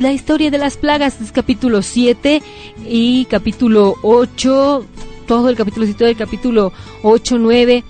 la 0.00 0.12
historia 0.12 0.50
de 0.50 0.58
las 0.58 0.76
plagas, 0.76 1.20
es 1.20 1.30
capítulo 1.32 1.80
7 1.80 2.42
y 2.86 3.24
capítulo 3.26 3.94
8, 4.02 4.84
todo 5.26 5.48
el 5.48 5.56
capítulo 5.56 5.86
7 5.86 6.04
del 6.04 6.16
capítulo 6.16 6.72
8, 7.02 7.38
9 7.38 7.84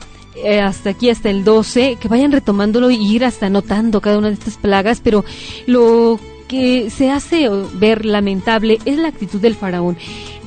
eh, 0.45 0.61
hasta 0.61 0.91
aquí, 0.91 1.11
hasta 1.11 1.31
el 1.31 1.43
12, 1.43 1.97
que 2.01 2.09
vayan 2.09 2.31
retomándolo 2.31 2.91
y 2.91 2.97
ir 2.97 3.25
hasta 3.25 3.47
anotando 3.47 4.01
cada 4.01 4.19
una 4.19 4.29
de 4.29 4.35
estas 4.35 4.57
plagas, 4.57 5.01
pero 5.03 5.25
lo 5.67 6.21
que 6.49 6.91
se 6.91 7.11
hace 7.11 7.49
ver 7.75 8.05
lamentable 8.05 8.79
es 8.85 8.97
la 8.97 9.09
actitud 9.09 9.41
del 9.41 9.55
faraón. 9.55 9.97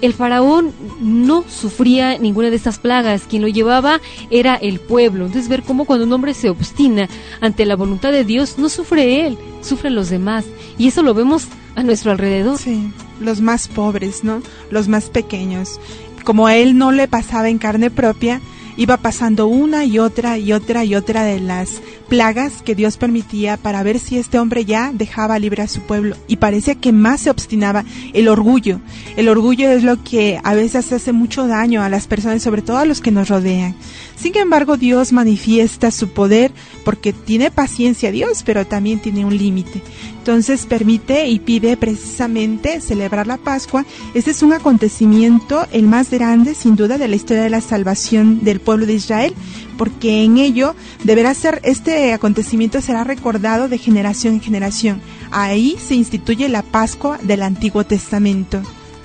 El 0.01 0.13
faraón 0.13 0.73
no 0.99 1.45
sufría 1.47 2.17
ninguna 2.17 2.49
de 2.49 2.55
estas 2.55 2.79
plagas, 2.79 3.23
quien 3.29 3.43
lo 3.43 3.47
llevaba 3.47 4.01
era 4.31 4.55
el 4.55 4.79
pueblo. 4.79 5.27
Entonces 5.27 5.47
ver 5.47 5.61
cómo 5.61 5.85
cuando 5.85 6.05
un 6.05 6.13
hombre 6.13 6.33
se 6.33 6.49
obstina 6.49 7.07
ante 7.39 7.65
la 7.65 7.75
voluntad 7.75 8.11
de 8.11 8.25
Dios, 8.25 8.57
no 8.57 8.67
sufre 8.67 9.27
él, 9.27 9.37
sufren 9.61 9.93
los 9.93 10.09
demás. 10.09 10.45
Y 10.77 10.87
eso 10.87 11.03
lo 11.03 11.13
vemos 11.13 11.47
a 11.75 11.83
nuestro 11.83 12.11
alrededor. 12.11 12.57
Sí, 12.57 12.91
los 13.19 13.41
más 13.41 13.67
pobres, 13.67 14.23
¿no? 14.23 14.41
Los 14.71 14.87
más 14.87 15.09
pequeños. 15.09 15.79
Como 16.23 16.47
a 16.47 16.55
él 16.55 16.77
no 16.77 16.91
le 16.91 17.07
pasaba 17.07 17.49
en 17.49 17.59
carne 17.59 17.91
propia, 17.91 18.41
iba 18.81 18.97
pasando 18.97 19.45
una 19.45 19.85
y 19.85 19.99
otra 19.99 20.39
y 20.39 20.53
otra 20.53 20.83
y 20.83 20.95
otra 20.95 21.23
de 21.23 21.39
las 21.39 21.83
plagas 22.09 22.63
que 22.63 22.73
Dios 22.73 22.97
permitía 22.97 23.55
para 23.55 23.83
ver 23.83 23.99
si 23.99 24.17
este 24.17 24.39
hombre 24.39 24.65
ya 24.65 24.91
dejaba 24.91 25.37
libre 25.37 25.61
a 25.61 25.67
su 25.67 25.81
pueblo. 25.81 26.15
Y 26.27 26.37
parecía 26.37 26.73
que 26.73 26.91
más 26.91 27.21
se 27.21 27.29
obstinaba 27.29 27.85
el 28.13 28.27
orgullo. 28.27 28.79
El 29.17 29.29
orgullo 29.29 29.69
es 29.69 29.83
lo 29.83 30.03
que 30.03 30.41
a 30.43 30.55
veces 30.55 30.91
hace 30.91 31.11
mucho 31.11 31.45
daño 31.45 31.83
a 31.83 31.89
las 31.89 32.07
personas, 32.07 32.41
sobre 32.41 32.63
todo 32.63 32.77
a 32.77 32.85
los 32.85 33.01
que 33.01 33.11
nos 33.11 33.29
rodean. 33.29 33.75
Sin 34.21 34.37
embargo, 34.37 34.77
Dios 34.77 35.13
manifiesta 35.13 35.89
su 35.89 36.09
poder 36.09 36.51
porque 36.85 37.11
tiene 37.11 37.49
paciencia 37.49 38.11
Dios, 38.11 38.43
pero 38.45 38.67
también 38.67 38.99
tiene 38.99 39.25
un 39.25 39.35
límite. 39.35 39.81
Entonces 40.19 40.67
permite 40.67 41.27
y 41.27 41.39
pide 41.39 41.75
precisamente 41.75 42.81
celebrar 42.81 43.25
la 43.25 43.37
Pascua. 43.37 43.83
Este 44.13 44.29
es 44.29 44.43
un 44.43 44.53
acontecimiento 44.53 45.65
el 45.71 45.87
más 45.87 46.11
grande, 46.11 46.53
sin 46.53 46.75
duda, 46.75 46.99
de 46.99 47.07
la 47.07 47.15
historia 47.15 47.41
de 47.41 47.49
la 47.49 47.61
salvación 47.61 48.43
del 48.43 48.59
pueblo 48.59 48.85
de 48.85 48.93
Israel, 48.93 49.33
porque 49.75 50.23
en 50.23 50.37
ello 50.37 50.75
deberá 51.03 51.33
ser, 51.33 51.59
este 51.63 52.13
acontecimiento 52.13 52.79
será 52.79 53.03
recordado 53.03 53.69
de 53.69 53.79
generación 53.79 54.35
en 54.35 54.41
generación. 54.41 55.01
Ahí 55.31 55.77
se 55.83 55.95
instituye 55.95 56.47
la 56.47 56.61
Pascua 56.61 57.17
del 57.23 57.41
Antiguo 57.41 57.83
Testamento. 57.85 58.61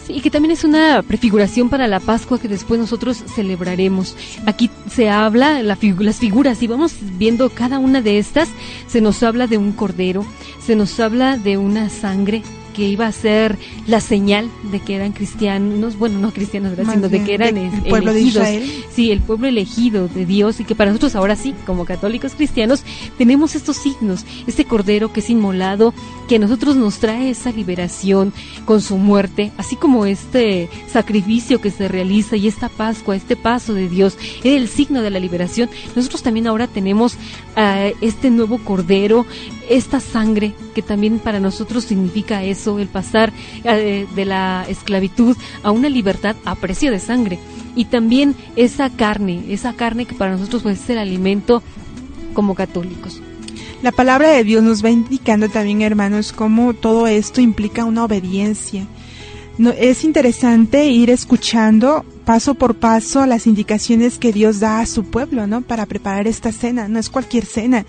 Sí, 0.06 0.14
y 0.14 0.20
que 0.20 0.30
también 0.30 0.52
es 0.52 0.64
una 0.64 1.02
prefiguración 1.02 1.68
para 1.68 1.88
la 1.88 2.00
Pascua 2.00 2.38
que 2.38 2.48
después 2.48 2.78
nosotros 2.78 3.24
celebraremos. 3.34 4.16
Aquí 4.46 4.70
se 4.90 5.08
habla 5.08 5.62
la 5.62 5.76
las 5.98 6.18
figuras 6.18 6.62
y 6.62 6.66
vamos 6.66 6.94
viendo 7.18 7.50
cada 7.50 7.78
una 7.78 8.00
de 8.00 8.18
estas. 8.18 8.48
Se 8.86 9.00
nos 9.00 9.22
habla 9.22 9.46
de 9.46 9.58
un 9.58 9.72
cordero, 9.72 10.24
se 10.64 10.76
nos 10.76 10.98
habla 11.00 11.36
de 11.36 11.56
una 11.56 11.90
sangre, 11.90 12.42
que 12.76 12.86
iba 12.86 13.06
a 13.06 13.12
ser 13.12 13.56
la 13.86 14.00
señal 14.00 14.50
de 14.70 14.80
que 14.80 14.94
eran 14.94 15.12
cristianos, 15.12 15.98
bueno, 15.98 16.18
no 16.18 16.30
cristianos, 16.30 16.74
sino 16.92 17.08
de 17.08 17.24
que 17.24 17.34
eran 17.34 17.56
el 17.56 17.70
pueblo 17.84 18.10
elegidos. 18.10 18.44
de 18.44 18.54
Israel. 18.54 18.84
Sí, 18.92 19.10
el 19.10 19.20
pueblo 19.22 19.48
elegido 19.48 20.08
de 20.08 20.26
Dios 20.26 20.60
y 20.60 20.64
que 20.64 20.74
para 20.74 20.90
nosotros 20.90 21.14
ahora 21.14 21.36
sí, 21.36 21.54
como 21.64 21.86
católicos 21.86 22.34
cristianos, 22.34 22.84
tenemos 23.16 23.54
estos 23.54 23.78
signos, 23.78 24.26
este 24.46 24.66
cordero 24.66 25.10
que 25.10 25.20
es 25.20 25.30
inmolado, 25.30 25.94
que 26.28 26.38
nosotros 26.38 26.76
nos 26.76 26.98
trae 26.98 27.30
esa 27.30 27.52
liberación 27.52 28.32
con 28.64 28.80
su 28.80 28.96
muerte, 28.96 29.52
así 29.56 29.76
como 29.76 30.06
este 30.06 30.68
sacrificio 30.88 31.60
que 31.60 31.70
se 31.70 31.88
realiza 31.88 32.36
y 32.36 32.48
esta 32.48 32.68
Pascua, 32.68 33.16
este 33.16 33.36
paso 33.36 33.74
de 33.74 33.88
Dios, 33.88 34.18
era 34.42 34.56
el 34.56 34.68
signo 34.68 35.02
de 35.02 35.10
la 35.10 35.20
liberación. 35.20 35.70
Nosotros 35.94 36.22
también 36.22 36.46
ahora 36.46 36.66
tenemos 36.66 37.14
uh, 37.14 37.94
este 38.00 38.30
nuevo 38.30 38.58
cordero, 38.58 39.24
esta 39.68 40.00
sangre 40.00 40.54
que 40.74 40.82
también 40.82 41.18
para 41.18 41.40
nosotros 41.40 41.84
significa 41.84 42.42
eso, 42.44 42.78
el 42.78 42.88
pasar 42.88 43.32
eh, 43.64 44.06
de 44.14 44.24
la 44.24 44.64
esclavitud 44.68 45.36
a 45.62 45.70
una 45.70 45.88
libertad 45.88 46.36
a 46.44 46.54
precio 46.54 46.90
de 46.90 46.98
sangre. 46.98 47.38
Y 47.74 47.86
también 47.86 48.34
esa 48.56 48.90
carne, 48.90 49.44
esa 49.48 49.74
carne 49.74 50.06
que 50.06 50.14
para 50.14 50.32
nosotros 50.32 50.62
puede 50.62 50.76
ser 50.76 50.98
alimento 50.98 51.62
como 52.32 52.54
católicos. 52.54 53.20
La 53.82 53.92
palabra 53.92 54.30
de 54.30 54.42
Dios 54.42 54.62
nos 54.62 54.84
va 54.84 54.90
indicando 54.90 55.48
también, 55.48 55.82
hermanos, 55.82 56.32
cómo 56.32 56.72
todo 56.74 57.06
esto 57.06 57.40
implica 57.40 57.84
una 57.84 58.04
obediencia. 58.04 58.86
No, 59.58 59.70
es 59.70 60.04
interesante 60.04 60.86
ir 60.86 61.10
escuchando 61.10 62.04
paso 62.24 62.54
por 62.54 62.74
paso 62.74 63.24
las 63.26 63.46
indicaciones 63.46 64.18
que 64.18 64.32
Dios 64.32 64.60
da 64.60 64.80
a 64.80 64.86
su 64.86 65.04
pueblo, 65.04 65.46
¿no? 65.46 65.62
Para 65.62 65.86
preparar 65.86 66.26
esta 66.26 66.52
cena. 66.52 66.88
No 66.88 66.98
es 66.98 67.08
cualquier 67.08 67.44
cena. 67.46 67.86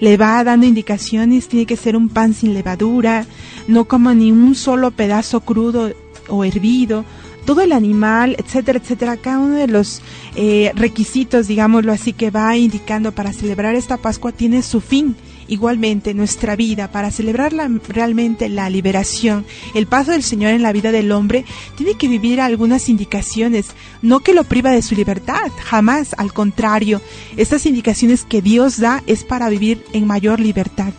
Le 0.00 0.16
va 0.16 0.42
dando 0.42 0.66
indicaciones, 0.66 1.48
tiene 1.48 1.64
que 1.64 1.76
ser 1.76 1.96
un 1.96 2.08
pan 2.08 2.34
sin 2.34 2.52
levadura, 2.52 3.26
no 3.68 3.86
como 3.86 4.12
ni 4.12 4.32
un 4.32 4.54
solo 4.54 4.90
pedazo 4.90 5.40
crudo 5.40 5.92
o 6.28 6.44
hervido, 6.44 7.04
todo 7.46 7.62
el 7.62 7.72
animal, 7.72 8.36
etcétera, 8.38 8.78
etcétera, 8.78 9.16
cada 9.16 9.38
uno 9.38 9.56
de 9.56 9.68
los 9.68 10.02
eh, 10.34 10.72
requisitos, 10.74 11.46
digámoslo 11.46 11.92
así, 11.92 12.12
que 12.12 12.30
va 12.30 12.56
indicando 12.56 13.12
para 13.12 13.32
celebrar 13.32 13.74
esta 13.74 13.96
Pascua 13.96 14.32
tiene 14.32 14.60
su 14.62 14.82
fin. 14.82 15.16
Igualmente, 15.48 16.12
nuestra 16.12 16.56
vida, 16.56 16.90
para 16.90 17.12
celebrar 17.12 17.52
la, 17.52 17.70
realmente 17.88 18.48
la 18.48 18.68
liberación, 18.68 19.46
el 19.74 19.86
paso 19.86 20.10
del 20.10 20.24
Señor 20.24 20.50
en 20.50 20.62
la 20.62 20.72
vida 20.72 20.90
del 20.90 21.12
hombre, 21.12 21.44
tiene 21.76 21.94
que 21.94 22.08
vivir 22.08 22.40
algunas 22.40 22.88
indicaciones, 22.88 23.68
no 24.02 24.20
que 24.20 24.34
lo 24.34 24.42
priva 24.42 24.72
de 24.72 24.82
su 24.82 24.96
libertad, 24.96 25.52
jamás, 25.64 26.14
al 26.18 26.32
contrario, 26.32 27.00
estas 27.36 27.64
indicaciones 27.64 28.24
que 28.24 28.42
Dios 28.42 28.80
da 28.80 29.04
es 29.06 29.22
para 29.22 29.48
vivir 29.48 29.84
en 29.92 30.08
mayor 30.08 30.40
libertad. 30.40 30.92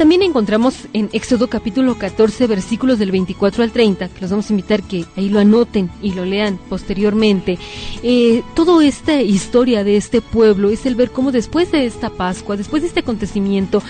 También 0.00 0.22
encontramos 0.22 0.88
en 0.94 1.10
Éxodo 1.12 1.50
capítulo 1.50 1.98
14 1.98 2.46
versículos 2.46 2.98
del 2.98 3.10
24 3.10 3.62
al 3.62 3.70
30, 3.70 4.08
que 4.08 4.20
los 4.22 4.30
vamos 4.30 4.48
a 4.48 4.54
invitar 4.54 4.82
que 4.82 5.04
ahí 5.14 5.28
lo 5.28 5.38
anoten 5.38 5.90
y 6.00 6.14
lo 6.14 6.24
lean 6.24 6.58
posteriormente. 6.70 7.58
Eh, 8.02 8.42
toda 8.54 8.82
esta 8.82 9.20
historia 9.20 9.84
de 9.84 9.98
este 9.98 10.22
pueblo 10.22 10.70
es 10.70 10.86
el 10.86 10.94
ver 10.94 11.10
cómo 11.10 11.32
después 11.32 11.70
de 11.70 11.84
esta 11.84 12.08
Pascua, 12.08 12.56
después 12.56 12.80
de 12.80 12.88
este 12.88 13.00
acontecimiento, 13.00 13.82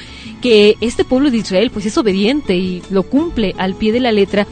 que 0.42 0.76
este 0.80 1.04
pueblo 1.04 1.30
de 1.30 1.36
Israel 1.36 1.70
pues 1.70 1.86
es 1.86 1.96
obediente 1.96 2.56
y 2.56 2.82
lo 2.90 3.04
cumple 3.04 3.54
al 3.56 3.76
pie 3.76 3.92
de 3.92 4.00
la 4.00 4.10
letra, 4.10 4.48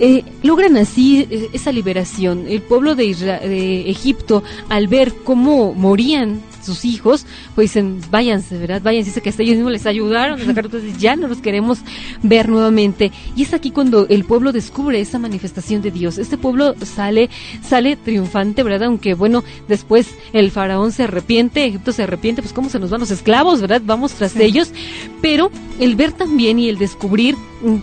eh, 0.00 0.24
logran 0.42 0.78
así 0.78 1.26
eh, 1.30 1.50
esa 1.52 1.70
liberación. 1.70 2.46
El 2.48 2.62
pueblo 2.62 2.94
de, 2.94 3.04
Isra 3.04 3.40
de 3.40 3.90
Egipto, 3.90 4.42
al 4.70 4.88
ver 4.88 5.12
cómo 5.22 5.74
morían 5.74 6.40
sus 6.64 6.84
hijos, 6.84 7.26
pues 7.54 7.70
dicen, 7.70 8.00
váyanse, 8.10 8.58
¿verdad? 8.58 8.82
Váyanse, 8.82 9.10
dice 9.10 9.20
que 9.20 9.28
hasta 9.28 9.42
ellos 9.42 9.56
mismos 9.56 9.72
les 9.72 9.86
ayudaron 9.86 10.40
a 10.40 10.44
sacar, 10.44 10.64
entonces 10.66 10.98
ya 10.98 11.16
no 11.16 11.28
los 11.28 11.38
queremos 11.38 11.78
ver 12.22 12.48
nuevamente. 12.48 13.12
Y 13.36 13.42
es 13.42 13.54
aquí 13.54 13.70
cuando 13.70 14.06
el 14.08 14.24
pueblo 14.24 14.52
descubre 14.52 15.00
esa 15.00 15.18
manifestación 15.18 15.82
de 15.82 15.90
Dios. 15.90 16.18
Este 16.18 16.38
pueblo 16.38 16.74
sale, 16.84 17.30
sale 17.62 17.96
triunfante, 17.96 18.62
¿verdad? 18.62 18.84
Aunque 18.84 19.14
bueno, 19.14 19.44
después 19.68 20.08
el 20.32 20.50
faraón 20.50 20.92
se 20.92 21.04
arrepiente, 21.04 21.64
Egipto 21.64 21.92
se 21.92 22.02
arrepiente, 22.02 22.42
pues 22.42 22.52
cómo 22.52 22.68
se 22.68 22.78
nos 22.78 22.90
van 22.90 23.00
los 23.00 23.10
esclavos, 23.10 23.60
¿verdad? 23.60 23.82
Vamos 23.84 24.12
tras 24.12 24.32
sí. 24.32 24.42
ellos. 24.42 24.72
Pero 25.20 25.50
el 25.78 25.96
ver 25.96 26.12
también 26.12 26.58
y 26.58 26.68
el 26.68 26.78
descubrir, 26.78 27.36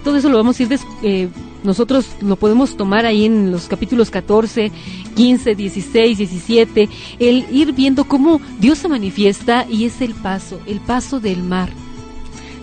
todo 0.03 0.17
eso 0.17 0.29
lo 0.29 0.37
vamos 0.37 0.59
a 0.59 0.63
ir 0.63 0.79
eh, 1.03 1.29
nosotros 1.63 2.07
lo 2.21 2.35
podemos 2.35 2.75
tomar 2.75 3.05
ahí 3.05 3.25
en 3.25 3.51
los 3.51 3.67
capítulos 3.67 4.09
14, 4.09 4.71
15, 5.15 5.55
16, 5.55 6.17
17, 6.17 6.89
el 7.19 7.45
ir 7.51 7.73
viendo 7.73 8.05
cómo 8.05 8.41
Dios 8.59 8.79
se 8.79 8.87
manifiesta 8.87 9.65
y 9.69 9.85
es 9.85 10.01
el 10.01 10.13
paso, 10.13 10.59
el 10.65 10.79
paso 10.79 11.19
del 11.19 11.43
mar. 11.43 11.69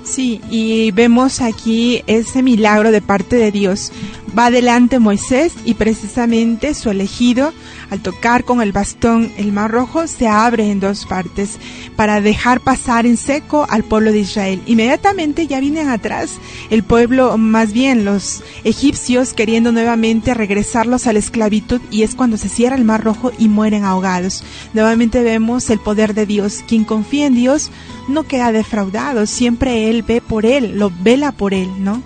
Sí, 0.09 0.41
y 0.51 0.91
vemos 0.93 1.43
aquí 1.43 2.03
ese 2.07 2.43
milagro 2.43 2.91
de 2.91 3.03
parte 3.03 3.37
de 3.37 3.53
Dios. 3.53 3.93
Va 4.37 4.47
adelante 4.47 4.99
Moisés 4.99 5.55
y 5.65 5.75
precisamente 5.75 6.75
su 6.75 6.91
elegido, 6.91 7.53
al 7.91 8.01
tocar 8.01 8.45
con 8.45 8.61
el 8.61 8.73
bastón 8.73 9.33
el 9.39 9.53
mar 9.53 9.71
rojo, 9.71 10.07
se 10.07 10.29
abre 10.29 10.71
en 10.71 10.81
dos 10.81 11.07
partes 11.07 11.59
para 11.97 12.21
dejar 12.21 12.61
pasar 12.61 13.07
en 13.07 13.17
seco 13.17 13.67
al 13.69 13.85
pueblo 13.85 14.13
de 14.13 14.21
Israel. 14.21 14.63
Inmediatamente 14.67 15.47
ya 15.47 15.61
vienen 15.61 15.89
atrás 15.89 16.33
el 16.71 16.83
pueblo, 16.83 17.39
más 17.39 17.73
bien 17.73 18.05
los 18.05 18.43
egipcios, 18.65 19.33
queriendo 19.33 19.73
nuevamente 19.73 20.35
regresarlos 20.35 21.07
a 21.07 21.13
la 21.13 21.21
esclavitud 21.21 21.81
y 21.91 22.03
es 22.03 22.15
cuando 22.15 22.37
se 22.37 22.49
cierra 22.49 22.77
el 22.77 22.85
mar 22.85 23.03
rojo 23.03 23.33
y 23.39 23.49
mueren 23.49 23.85
ahogados. 23.85 24.45
Nuevamente 24.75 25.23
vemos 25.23 25.71
el 25.71 25.81
poder 25.81 26.15
de 26.15 26.27
Dios. 26.27 26.63
Quien 26.69 26.85
confía 26.85 27.27
en 27.27 27.35
Dios 27.35 27.71
no 28.09 28.25
queda 28.25 28.53
defraudado, 28.53 29.27
siempre 29.27 29.89
Él 29.89 30.03
ve 30.03 30.21
por 30.21 30.45
Él, 30.45 30.79
lo 30.79 30.93
vela 31.03 31.33
por 31.33 31.55
Él, 31.55 31.69
¿no? 31.79 32.03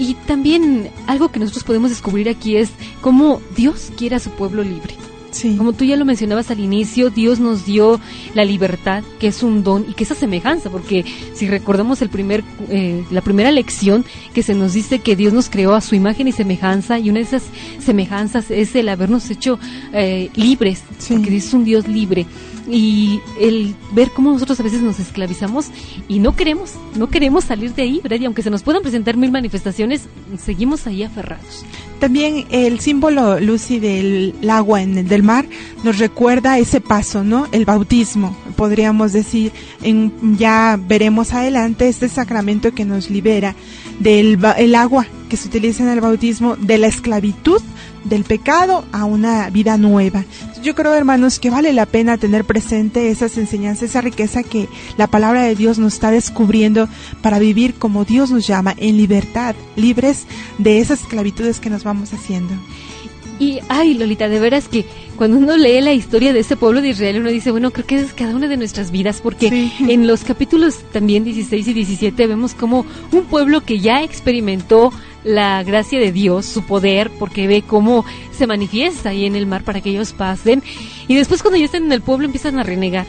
Y 0.00 0.14
también 0.26 0.88
algo 1.06 1.28
que 1.28 1.38
nosotros 1.38 1.62
podemos 1.62 1.90
descubrir 1.90 2.30
aquí 2.30 2.56
es 2.56 2.70
cómo 3.02 3.42
Dios 3.54 3.92
quiere 3.98 4.16
a 4.16 4.18
su 4.18 4.30
pueblo 4.30 4.62
libre. 4.64 4.94
Sí. 5.30 5.56
Como 5.58 5.74
tú 5.74 5.84
ya 5.84 5.96
lo 5.96 6.04
mencionabas 6.06 6.50
al 6.50 6.58
inicio, 6.58 7.10
Dios 7.10 7.38
nos 7.38 7.66
dio 7.66 8.00
la 8.34 8.44
libertad, 8.44 9.04
que 9.20 9.28
es 9.28 9.42
un 9.42 9.62
don 9.62 9.84
y 9.88 9.92
que 9.92 10.04
esa 10.04 10.14
semejanza, 10.14 10.70
porque 10.70 11.04
si 11.34 11.46
recordamos 11.46 12.00
el 12.02 12.08
primer, 12.08 12.42
eh, 12.70 13.04
la 13.10 13.20
primera 13.20 13.52
lección 13.52 14.04
que 14.34 14.42
se 14.42 14.54
nos 14.54 14.72
dice 14.72 15.00
que 15.00 15.14
Dios 15.16 15.32
nos 15.34 15.50
creó 15.50 15.74
a 15.74 15.82
su 15.82 15.94
imagen 15.94 16.26
y 16.28 16.32
semejanza, 16.32 16.98
y 16.98 17.10
una 17.10 17.20
de 17.20 17.26
esas 17.26 17.42
semejanzas 17.78 18.50
es 18.50 18.74
el 18.74 18.88
habernos 18.88 19.30
hecho 19.30 19.58
eh, 19.92 20.30
libres, 20.34 20.82
Sí. 20.98 21.12
porque 21.14 21.30
Dios 21.30 21.44
es 21.44 21.54
un 21.54 21.64
Dios 21.64 21.86
libre 21.86 22.26
y 22.68 23.20
el 23.38 23.74
ver 23.92 24.10
cómo 24.10 24.32
nosotros 24.32 24.58
a 24.60 24.62
veces 24.62 24.82
nos 24.82 24.98
esclavizamos 24.98 25.66
y 26.08 26.18
no 26.18 26.36
queremos, 26.36 26.72
no 26.96 27.08
queremos 27.08 27.44
salir 27.44 27.74
de 27.74 27.82
ahí, 27.82 28.00
¿verdad? 28.02 28.20
Y 28.20 28.24
aunque 28.24 28.42
se 28.42 28.50
nos 28.50 28.62
puedan 28.62 28.82
presentar 28.82 29.16
mil 29.16 29.30
manifestaciones, 29.30 30.02
seguimos 30.38 30.86
ahí 30.86 31.02
aferrados. 31.02 31.64
También 32.00 32.46
el 32.50 32.80
símbolo, 32.80 33.38
Lucy, 33.40 33.78
del 33.78 34.34
agua 34.48 34.82
en 34.82 34.96
el 34.96 35.06
del 35.06 35.22
mar 35.22 35.44
nos 35.84 35.98
recuerda 35.98 36.58
ese 36.58 36.80
paso, 36.80 37.22
¿no? 37.22 37.46
El 37.52 37.66
bautismo, 37.66 38.34
podríamos 38.56 39.12
decir. 39.12 39.52
En, 39.82 40.38
ya 40.38 40.78
veremos 40.80 41.34
adelante 41.34 41.88
este 41.88 42.08
sacramento 42.08 42.72
que 42.72 42.86
nos 42.86 43.10
libera 43.10 43.54
del 43.98 44.38
el 44.56 44.74
agua 44.74 45.06
que 45.28 45.36
se 45.36 45.48
utiliza 45.48 45.82
en 45.82 45.90
el 45.90 46.00
bautismo, 46.00 46.56
de 46.56 46.78
la 46.78 46.86
esclavitud, 46.86 47.60
del 48.04 48.24
pecado 48.24 48.84
a 48.92 49.04
una 49.04 49.50
vida 49.50 49.76
nueva. 49.76 50.24
Yo 50.62 50.74
creo, 50.74 50.94
hermanos, 50.94 51.38
que 51.38 51.50
vale 51.50 51.72
la 51.72 51.86
pena 51.86 52.18
tener 52.18 52.44
presente 52.44 53.10
esas 53.10 53.36
enseñanzas, 53.38 53.90
esa 53.90 54.00
riqueza 54.00 54.42
que 54.42 54.68
la 54.96 55.06
palabra 55.06 55.42
de 55.42 55.54
Dios 55.54 55.78
nos 55.78 55.94
está 55.94 56.10
descubriendo 56.10 56.88
para 57.22 57.38
vivir 57.38 57.74
como 57.74 58.04
Dios 58.04 58.30
nos 58.30 58.46
llama, 58.46 58.74
en 58.76 58.96
libertad, 58.96 59.54
libres 59.76 60.26
de 60.58 60.80
esas 60.80 61.00
esclavitudes 61.02 61.60
que 61.60 61.70
nos 61.70 61.84
vamos 61.84 62.12
haciendo. 62.12 62.54
Y, 63.38 63.58
ay, 63.70 63.94
Lolita, 63.94 64.28
de 64.28 64.38
veras 64.38 64.68
que 64.68 64.84
cuando 65.16 65.38
uno 65.38 65.56
lee 65.56 65.80
la 65.80 65.94
historia 65.94 66.34
de 66.34 66.40
ese 66.40 66.56
pueblo 66.58 66.82
de 66.82 66.90
Israel, 66.90 67.20
uno 67.20 67.30
dice, 67.30 67.50
bueno, 67.50 67.70
creo 67.70 67.86
que 67.86 67.98
es 67.98 68.12
cada 68.12 68.36
una 68.36 68.48
de 68.48 68.58
nuestras 68.58 68.90
vidas, 68.90 69.20
porque 69.22 69.48
Sí. 69.48 69.72
en 69.90 70.06
los 70.06 70.24
capítulos 70.24 70.80
también 70.92 71.24
16 71.24 71.68
y 71.68 71.72
17 71.72 72.26
vemos 72.26 72.52
como 72.52 72.84
un 73.12 73.24
pueblo 73.24 73.62
que 73.62 73.80
ya 73.80 74.02
experimentó 74.02 74.92
la 75.24 75.62
gracia 75.62 75.98
de 75.98 76.12
Dios, 76.12 76.46
su 76.46 76.64
poder, 76.64 77.10
porque 77.18 77.46
ve 77.46 77.62
cómo 77.62 78.04
se 78.32 78.46
manifiesta 78.46 79.10
ahí 79.10 79.26
en 79.26 79.36
el 79.36 79.46
mar 79.46 79.64
para 79.64 79.80
que 79.80 79.90
ellos 79.90 80.12
pasen. 80.12 80.62
Y 81.08 81.14
después 81.14 81.42
cuando 81.42 81.58
ya 81.58 81.66
están 81.66 81.84
en 81.84 81.92
el 81.92 82.00
pueblo 82.00 82.26
empiezan 82.26 82.58
a 82.58 82.62
renegar. 82.62 83.06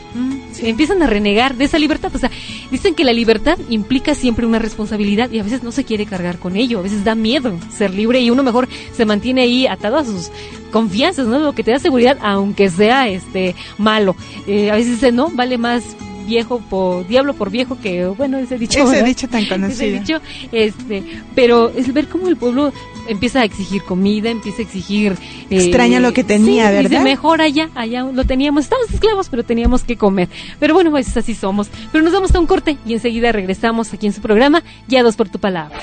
Empiezan 0.60 1.02
a 1.02 1.06
renegar 1.06 1.56
de 1.56 1.64
esa 1.64 1.78
libertad. 1.78 2.14
O 2.14 2.18
sea, 2.18 2.30
dicen 2.70 2.94
que 2.94 3.04
la 3.04 3.12
libertad 3.12 3.58
implica 3.70 4.14
siempre 4.14 4.46
una 4.46 4.58
responsabilidad 4.58 5.30
y 5.30 5.38
a 5.38 5.42
veces 5.42 5.62
no 5.62 5.72
se 5.72 5.84
quiere 5.84 6.06
cargar 6.06 6.38
con 6.38 6.56
ello. 6.56 6.80
A 6.80 6.82
veces 6.82 7.04
da 7.04 7.14
miedo 7.14 7.58
ser 7.70 7.94
libre 7.94 8.20
y 8.20 8.30
uno 8.30 8.42
mejor 8.42 8.68
se 8.92 9.06
mantiene 9.06 9.42
ahí 9.42 9.66
atado 9.66 9.96
a 9.96 10.04
sus 10.04 10.30
confianzas, 10.70 11.26
¿no? 11.26 11.38
Lo 11.38 11.54
que 11.54 11.62
te 11.62 11.70
da 11.70 11.78
seguridad, 11.78 12.18
aunque 12.20 12.68
sea 12.68 13.08
este 13.08 13.54
malo. 13.78 14.16
Eh, 14.46 14.70
a 14.70 14.74
veces 14.74 14.92
dice, 14.92 15.12
no, 15.12 15.30
vale 15.30 15.58
más 15.58 15.96
viejo 16.26 16.60
por 16.60 17.06
diablo 17.06 17.34
por 17.34 17.50
viejo 17.50 17.78
que 17.80 18.06
bueno 18.06 18.38
ese 18.38 18.58
dicho 18.58 18.80
Ese 18.80 18.90
¿verdad? 18.90 19.04
dicho 19.06 19.28
tan 19.28 19.40
Ese 19.42 19.50
conocido. 19.50 19.98
dicho, 20.00 20.20
este 20.52 21.02
pero 21.34 21.70
es 21.70 21.92
ver 21.92 22.08
cómo 22.08 22.28
el 22.28 22.36
pueblo 22.36 22.72
empieza 23.08 23.40
a 23.40 23.44
exigir 23.44 23.82
comida 23.82 24.30
empieza 24.30 24.58
a 24.58 24.62
exigir 24.62 25.12
eh, 25.50 25.56
Extraña 25.56 26.00
lo 26.00 26.12
que 26.12 26.24
tenía, 26.24 26.70
sí, 26.70 26.76
dice, 26.76 26.88
¿verdad? 26.88 27.04
mejor 27.04 27.42
allá 27.42 27.68
allá 27.74 28.04
lo 28.04 28.24
teníamos 28.24 28.64
estábamos 28.64 28.90
esclavos 28.92 29.28
pero 29.28 29.44
teníamos 29.44 29.82
que 29.84 29.96
comer 29.96 30.28
pero 30.58 30.74
bueno 30.74 30.90
pues 30.90 31.16
así 31.16 31.34
somos 31.34 31.68
pero 31.90 32.04
nos 32.04 32.12
damos 32.12 32.34
a 32.34 32.38
un 32.40 32.46
corte 32.46 32.76
y 32.86 32.92
enseguida 32.94 33.32
regresamos 33.32 33.92
aquí 33.92 34.06
en 34.06 34.12
su 34.12 34.20
programa 34.20 34.62
guiados 34.88 35.16
por 35.16 35.28
tu 35.28 35.38
palabra 35.38 35.78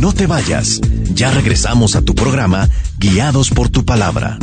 No 0.00 0.12
te 0.12 0.26
vayas. 0.26 0.80
Ya 1.14 1.30
regresamos 1.30 1.94
a 1.96 2.02
tu 2.02 2.14
programa 2.14 2.68
Guiados 2.98 3.50
por 3.50 3.68
tu 3.68 3.84
palabra. 3.84 4.38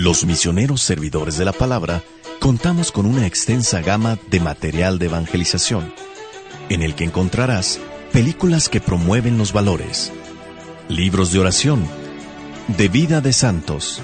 Los 0.00 0.24
misioneros 0.24 0.80
servidores 0.80 1.36
de 1.36 1.44
la 1.44 1.52
palabra 1.52 2.02
contamos 2.38 2.90
con 2.90 3.04
una 3.04 3.26
extensa 3.26 3.82
gama 3.82 4.18
de 4.30 4.40
material 4.40 4.98
de 4.98 5.04
evangelización, 5.04 5.92
en 6.70 6.80
el 6.80 6.94
que 6.94 7.04
encontrarás 7.04 7.78
películas 8.10 8.70
que 8.70 8.80
promueven 8.80 9.36
los 9.36 9.52
valores, 9.52 10.10
libros 10.88 11.32
de 11.32 11.40
oración, 11.40 11.84
de 12.78 12.88
vida 12.88 13.20
de 13.20 13.34
santos, 13.34 14.00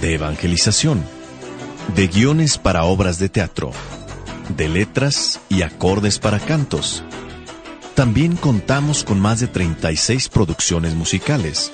de 0.00 0.14
evangelización, 0.14 1.00
de 1.94 2.08
guiones 2.08 2.58
para 2.58 2.82
obras 2.82 3.20
de 3.20 3.28
teatro, 3.28 3.70
de 4.56 4.68
letras 4.68 5.38
y 5.48 5.62
acordes 5.62 6.18
para 6.18 6.40
cantos. 6.40 7.04
También 7.94 8.34
contamos 8.34 9.04
con 9.04 9.20
más 9.20 9.38
de 9.38 9.46
36 9.46 10.28
producciones 10.28 10.96
musicales. 10.96 11.70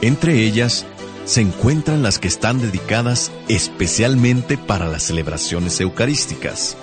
Entre 0.00 0.44
ellas 0.44 0.86
se 1.24 1.40
encuentran 1.40 2.02
las 2.02 2.18
que 2.18 2.28
están 2.28 2.60
dedicadas 2.60 3.32
especialmente 3.48 4.58
para 4.58 4.86
las 4.86 5.04
celebraciones 5.04 5.80
eucarísticas, 5.80 6.76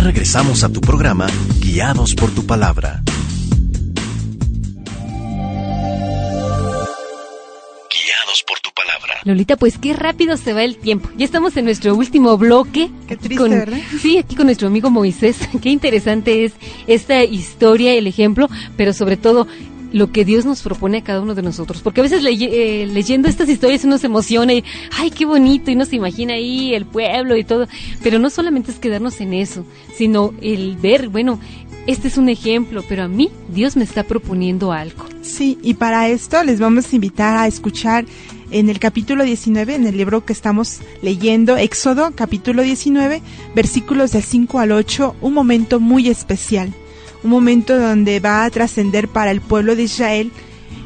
Ya 0.00 0.06
regresamos 0.06 0.64
a 0.64 0.70
tu 0.70 0.80
programa 0.80 1.26
Guiados 1.60 2.14
por 2.14 2.30
tu 2.30 2.46
palabra. 2.46 3.02
Guiados 7.90 8.42
por 8.48 8.60
tu 8.60 8.70
palabra. 8.74 9.20
Lolita, 9.24 9.56
pues 9.58 9.76
qué 9.76 9.92
rápido 9.92 10.38
se 10.38 10.54
va 10.54 10.62
el 10.64 10.78
tiempo. 10.78 11.10
Ya 11.18 11.26
estamos 11.26 11.54
en 11.58 11.66
nuestro 11.66 11.94
último 11.94 12.38
bloque. 12.38 12.90
Qué 13.08 13.16
triste, 13.18 13.36
con- 13.36 13.50
¿verdad? 13.50 13.76
Sí, 14.00 14.16
aquí 14.16 14.36
con 14.36 14.46
nuestro 14.46 14.68
amigo 14.68 14.88
Moisés. 14.88 15.36
Qué 15.62 15.68
interesante 15.68 16.46
es 16.46 16.54
esta 16.86 17.22
historia, 17.22 17.92
el 17.92 18.06
ejemplo, 18.06 18.48
pero 18.78 18.94
sobre 18.94 19.18
todo 19.18 19.46
lo 19.92 20.12
que 20.12 20.24
Dios 20.24 20.44
nos 20.44 20.62
propone 20.62 20.98
a 20.98 21.04
cada 21.04 21.20
uno 21.20 21.34
de 21.34 21.42
nosotros. 21.42 21.82
Porque 21.82 22.00
a 22.00 22.04
veces 22.04 22.22
eh, 22.24 22.88
leyendo 22.92 23.28
estas 23.28 23.48
historias 23.48 23.84
uno 23.84 23.98
se 23.98 24.06
emociona 24.06 24.52
y, 24.52 24.64
ay, 24.96 25.10
qué 25.10 25.26
bonito, 25.26 25.70
y 25.70 25.74
uno 25.74 25.84
se 25.84 25.96
imagina 25.96 26.34
ahí 26.34 26.74
el 26.74 26.86
pueblo 26.86 27.36
y 27.36 27.44
todo. 27.44 27.66
Pero 28.02 28.18
no 28.18 28.30
solamente 28.30 28.70
es 28.70 28.78
quedarnos 28.78 29.20
en 29.20 29.34
eso, 29.34 29.64
sino 29.94 30.32
el 30.40 30.76
ver, 30.76 31.08
bueno, 31.08 31.40
este 31.86 32.08
es 32.08 32.18
un 32.18 32.28
ejemplo, 32.28 32.84
pero 32.88 33.04
a 33.04 33.08
mí 33.08 33.30
Dios 33.48 33.76
me 33.76 33.84
está 33.84 34.04
proponiendo 34.04 34.72
algo. 34.72 35.04
Sí, 35.22 35.58
y 35.62 35.74
para 35.74 36.08
esto 36.08 36.42
les 36.44 36.60
vamos 36.60 36.92
a 36.92 36.94
invitar 36.94 37.36
a 37.36 37.46
escuchar 37.46 38.04
en 38.50 38.68
el 38.68 38.78
capítulo 38.78 39.24
19, 39.24 39.74
en 39.74 39.86
el 39.86 39.96
libro 39.96 40.24
que 40.24 40.32
estamos 40.32 40.80
leyendo, 41.02 41.56
Éxodo, 41.56 42.12
capítulo 42.14 42.62
19, 42.62 43.22
versículos 43.54 44.12
del 44.12 44.22
5 44.22 44.58
al 44.58 44.72
8, 44.72 45.16
un 45.20 45.34
momento 45.34 45.80
muy 45.80 46.08
especial, 46.08 46.72
un 47.22 47.30
momento 47.30 47.78
donde 47.78 48.20
va 48.20 48.44
a 48.44 48.50
trascender 48.50 49.08
para 49.08 49.30
el 49.30 49.40
pueblo 49.40 49.76
de 49.76 49.84
Israel 49.84 50.32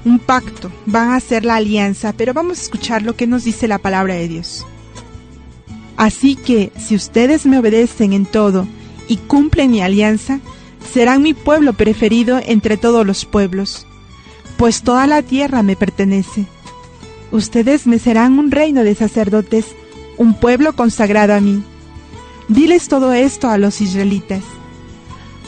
un 0.05 0.19
pacto, 0.19 0.71
van 0.87 1.11
a 1.11 1.17
hacer 1.17 1.45
la 1.45 1.57
alianza, 1.57 2.13
pero 2.13 2.35
vamos 2.35 2.59
a 2.59 2.63
escuchar 2.63 3.03
lo 3.03 3.17
que 3.17 3.27
nos 3.27 3.45
dice 3.45 3.69
la 3.69 3.79
palabra 3.79 4.15
de 4.15 4.29
Dios. 4.29 4.67
Así 5.97 6.37
que, 6.37 6.73
si 6.79 6.95
ustedes 6.95 7.47
me 7.47 7.59
obedecen 7.59 8.13
en 8.13 8.27
todo 8.27 8.67
y 9.09 9.17
cumplen 9.17 9.71
mi 9.71 9.81
alianza, 9.81 10.41
serán 10.93 11.23
mi 11.23 11.33
pueblo 11.35 11.73
preferido 11.73 12.41
entre 12.45 12.77
todos 12.77 13.07
los 13.07 13.25
pueblos 13.25 13.87
pues 14.57 14.83
toda 14.83 15.07
la 15.07 15.23
tierra 15.23 15.63
me 15.63 15.77
pertenece. 15.77 16.47
Ustedes 17.33 17.87
me 17.87 17.99
serán 17.99 18.39
un 18.39 18.51
reino 18.51 18.85
de 18.85 18.95
sacerdotes, 18.95 19.67
un 20.17 20.35
pueblo 20.35 20.75
consagrado 20.75 21.35
a 21.35 21.41
mí. 21.41 21.63
Diles 22.49 22.89
todo 22.89 23.13
esto 23.13 23.49
a 23.49 23.59
los 23.59 23.81
israelitas. 23.81 24.43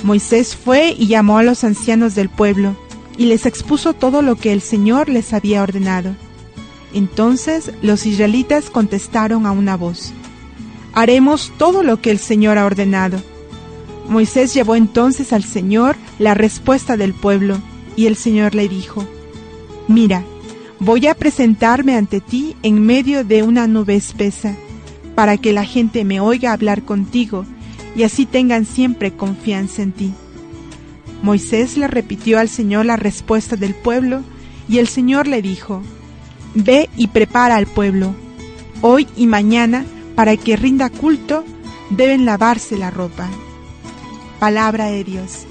Moisés 0.07 0.55
fue 0.55 0.95
y 0.97 1.09
llamó 1.09 1.37
a 1.37 1.43
los 1.43 1.65
ancianos 1.65 2.15
del 2.15 2.29
pueblo, 2.29 2.77
y 3.19 3.25
les 3.27 3.45
expuso 3.45 3.93
todo 3.93 4.23
lo 4.23 4.37
que 4.37 4.53
el 4.53 4.61
Señor 4.61 5.09
les 5.09 5.33
había 5.33 5.65
ordenado. 5.65 6.15
Entonces 6.95 7.73
los 7.83 8.07
israelitas 8.07 8.71
contestaron 8.71 9.47
a 9.47 9.51
una 9.51 9.77
voz, 9.77 10.13
Haremos 10.93 11.53
todo 11.59 11.83
lo 11.83 12.01
que 12.01 12.13
el 12.13 12.21
Señor 12.21 12.57
ha 12.57 12.67
ordenado. 12.67 13.19
Moisés 14.09 14.55
llevó 14.55 14.77
entonces 14.77 15.33
al 15.33 15.43
Señor 15.43 15.97
la 16.21 16.35
respuesta 16.35 16.97
del 16.97 17.13
pueblo, 17.13 17.59
y 17.97 18.07
el 18.07 18.15
Señor 18.15 18.55
le 18.55 18.69
dijo, 18.69 19.05
Mira, 19.89 20.23
voy 20.79 21.09
a 21.09 21.17
presentarme 21.17 21.97
ante 21.97 22.21
ti 22.21 22.55
en 22.63 22.81
medio 22.87 23.25
de 23.25 23.43
una 23.43 23.67
nube 23.67 23.97
espesa, 23.97 24.55
para 25.17 25.37
que 25.37 25.53
la 25.53 25.65
gente 25.65 26.05
me 26.05 26.21
oiga 26.21 26.53
hablar 26.53 26.85
contigo, 26.85 27.45
y 27.97 28.03
así 28.05 28.27
tengan 28.27 28.65
siempre 28.67 29.13
confianza 29.13 29.83
en 29.83 29.93
ti. 29.93 30.13
Moisés 31.23 31.77
le 31.77 31.89
repitió 31.89 32.39
al 32.39 32.49
Señor 32.49 32.85
la 32.87 32.97
respuesta 32.97 33.57
del 33.57 33.75
pueblo, 33.75 34.23
y 34.69 34.79
el 34.79 34.87
Señor 34.89 35.27
le 35.27 35.43
dijo, 35.43 35.83
Ve 36.55 36.89
y 36.97 37.09
prepara 37.09 37.57
al 37.57 37.67
pueblo. 37.67 38.15
Hoy 38.81 39.07
y 39.17 39.27
mañana, 39.27 39.85
para 40.15 40.37
que 40.37 40.57
rinda 40.57 40.91
culto, 40.91 41.45
deben 41.91 42.25
lavarse 42.25 42.77
la 42.77 42.91
ropa. 42.91 43.29
Palabra 44.39 44.87
de 44.87 45.05
Dios. 45.05 45.45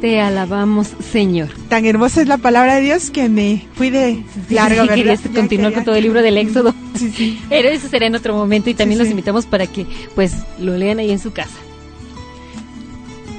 Te 0.00 0.20
alabamos, 0.20 0.88
Señor. 1.12 1.48
Tan 1.68 1.84
hermosa 1.84 2.22
es 2.22 2.28
la 2.28 2.38
palabra 2.38 2.76
de 2.76 2.80
Dios 2.82 3.10
que 3.10 3.28
me 3.28 3.66
fui 3.74 3.90
de 3.90 4.22
largo, 4.48 4.74
Sí, 4.76 4.80
¿verdad? 4.88 4.94
querías 4.94 5.20
continuar 5.20 5.48
quería- 5.72 5.74
con 5.74 5.84
todo 5.84 5.94
el 5.94 6.02
libro 6.02 6.22
del 6.22 6.38
Éxodo. 6.38 6.74
Sí, 6.96 7.12
sí. 7.14 7.40
Pero 7.50 7.68
eso 7.68 7.86
será 7.88 8.06
en 8.06 8.14
otro 8.14 8.34
momento 8.34 8.70
y 8.70 8.74
también 8.74 8.96
Sí, 8.96 9.00
los 9.00 9.06
sí. 9.08 9.12
invitamos 9.12 9.44
para 9.44 9.66
que 9.66 9.86
pues 10.14 10.32
lo 10.58 10.76
lean 10.76 11.00
ahí 11.00 11.10
en 11.10 11.18
su 11.18 11.32
casa. 11.32 11.52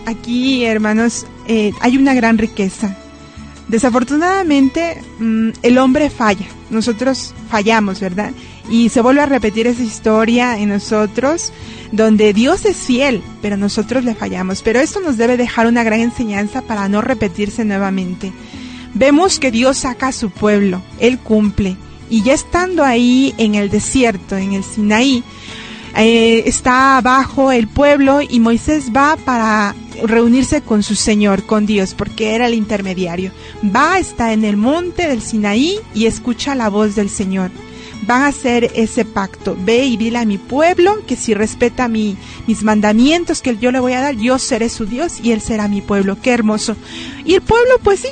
Aquí, 0.06 0.66
hermanos, 0.66 1.26
eh, 1.48 1.74
hay 1.80 1.98
una 1.98 2.14
gran 2.14 2.38
riqueza. 2.38 2.98
Desafortunadamente, 3.68 5.02
mm, 5.20 5.50
el 5.64 5.78
hombre 5.78 6.10
falla. 6.10 6.46
Nosotros 6.70 7.34
fallamos, 7.50 8.00
¿verdad? 8.00 8.32
Y 8.70 8.90
se 8.90 9.02
vuelve 9.02 9.22
a 9.22 9.26
repetir 9.26 9.68
esa 9.68 9.84
historia 9.84 10.58
en 10.58 10.70
nosotros, 10.70 11.54
donde 11.92 12.34
Dios 12.34 12.66
es 12.66 12.78
fiel, 12.78 13.24
pero 13.42 13.58
nosotros 13.58 14.04
le 14.04 14.16
fallamos. 14.16 14.62
Pero 14.62 14.80
esto 14.80 15.00
nos 15.00 15.18
debe 15.18 15.38
dejar 15.38 15.68
una 15.68 15.84
gran 15.84 16.02
enseñanza 16.02 16.62
para 16.62 16.90
no 16.90 17.02
repetirse 17.02 17.64
nuevamente. 17.64 18.34
vemos 18.94 19.40
que 19.40 19.52
Dios 19.52 19.78
saca 19.78 20.10
a 20.10 20.12
su 20.12 20.32
pueblo, 20.32 20.82
Él 21.00 21.18
cumple. 21.18 21.78
Y 22.10 22.24
ya 22.24 22.34
estando 22.34 22.84
ahí 22.84 23.34
en 23.38 23.56
el 23.56 23.70
desierto, 23.70 24.36
en 24.36 24.52
el 24.52 24.66
Sinaí, 24.66 25.24
eh, 25.96 26.44
está 26.46 26.98
abajo 26.98 27.52
el 27.52 27.68
pueblo 27.68 28.22
y 28.22 28.40
Moisés 28.40 28.92
va 28.96 29.18
para 29.18 29.76
reunirse 30.04 30.62
con 30.62 30.84
su 30.84 30.96
Señor, 30.96 31.46
con 31.46 31.66
Dios, 31.66 31.94
porque 31.94 32.34
era 32.34 32.48
el 32.48 32.54
intermediario. 32.54 33.32
Va, 33.64 34.00
está 34.00 34.34
en 34.34 34.46
el 34.46 34.58
monte 34.58 35.08
del 35.08 35.22
Sinaí 35.22 35.80
y 35.94 36.06
escucha 36.06 36.56
la 36.56 36.70
voz 36.70 36.96
del 36.96 37.10
Señor. 37.10 37.52
Van 38.08 38.24
a 38.24 38.28
hacer 38.28 38.72
ese 38.74 39.06
pacto. 39.06 39.56
Ve 39.60 39.86
y 39.86 39.98
dile 39.98 40.18
a 40.18 40.26
mi 40.26 40.38
pueblo 40.38 41.06
que 41.06 41.16
si 41.16 41.34
respeta 41.34 41.88
mi, 41.88 42.18
mis 42.48 42.64
mandamientos 42.64 43.42
que 43.42 43.58
yo 43.58 43.72
le 43.72 43.80
voy 43.80 43.94
a 43.94 44.02
dar, 44.02 44.16
yo 44.16 44.40
seré 44.40 44.70
su 44.70 44.86
Dios 44.86 45.20
y 45.22 45.34
él 45.34 45.42
será 45.42 45.68
mi 45.68 45.82
pueblo. 45.82 46.18
Qué 46.22 46.32
hermoso. 46.32 46.76
Y 47.26 47.36
el 47.36 47.42
pueblo, 47.42 47.76
pues 47.84 48.00
sí, 48.00 48.10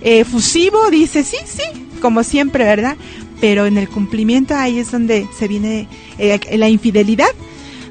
eh, 0.00 0.24
fusivo, 0.24 0.90
dice 0.90 1.22
sí, 1.22 1.36
sí, 1.44 1.64
como 2.00 2.22
siempre, 2.22 2.64
¿verdad? 2.64 2.96
Pero 3.40 3.66
en 3.66 3.78
el 3.78 3.88
cumplimiento 3.88 4.54
ahí 4.54 4.78
es 4.78 4.90
donde 4.90 5.26
se 5.36 5.48
viene 5.48 5.88
eh, 6.18 6.40
la 6.56 6.68
infidelidad. 6.68 7.28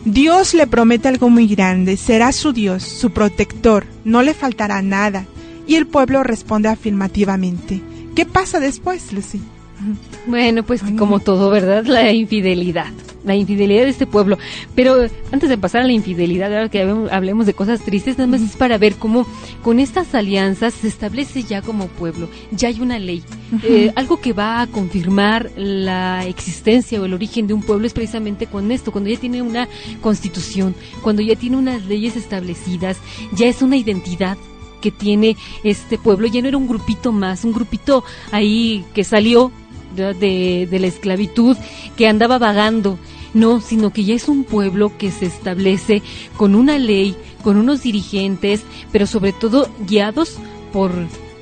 Dios 0.05 0.53
le 0.53 0.67
promete 0.67 1.07
algo 1.07 1.29
muy 1.29 1.47
grande, 1.47 1.97
será 1.97 2.31
su 2.31 2.53
Dios, 2.53 2.83
su 2.83 3.11
protector, 3.11 3.85
no 4.03 4.21
le 4.21 4.33
faltará 4.33 4.81
nada. 4.81 5.25
Y 5.67 5.75
el 5.75 5.87
pueblo 5.87 6.23
responde 6.23 6.69
afirmativamente. 6.69 7.81
¿Qué 8.15 8.25
pasa 8.25 8.59
después, 8.59 9.11
Lucy? 9.13 9.41
Bueno, 10.27 10.63
pues 10.63 10.81
como 10.97 11.19
todo, 11.19 11.49
¿verdad? 11.49 11.85
La 11.85 12.11
infidelidad. 12.11 12.91
La 13.23 13.35
infidelidad 13.35 13.83
de 13.83 13.89
este 13.89 14.05
pueblo. 14.05 14.37
Pero 14.75 15.07
antes 15.31 15.49
de 15.49 15.57
pasar 15.57 15.81
a 15.81 15.85
la 15.85 15.91
infidelidad, 15.91 16.53
ahora 16.53 16.69
que 16.69 16.81
hablemos 17.11 17.45
de 17.45 17.53
cosas 17.53 17.81
tristes, 17.81 18.17
nada 18.17 18.27
más 18.27 18.41
es 18.41 18.55
para 18.55 18.77
ver 18.77 18.95
cómo 18.95 19.25
con 19.63 19.79
estas 19.79 20.13
alianzas 20.13 20.75
se 20.75 20.87
establece 20.87 21.43
ya 21.43 21.61
como 21.61 21.87
pueblo, 21.87 22.29
ya 22.51 22.67
hay 22.67 22.81
una 22.81 22.99
ley. 22.99 23.23
Eh, 23.63 23.91
algo 23.95 24.19
que 24.19 24.33
va 24.33 24.61
a 24.61 24.67
confirmar 24.67 25.51
la 25.55 26.25
existencia 26.25 27.01
o 27.01 27.05
el 27.05 27.13
origen 27.13 27.47
de 27.47 27.55
un 27.55 27.63
pueblo 27.63 27.87
es 27.87 27.93
precisamente 27.93 28.45
con 28.45 28.71
esto, 28.71 28.91
cuando 28.91 29.09
ya 29.09 29.19
tiene 29.19 29.41
una 29.41 29.67
constitución, 30.01 30.75
cuando 31.01 31.23
ya 31.23 31.35
tiene 31.35 31.57
unas 31.57 31.85
leyes 31.85 32.15
establecidas, 32.15 32.97
ya 33.33 33.47
es 33.47 33.61
una 33.63 33.77
identidad 33.77 34.37
que 34.81 34.91
tiene 34.91 35.35
este 35.63 35.97
pueblo, 35.97 36.27
ya 36.27 36.43
no 36.43 36.47
era 36.47 36.57
un 36.57 36.67
grupito 36.67 37.11
más, 37.11 37.43
un 37.43 37.53
grupito 37.53 38.03
ahí 38.31 38.85
que 38.93 39.03
salió 39.03 39.51
de, 39.95 40.67
la 40.71 40.87
esclavitud 40.87 41.57
que 41.95 42.07
andaba 42.07 42.37
vagando. 42.37 42.99
No, 43.33 43.59
sino 43.59 43.91
que 43.91 44.05
ya 44.05 44.15
es 44.15 44.29
un 44.29 44.45
pueblo 44.45 44.97
que 44.97 45.11
se 45.11 45.25
establece 45.25 46.01
con 46.37 46.55
una 46.55 46.77
ley, 46.77 47.15
con 47.43 47.57
unos 47.57 47.83
dirigentes, 47.83 48.61
pero 48.93 49.07
sobre 49.07 49.33
todo 49.33 49.67
guiados 49.85 50.37
por, 50.71 50.93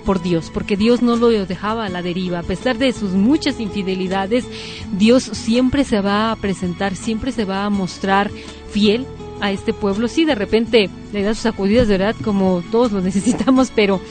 por 0.04 0.24
Dios, 0.24 0.49
porque 0.51 0.76
Dios 0.76 1.04
no 1.04 1.16
lo 1.18 1.30
dejaba 1.30 1.86
a 1.86 1.89
la 1.89 2.01
deriva. 2.01 2.39
A 2.39 2.43
pesar 2.43 2.80
de 2.80 2.93
sus 2.93 3.12
muchas 3.12 3.60
infidelidades, 3.60 4.45
Dios 4.97 5.24
siempre 5.24 5.84
se 5.84 6.01
va 6.01 6.32
a 6.32 6.36
presentar, 6.36 6.95
siempre 6.95 7.32
se 7.32 7.45
va 7.45 7.66
a 7.66 7.70
mostrar 7.70 8.32
fiel 8.72 9.06
a 9.39 9.51
este 9.51 9.74
pueblo. 9.74 10.08
Sí, 10.08 10.26
de 10.26 10.36
repente 10.36 10.89
le 11.12 11.22
da 11.22 11.34
sus 11.34 11.43
sacudidas, 11.43 11.88
de 11.88 11.97
verdad, 11.97 12.16
como 12.24 12.64
todos 12.72 12.91
lo 12.91 13.01
necesitamos, 13.01 13.72
pero 13.76 14.01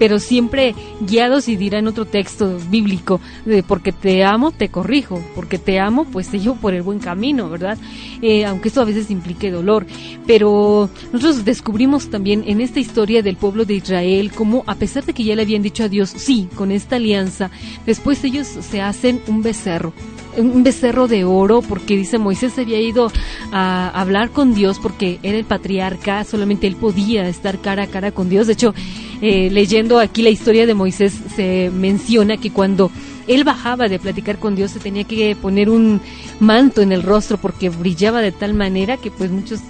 pero 0.00 0.18
siempre 0.18 0.74
guiados 1.02 1.46
y 1.46 1.56
dirán 1.56 1.86
otro 1.86 2.06
texto 2.06 2.58
bíblico, 2.70 3.20
de 3.44 3.62
porque 3.62 3.92
te 3.92 4.24
amo, 4.24 4.50
te 4.50 4.70
corrijo, 4.70 5.22
porque 5.34 5.58
te 5.58 5.78
amo, 5.78 6.06
pues 6.06 6.28
te 6.28 6.40
por 6.54 6.72
el 6.72 6.80
buen 6.80 7.00
camino, 7.00 7.50
¿verdad? 7.50 7.76
Eh, 8.22 8.46
aunque 8.46 8.68
esto 8.68 8.80
a 8.80 8.86
veces 8.86 9.10
implique 9.10 9.50
dolor. 9.50 9.86
Pero 10.26 10.88
nosotros 11.12 11.44
descubrimos 11.44 12.08
también 12.08 12.44
en 12.46 12.62
esta 12.62 12.80
historia 12.80 13.22
del 13.22 13.36
pueblo 13.36 13.66
de 13.66 13.74
Israel 13.74 14.32
cómo 14.34 14.64
a 14.66 14.74
pesar 14.74 15.04
de 15.04 15.12
que 15.12 15.22
ya 15.22 15.36
le 15.36 15.42
habían 15.42 15.60
dicho 15.60 15.84
a 15.84 15.88
Dios, 15.88 16.08
sí, 16.08 16.48
con 16.54 16.72
esta 16.72 16.96
alianza, 16.96 17.50
después 17.84 18.24
ellos 18.24 18.46
se 18.46 18.80
hacen 18.80 19.20
un 19.26 19.42
becerro, 19.42 19.92
un 20.38 20.62
becerro 20.62 21.08
de 21.08 21.24
oro, 21.24 21.60
porque 21.60 21.94
dice 21.94 22.16
Moisés 22.16 22.58
había 22.58 22.80
ido 22.80 23.12
a 23.52 23.90
hablar 23.90 24.30
con 24.30 24.54
Dios 24.54 24.78
porque 24.78 25.18
era 25.22 25.36
el 25.36 25.44
patriarca, 25.44 26.24
solamente 26.24 26.66
él 26.66 26.76
podía 26.76 27.28
estar 27.28 27.58
cara 27.58 27.82
a 27.82 27.86
cara 27.86 28.12
con 28.12 28.30
Dios. 28.30 28.46
De 28.46 28.54
hecho, 28.54 28.74
eh, 29.22 29.50
leyendo 29.50 29.98
aquí 29.98 30.22
la 30.22 30.30
historia 30.30 30.66
de 30.66 30.74
Moisés 30.74 31.12
se 31.34 31.70
menciona 31.74 32.36
que 32.36 32.50
cuando 32.50 32.90
él 33.26 33.44
bajaba 33.44 33.88
de 33.88 33.98
platicar 33.98 34.38
con 34.38 34.56
Dios 34.56 34.70
se 34.70 34.80
tenía 34.80 35.04
que 35.04 35.36
poner 35.36 35.70
un 35.70 36.00
manto 36.40 36.80
en 36.80 36.90
el 36.92 37.02
rostro 37.02 37.36
porque 37.36 37.68
brillaba 37.68 38.22
de 38.22 38.32
tal 38.32 38.54
manera 38.54 38.96
que 38.96 39.10
pues 39.10 39.30
muchos 39.30 39.60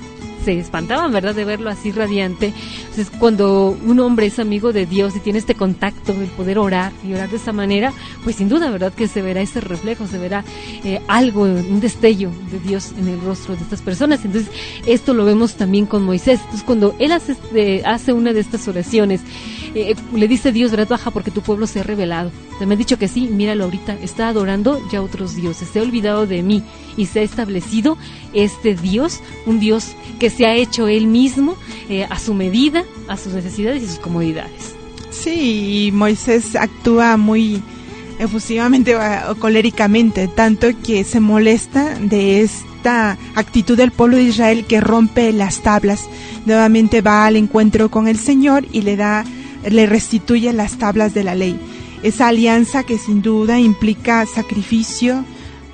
se 0.45 0.59
espantaban, 0.59 1.13
¿verdad?, 1.13 1.35
de 1.35 1.45
verlo 1.45 1.71
así 1.71 1.93
radiante. 1.93 2.53
Entonces, 2.81 3.11
cuando 3.19 3.77
un 3.85 4.01
hombre 4.01 4.27
es 4.27 4.39
amigo 4.39 4.73
de 4.73 4.87
Dios 4.87 5.15
y 5.17 5.21
tiene 5.21 5.39
este 5.39 5.55
contacto, 5.55 6.13
el 6.13 6.29
poder 6.29 6.59
orar 6.59 6.93
y 7.05 7.13
orar 7.13 7.29
de 7.31 7.37
esa 7.37 7.53
manera, 7.53 7.93
pues 8.25 8.37
sin 8.37 8.49
duda, 8.49 8.71
¿verdad?, 8.71 8.93
que 8.93 9.09
se 9.09 9.23
verá 9.23 9.41
ese 9.41 9.61
reflejo, 9.61 10.07
se 10.07 10.19
verá 10.19 10.45
eh, 10.85 11.01
algo, 11.09 11.43
un 11.43 11.81
destello 11.81 12.31
de 12.51 12.59
Dios 12.61 12.93
en 12.99 13.09
el 13.09 13.21
rostro 13.21 13.57
de 13.57 13.63
estas 13.63 13.83
personas. 13.83 14.25
Entonces, 14.25 14.51
esto 14.87 15.15
lo 15.15 15.25
vemos 15.25 15.55
también 15.55 15.87
con 15.87 16.03
Moisés. 16.03 16.41
Entonces, 16.41 16.65
cuando 16.65 16.95
él 16.99 17.13
hace, 17.13 17.33
este, 17.33 17.83
hace 17.85 18.13
una 18.13 18.33
de 18.33 18.41
estas 18.41 18.67
oraciones, 18.69 19.21
eh, 19.75 19.95
le 20.15 20.29
dice 20.29 20.53
Dios, 20.53 20.71
¿verdad? 20.71 20.89
Baja 20.89 21.11
porque 21.11 21.31
tu 21.31 21.43
pueblo 21.43 21.67
se 21.67 21.81
ha 21.81 21.83
revelado. 21.83 22.31
Me 22.65 22.75
ha 22.75 22.77
dicho 22.77 22.99
que 22.99 23.09
sí, 23.09 23.29
míralo 23.29 23.65
ahorita, 23.65 23.95
está 24.03 24.29
adorando 24.29 24.81
ya 24.91 25.01
otros 25.03 25.35
dioses, 25.35 25.69
se 25.73 25.79
ha 25.79 25.83
olvidado 25.83 26.27
de 26.27 26.43
mí 26.43 26.63
y 26.97 27.07
se 27.07 27.21
ha 27.21 27.23
establecido 27.23 27.97
este 28.35 28.75
Dios, 28.75 29.21
un 29.47 29.61
Dios 29.61 29.93
que 30.19 30.29
se 30.29 30.47
ha 30.47 30.55
hecho 30.55 30.87
él 30.89 31.07
mismo 31.07 31.57
eh, 31.89 32.07
a 32.09 32.19
su 32.19 32.35
medida, 32.35 32.85
a 33.09 33.17
sus 33.17 33.33
necesidades 33.33 33.83
y 33.83 33.87
sus 33.87 33.99
comodidades. 33.99 34.75
Sí, 35.11 35.91
Moisés 35.93 36.55
actúa 36.57 37.17
muy 37.17 37.63
efusivamente 38.19 38.95
o 38.97 39.35
coléricamente, 39.37 40.29
tanto 40.29 40.69
que 40.85 41.05
se 41.05 41.21
molesta 41.21 41.99
de 41.99 42.43
esta 42.43 43.17
actitud 43.35 43.77
del 43.77 43.91
pueblo 43.91 44.19
de 44.19 44.25
Israel 44.25 44.67
que 44.67 44.81
rompe 44.81 45.33
las 45.33 45.63
tablas. 45.63 46.09
Nuevamente 46.45 47.01
va 47.01 47.27
al 47.27 47.37
encuentro 47.37 47.91
con 47.91 48.09
el 48.09 48.19
Señor 48.19 48.67
y 48.73 48.83
le 48.83 48.97
da 48.97 49.25
le 49.69 49.87
restituye 49.87 50.53
las 50.53 50.79
tablas 50.79 51.15
de 51.15 51.25
la 51.25 51.35
ley. 51.35 51.59
Esa 52.03 52.29
alianza 52.29 52.85
que 52.85 52.99
sin 52.99 53.23
duda 53.23 53.59
implica 53.59 54.25
sacrificio, 54.27 55.25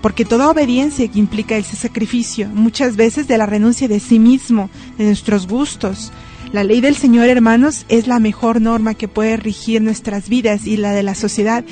porque 0.01 0.25
toda 0.25 0.51
obediencia 0.51 1.09
implica 1.15 1.57
ese 1.57 1.77
sacrificio, 1.77 2.49
muchas 2.49 2.97
veces 2.97 3.29
de 3.29 3.39
la 3.39 3.47
renuncia 3.47 3.89
de 3.89 4.01
sí 4.01 4.19
mismo, 4.19 4.71
de 4.99 5.05
nuestros 5.05 5.47
gustos. 5.47 6.13
La 6.53 6.65
ley 6.65 6.81
del 6.81 6.97
Señor, 6.97 7.29
hermanos, 7.29 7.87
es 7.89 8.07
la 8.07 8.19
mejor 8.19 8.61
norma 8.61 8.95
que 8.95 9.09
puede 9.09 9.37
regir 9.37 9.83
nuestras 9.83 10.29
vidas 10.29 10.67
y 10.67 10.77
la 10.77 10.93
de 10.93 11.03
la 11.03 11.15
sociedad. 11.15 11.65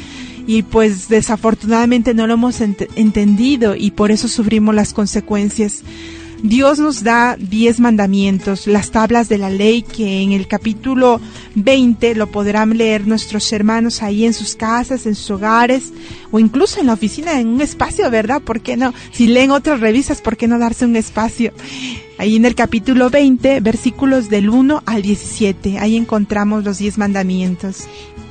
Y 0.47 0.63
pues 0.63 1.09
desafortunadamente 1.09 2.13
no 2.13 2.27
lo 2.27 2.35
hemos 2.35 2.61
entendido 2.61 3.77
y 3.77 3.93
por 3.93 4.11
eso 4.11 4.29
sufrimos 4.29 4.75
las 4.75 4.93
consecuencias. 4.93 5.83
Dios 6.45 6.79
nos 6.79 7.03
da 7.03 7.39
diez 7.41 7.81
mandamientos, 7.81 8.67
las 8.67 8.91
tablas 8.91 9.31
de 9.31 9.39
la 9.39 9.49
ley 9.49 9.81
que 9.81 10.21
en 10.21 10.33
el 10.33 10.47
capítulo 10.47 11.19
20 11.55 12.15
lo 12.17 12.27
podrán 12.27 12.77
leer 12.77 13.07
nuestros 13.07 13.51
hermanos 13.51 14.03
ahí 14.03 14.27
en 14.27 14.35
sus 14.35 14.55
casas, 14.55 15.07
en 15.07 15.15
sus 15.15 15.31
hogares 15.31 15.95
o 16.33 16.39
incluso 16.39 16.81
en 16.81 16.89
la 16.89 16.93
oficina, 16.93 17.41
en 17.41 17.49
un 17.49 17.63
espacio, 17.63 18.11
¿verdad? 18.11 18.43
¿Por 18.43 18.61
qué 18.61 18.77
no? 18.77 18.93
Si 19.11 19.27
leen 19.27 19.53
otras 19.53 19.81
revistas, 19.81 20.21
¿por 20.21 20.37
qué 20.37 20.47
no 20.47 20.59
darse 20.59 20.85
un 20.85 20.97
espacio? 20.97 21.55
Ahí 22.19 22.37
en 22.37 22.45
el 22.45 22.55
capítulo 22.55 23.09
20, 23.09 23.61
versículos 23.61 24.29
del 24.29 24.51
1 24.51 24.83
al 24.85 25.01
17, 25.01 25.79
ahí 25.79 25.97
encontramos 25.97 26.63
los 26.63 26.77
diez 26.77 26.99
mandamientos. 26.99 27.89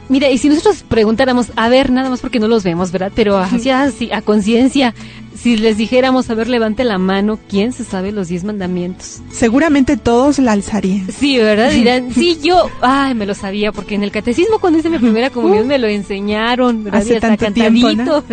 Mira, 0.10 0.30
y 0.30 0.38
si 0.38 0.50
nosotros 0.50 0.84
preguntáramos, 0.88 1.52
a 1.56 1.70
ver, 1.70 1.90
nada 1.90 2.10
más 2.10 2.20
porque 2.20 2.40
no 2.40 2.48
los 2.48 2.64
vemos, 2.64 2.92
¿verdad? 2.92 3.12
Pero 3.16 3.38
así, 3.38 3.72
a 3.72 4.22
conciencia, 4.22 4.94
si 5.36 5.58
les 5.58 5.78
dijéramos, 5.78 6.30
a 6.30 6.36
ver, 6.36 6.48
levante 6.48 6.84
la 6.84 6.98
mano, 6.98 7.40
¿quién 7.50 7.74
se 7.74 7.84
sabe 7.84 8.12
los 8.12 8.28
diez 8.28 8.44
mandamientos? 8.44 9.22
Seguramente 9.32 9.98
todos 9.98 10.40
la 10.40 10.54
alzarían. 10.54 11.12
Sí, 11.12 11.38
¿verdad? 11.38 11.72
Dirán, 11.74 12.14
sí, 12.14 12.40
yo, 12.42 12.70
ay, 12.82 13.14
me 13.14 13.26
lo 13.26 13.34
sabía, 13.34 13.72
porque 13.72 13.96
en 13.96 14.04
el 14.04 14.12
catecismo 14.12 14.60
cuando 14.60 14.80
hice 14.80 14.90
mi 14.90 15.00
primera 15.00 15.30
comunión 15.30 15.68
me 15.68 15.78
lo 15.78 15.88
enseñaron, 15.88 16.84
¿verdad? 16.84 17.02
Hace 17.02 17.20
tanto 17.20 17.52
tiempo, 17.52 17.90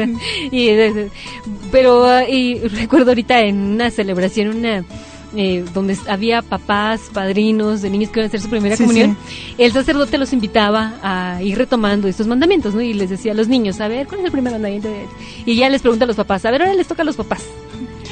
y, 0.51 0.70
pero, 1.72 2.05
ah, 2.05 2.28
y 2.28 2.59
recuerdo 2.61 3.11
ahorita 3.11 3.40
en 3.40 3.57
una 3.57 3.90
celebración, 3.90 4.48
una 4.57 4.84
eh, 5.36 5.64
donde 5.72 5.96
había 6.08 6.42
papás, 6.42 7.02
padrinos 7.12 7.82
de 7.82 7.90
niños 7.90 8.10
que 8.10 8.20
iban 8.20 8.24
a 8.24 8.28
hacer 8.28 8.40
su 8.40 8.48
primera 8.48 8.76
comunión, 8.76 9.16
el 9.58 9.72
sacerdote 9.72 10.18
los 10.18 10.32
invitaba 10.32 10.94
a 11.02 11.42
ir 11.42 11.56
retomando 11.56 12.08
estos 12.08 12.26
mandamientos, 12.26 12.74
¿no? 12.74 12.80
Y 12.80 12.94
les 12.94 13.10
decía 13.10 13.32
a 13.32 13.34
los 13.34 13.48
niños, 13.48 13.80
a 13.80 13.88
ver, 13.88 14.06
¿cuál 14.06 14.20
es 14.20 14.26
el 14.26 14.32
primer 14.32 14.52
mandamiento? 14.52 14.88
Y 15.46 15.54
ya 15.56 15.68
les 15.68 15.82
pregunta 15.82 16.04
a 16.04 16.08
los 16.08 16.16
papás, 16.16 16.44
a 16.44 16.50
ver, 16.50 16.62
ahora 16.62 16.74
les 16.74 16.86
toca 16.86 17.02
a 17.02 17.04
los 17.04 17.16
papás. 17.16 17.44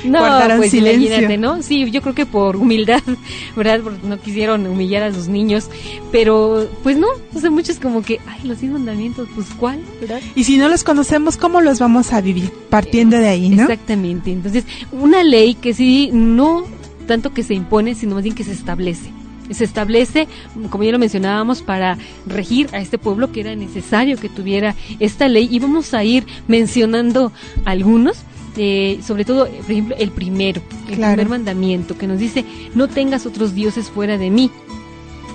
No, 0.04 0.20
pues 0.56 0.70
silencio. 0.70 1.38
¿no? 1.38 1.62
Sí, 1.62 1.90
yo 1.90 2.02
creo 2.02 2.14
que 2.14 2.26
por 2.26 2.56
humildad, 2.56 3.02
¿verdad? 3.56 3.80
Porque 3.82 4.06
no 4.06 4.20
quisieron 4.20 4.66
humillar 4.66 5.02
a 5.02 5.10
los 5.10 5.28
niños, 5.28 5.68
pero 6.12 6.68
pues 6.82 6.96
no, 6.96 7.08
o 7.34 7.40
sea, 7.40 7.50
muchos 7.50 7.78
como 7.78 8.02
que, 8.02 8.20
ay, 8.26 8.46
los 8.46 8.60
diez 8.60 8.72
mandamientos, 8.72 9.28
pues 9.34 9.48
¿cuál? 9.58 9.80
¿verdad? 10.00 10.20
Y 10.34 10.44
si 10.44 10.58
no 10.58 10.68
los 10.68 10.84
conocemos, 10.84 11.36
¿cómo 11.36 11.60
los 11.60 11.78
vamos 11.78 12.12
a 12.12 12.20
vivir? 12.20 12.52
Partiendo 12.70 13.18
de 13.18 13.28
ahí, 13.28 13.48
¿no? 13.48 13.62
Exactamente. 13.62 14.30
Entonces, 14.30 14.64
una 14.92 15.22
ley 15.22 15.54
que 15.54 15.74
sí 15.74 16.10
no 16.12 16.64
tanto 17.08 17.34
que 17.34 17.42
se 17.42 17.54
impone, 17.54 17.96
sino 17.96 18.14
más 18.14 18.22
bien 18.22 18.36
que 18.36 18.44
se 18.44 18.52
establece. 18.52 19.10
se 19.50 19.64
establece, 19.64 20.28
como 20.70 20.84
ya 20.84 20.92
lo 20.92 20.98
mencionábamos, 20.98 21.62
para 21.62 21.98
regir 22.26 22.68
a 22.72 22.78
este 22.78 22.98
pueblo 22.98 23.32
que 23.32 23.40
era 23.40 23.56
necesario 23.56 24.18
que 24.18 24.28
tuviera 24.28 24.76
esta 25.00 25.26
ley 25.26 25.48
y 25.50 25.58
vamos 25.58 25.94
a 25.94 26.04
ir 26.04 26.24
mencionando 26.46 27.32
algunos. 27.64 28.18
Eh, 28.60 29.00
sobre 29.06 29.24
todo, 29.24 29.46
por 29.46 29.70
ejemplo, 29.70 29.94
el 29.98 30.10
primero, 30.10 30.60
el 30.88 30.96
primer 30.96 31.28
mandamiento 31.28 31.96
que 31.96 32.06
nos 32.06 32.18
dice, 32.18 32.44
no 32.74 32.88
tengas 32.88 33.24
otros 33.24 33.54
dioses 33.54 33.88
fuera 33.88 34.18
de 34.18 34.30
mí. 34.30 34.50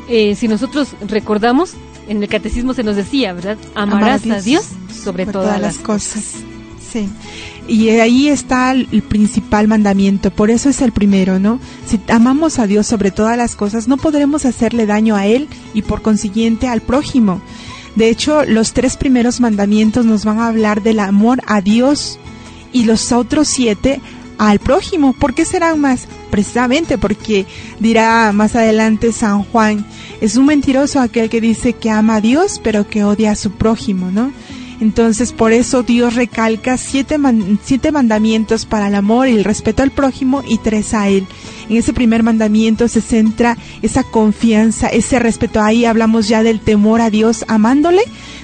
Eh, 0.09 0.35
si 0.35 0.47
nosotros 0.47 0.89
recordamos, 1.07 1.73
en 2.07 2.21
el 2.21 2.29
catecismo 2.29 2.73
se 2.73 2.83
nos 2.83 2.97
decía, 2.97 3.33
¿verdad? 3.33 3.57
Amarás 3.75 4.25
a 4.29 4.41
Dios, 4.41 4.65
sobre, 4.91 5.25
todas, 5.25 5.59
las 5.61 5.77
cosas. 5.77 6.43
Y 7.67 7.89
ahí 7.89 8.27
está 8.27 8.71
el, 8.71 8.87
principal 9.03 9.67
mandamiento, 9.67 10.31
por 10.31 10.51
eso 10.51 10.69
es 10.69 10.81
el 10.81 10.91
primero, 10.91 11.39
¿no? 11.39 11.59
Si 11.85 11.99
amamos 12.09 12.59
a 12.59 12.67
Dios 12.67 12.87
sobre 12.87 13.11
todas 13.11 13.37
las 13.37 13.55
cosas, 13.55 13.87
no 13.87 13.97
podremos 13.97 14.45
hacerle 14.45 14.85
daño 14.85 15.15
a 15.15 15.25
Él 15.25 15.47
y 15.73 15.81
por 15.81 16.01
consiguiente 16.01 16.67
al 16.67 16.81
prójimo. 16.81 17.41
De 17.95 18.09
hecho, 18.09 18.43
los 18.43 18.73
tres 18.73 18.97
primeros 18.97 19.39
mandamientos 19.39 20.05
nos 20.05 20.25
van 20.25 20.39
a 20.39 20.47
hablar 20.47 20.81
del 20.81 20.99
amor 20.99 21.41
a 21.45 21.61
Dios 21.61 22.19
y 22.73 22.83
los 22.83 23.11
otros 23.11 23.47
siete 23.47 24.01
al 24.37 24.59
prójimo. 24.59 25.13
¿Por 25.13 25.33
qué 25.33 25.45
serán 25.45 25.79
más? 25.79 26.07
Precisamente 26.31 26.97
porque 26.97 27.45
dirá 27.79 28.31
más 28.33 28.55
adelante 28.55 29.11
San 29.11 29.43
Juan, 29.43 29.85
es 30.19 30.35
un 30.35 30.47
mentiroso 30.47 30.99
aquel 30.99 31.29
que 31.29 31.39
dice 31.39 31.73
que 31.73 31.91
ama 31.91 32.15
a 32.15 32.21
Dios 32.21 32.59
pero 32.63 32.87
que 32.87 33.03
odia 33.03 33.31
a 33.31 33.35
su 33.35 33.51
prójimo, 33.51 34.09
¿no? 34.11 34.33
Entonces, 34.83 35.31
por 35.31 35.53
eso 35.53 35.81
Dios 35.81 36.15
recalca 36.15 36.75
siete, 36.75 37.15
siete 37.63 37.93
mandamientos 37.93 38.65
para 38.65 38.89
el 38.89 38.95
amor 38.95 39.29
y 39.29 39.31
el 39.31 39.45
respeto 39.45 39.81
al 39.81 39.91
prójimo 39.91 40.43
y 40.45 40.57
tres 40.57 40.93
a 40.93 41.07
Él. 41.07 41.25
En 41.69 41.77
ese 41.77 41.93
primer 41.93 42.21
mandamiento 42.21 42.89
se 42.89 42.99
centra 42.99 43.57
esa 43.81 44.03
confianza, 44.03 44.89
ese 44.89 45.19
respeto. 45.19 45.61
Ahí 45.61 45.85
hablamos 45.85 46.27
ya 46.27 46.43
del 46.43 46.59
temor 46.59 46.99
a 46.99 47.09
Dios, 47.09 47.45
amándole, 47.47 48.01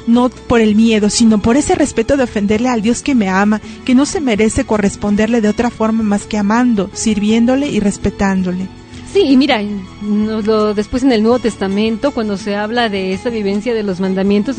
no 0.07 0.29
por 0.29 0.61
el 0.61 0.75
miedo, 0.75 1.09
sino 1.09 1.41
por 1.41 1.57
ese 1.57 1.75
respeto 1.75 2.15
de 2.15 2.23
ofenderle 2.23 2.69
al 2.69 2.81
Dios 2.81 3.01
que 3.03 3.15
me 3.15 3.27
ama, 3.27 3.59
que 3.83 3.93
no 3.93 4.05
se 4.05 4.21
merece 4.21 4.63
corresponderle 4.63 5.41
de 5.41 5.49
otra 5.49 5.69
forma 5.69 6.03
más 6.03 6.23
que 6.23 6.37
amando, 6.37 6.89
sirviéndole 6.93 7.67
y 7.67 7.81
respetándole. 7.81 8.78
Sí, 9.13 9.21
y 9.21 9.37
mira, 9.37 9.59
lo, 10.03 10.73
después 10.75 11.01
en 11.01 11.11
el 11.11 11.23
Nuevo 11.23 11.39
Testamento, 11.39 12.11
cuando 12.11 12.37
se 12.37 12.55
habla 12.55 12.89
de 12.89 13.13
esa 13.13 13.29
vivencia 13.29 13.73
de 13.73 13.81
los 13.81 13.99
mandamientos, 13.99 14.57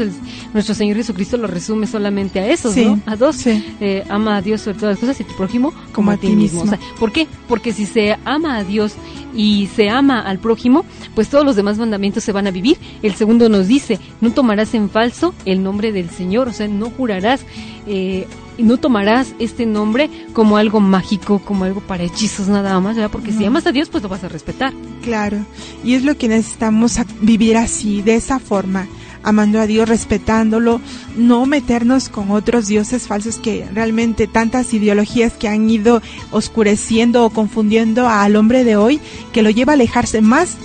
nuestro 0.53 0.75
Señor 0.75 0.97
Jesucristo 0.97 1.37
lo 1.37 1.47
resume 1.47 1.87
solamente 1.87 2.41
a 2.41 2.49
esos, 2.49 2.77
¿no? 2.77 3.01
A 3.07 3.15
dos. 3.15 3.47
Eh, 3.47 4.05
ama 4.09 4.37
a 4.37 4.43
Dios 4.43 4.63
sobre 4.63 4.79
todas 4.79 4.95
las 4.95 5.01
cosas 5.01 5.21
y 5.21 5.25
tu 5.25 5.35
prójimo 5.37 5.73
como, 5.93 6.11
a, 6.11 6.17
ti 6.17 6.35
mismo. 6.35 6.65
¿Por 6.99 7.13
qué? 7.13 7.29
Porque 7.49 7.73
si 7.73 7.87
se 7.87 8.17
ama 8.25 8.57
a 8.57 8.65
Dios 8.65 8.95
y 9.37 9.69
se 9.77 9.89
ama 9.89 10.21
al 10.21 10.41
prójimo, 10.41 10.85
pues 11.15 11.29
todos 11.29 11.45
los 11.45 11.55
demás 11.55 11.79
mandamientos 11.79 12.25
se 12.25 12.33
van 12.33 12.49
a 12.49 12.51
vivir. 12.51 12.77
El 13.03 13.15
segundo 13.15 13.49
nos 13.49 13.69
dice, 13.69 14.01
no 14.21 14.33
tomarás 14.33 14.75
en 14.75 14.91
falso 14.91 15.33
el 15.45 15.63
nombre 15.63 15.93
del 15.93 16.11
Señor, 16.11 16.49
o 16.49 16.53
sea, 16.53 16.67
no 16.67 16.91
jurarás. 16.91 17.43
Eh, 17.87 18.27
y 18.61 18.63
no 18.63 18.77
tomarás 18.77 19.35
este 19.39 19.65
nombre 19.65 20.11
como 20.35 20.59
algo 20.59 20.81
mágico, 20.81 21.39
como 21.39 21.65
algo 21.65 21.81
para 21.81 22.05
hechizos 22.05 22.49
nada 22.49 22.79
más, 22.79 22.95
¿verdad? 22.95 23.11
Porque 23.11 23.33
si 23.33 23.43
amas 23.47 23.67
a 23.67 23.73
Dios, 23.73 23.89
pues 23.89 24.03
lo 24.03 24.11
vas 24.11 24.23
a 24.23 24.29
respetar. 24.29 24.75
Claro, 25.03 25.39
y 25.83 25.95
es 25.95 26.05
lo 26.05 26.15
que 26.19 26.29
necesitamos 26.29 26.99
vivir 27.23 27.57
así, 27.57 28.03
de 28.03 28.17
esa 28.17 28.39
forma, 28.39 28.87
amando 29.23 29.61
a 29.61 29.67
Dios, 29.67 29.89
respetándolo, 29.89 30.79
no 31.17 31.47
meternos 31.47 32.11
con 32.11 32.31
otros 32.31 32.67
dioses 32.67 33.07
falsos 33.07 33.39
que 33.39 33.67
realmente 33.73 34.27
tantas 34.27 34.75
ideologías 34.75 35.33
que 35.33 35.49
han 35.49 35.71
ido 35.71 36.03
oscureciendo 36.31 37.25
o 37.25 37.31
confundiendo 37.31 38.09
al 38.11 38.37
hombre 38.37 38.65
de 38.65 38.77
hoy, 38.77 39.01
que 39.33 39.43
lo 39.43 39.49
lleva 39.49 39.73
a 39.73 39.77
alejarse 39.77 40.21
más 40.21 40.59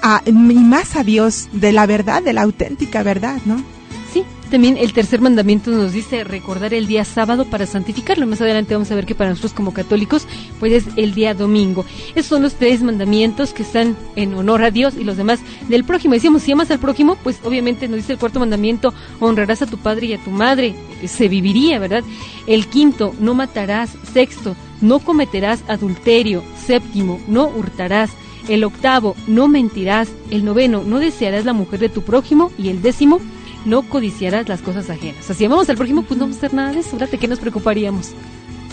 a, 0.00 0.22
y 0.24 0.32
más 0.32 0.96
a 0.96 1.04
Dios 1.04 1.50
de 1.52 1.72
la 1.72 1.84
verdad, 1.84 2.22
de 2.22 2.32
la 2.32 2.42
auténtica 2.42 3.02
verdad, 3.02 3.42
¿no? 3.44 3.62
También 4.52 4.76
el 4.76 4.92
tercer 4.92 5.22
mandamiento 5.22 5.70
nos 5.70 5.94
dice 5.94 6.24
recordar 6.24 6.74
el 6.74 6.86
día 6.86 7.06
sábado 7.06 7.46
para 7.46 7.64
santificarlo. 7.64 8.26
Más 8.26 8.42
adelante 8.42 8.74
vamos 8.74 8.90
a 8.90 8.94
ver 8.94 9.06
que 9.06 9.14
para 9.14 9.30
nosotros 9.30 9.54
como 9.54 9.72
católicos 9.72 10.26
pues 10.60 10.74
es 10.74 10.84
el 10.96 11.14
día 11.14 11.32
domingo. 11.32 11.86
Esos 12.14 12.26
son 12.26 12.42
los 12.42 12.52
tres 12.56 12.82
mandamientos 12.82 13.54
que 13.54 13.62
están 13.62 13.96
en 14.14 14.34
honor 14.34 14.62
a 14.62 14.70
Dios 14.70 14.92
y 15.00 15.04
los 15.04 15.16
demás 15.16 15.40
del 15.70 15.84
prójimo. 15.84 16.12
Decíamos, 16.12 16.42
si 16.42 16.52
amas 16.52 16.70
al 16.70 16.80
prójimo, 16.80 17.16
pues 17.22 17.40
obviamente 17.44 17.88
nos 17.88 17.96
dice 17.96 18.12
el 18.12 18.18
cuarto 18.18 18.40
mandamiento, 18.40 18.92
honrarás 19.20 19.62
a 19.62 19.66
tu 19.66 19.78
padre 19.78 20.08
y 20.08 20.12
a 20.12 20.22
tu 20.22 20.30
madre. 20.30 20.74
Se 21.06 21.28
viviría, 21.28 21.78
¿verdad? 21.78 22.04
El 22.46 22.66
quinto, 22.66 23.14
no 23.20 23.32
matarás. 23.32 23.96
Sexto, 24.12 24.54
no 24.82 24.98
cometerás 24.98 25.64
adulterio. 25.66 26.44
Séptimo, 26.66 27.18
no 27.26 27.46
hurtarás. 27.48 28.10
El 28.50 28.64
octavo, 28.64 29.16
no 29.26 29.48
mentirás. 29.48 30.10
El 30.30 30.44
noveno, 30.44 30.82
no 30.84 30.98
desearás 30.98 31.46
la 31.46 31.54
mujer 31.54 31.80
de 31.80 31.88
tu 31.88 32.02
prójimo. 32.02 32.52
Y 32.58 32.68
el 32.68 32.82
décimo, 32.82 33.18
no 33.64 33.82
codiciarás 33.82 34.48
las 34.48 34.60
cosas 34.60 34.90
ajenas. 34.90 35.22
O 35.22 35.26
sea, 35.28 35.36
si 35.36 35.44
amamos 35.44 35.68
al 35.68 35.76
prójimo, 35.76 36.02
pues 36.02 36.18
no 36.18 36.24
vamos 36.24 36.36
a 36.36 36.38
hacer 36.38 36.54
nada 36.54 36.72
de 36.72 36.80
eso. 36.80 36.96
¿De 36.96 37.18
qué 37.18 37.28
nos 37.28 37.38
preocuparíamos? 37.38 38.10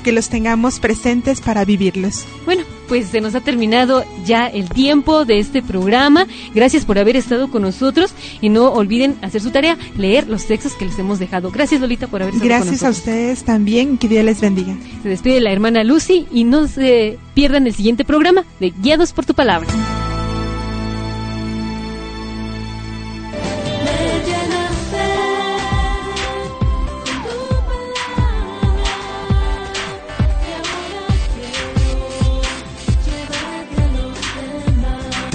Que 0.04 0.12
los 0.12 0.30
tengamos 0.30 0.80
presentes 0.80 1.42
para 1.42 1.66
vivirlos. 1.66 2.26
Bueno, 2.46 2.64
pues 2.88 3.08
se 3.08 3.20
nos 3.20 3.36
ha 3.36 3.42
terminado 3.42 4.06
ya 4.26 4.48
el 4.48 4.70
tiempo 4.70 5.26
de 5.26 5.40
este 5.40 5.62
programa. 5.62 6.26
Gracias 6.56 6.86
por 6.86 6.98
haber 6.98 7.18
estado 7.18 7.52
con 7.52 7.62
nosotros 7.62 8.14
y 8.40 8.50
no 8.50 8.72
olviden 8.72 9.18
hacer 9.22 9.42
su 9.42 9.52
tarea, 9.52 9.78
leer 9.98 10.28
los 10.28 10.46
textos 10.46 10.74
que 10.74 10.86
les 10.86 10.98
hemos 10.98 11.20
dejado. 11.20 11.52
Gracias 11.52 11.82
Lolita 11.82 12.08
por 12.08 12.22
haber 12.22 12.34
estado 12.34 12.48
Gracias 12.48 12.66
con 12.66 12.72
nosotros. 12.72 13.06
Gracias 13.06 13.10
a 13.10 13.24
ustedes 13.24 13.44
también, 13.44 13.98
que 13.98 14.08
Dios 14.08 14.24
les 14.24 14.40
bendiga. 14.40 14.76
Se 15.04 15.10
despide 15.10 15.42
la 15.42 15.52
hermana 15.52 15.84
Lucy 15.84 16.28
y 16.32 16.46
no 16.46 16.68
se 16.68 17.20
pierdan 17.34 17.68
el 17.68 17.74
siguiente 17.74 18.06
programa 18.06 18.46
de 18.60 18.72
Guiados 18.72 19.12
por 19.12 19.26
tu 19.26 19.34
palabra. 19.34 19.68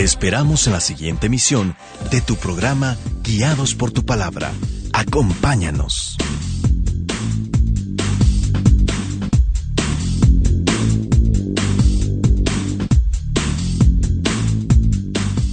Esperamos 0.05 0.67
en 0.67 0.75
la 0.75 0.81
siguiente 0.81 1.29
emisión 1.29 1.77
de 2.11 2.21
tu 2.21 2.37
programa 2.37 2.99
Guiados 3.23 3.75
por 3.75 3.91
tu 3.91 4.05
palabra. 4.05 4.53
Acompáñanos. 4.93 6.19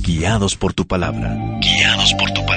Guiados 0.02 0.58
por 0.58 0.74
tu 0.74 0.86
palabra. 0.86 1.34
Guiados 1.62 2.14
por 2.16 2.30
tu 2.32 2.42
palabra 2.42 2.51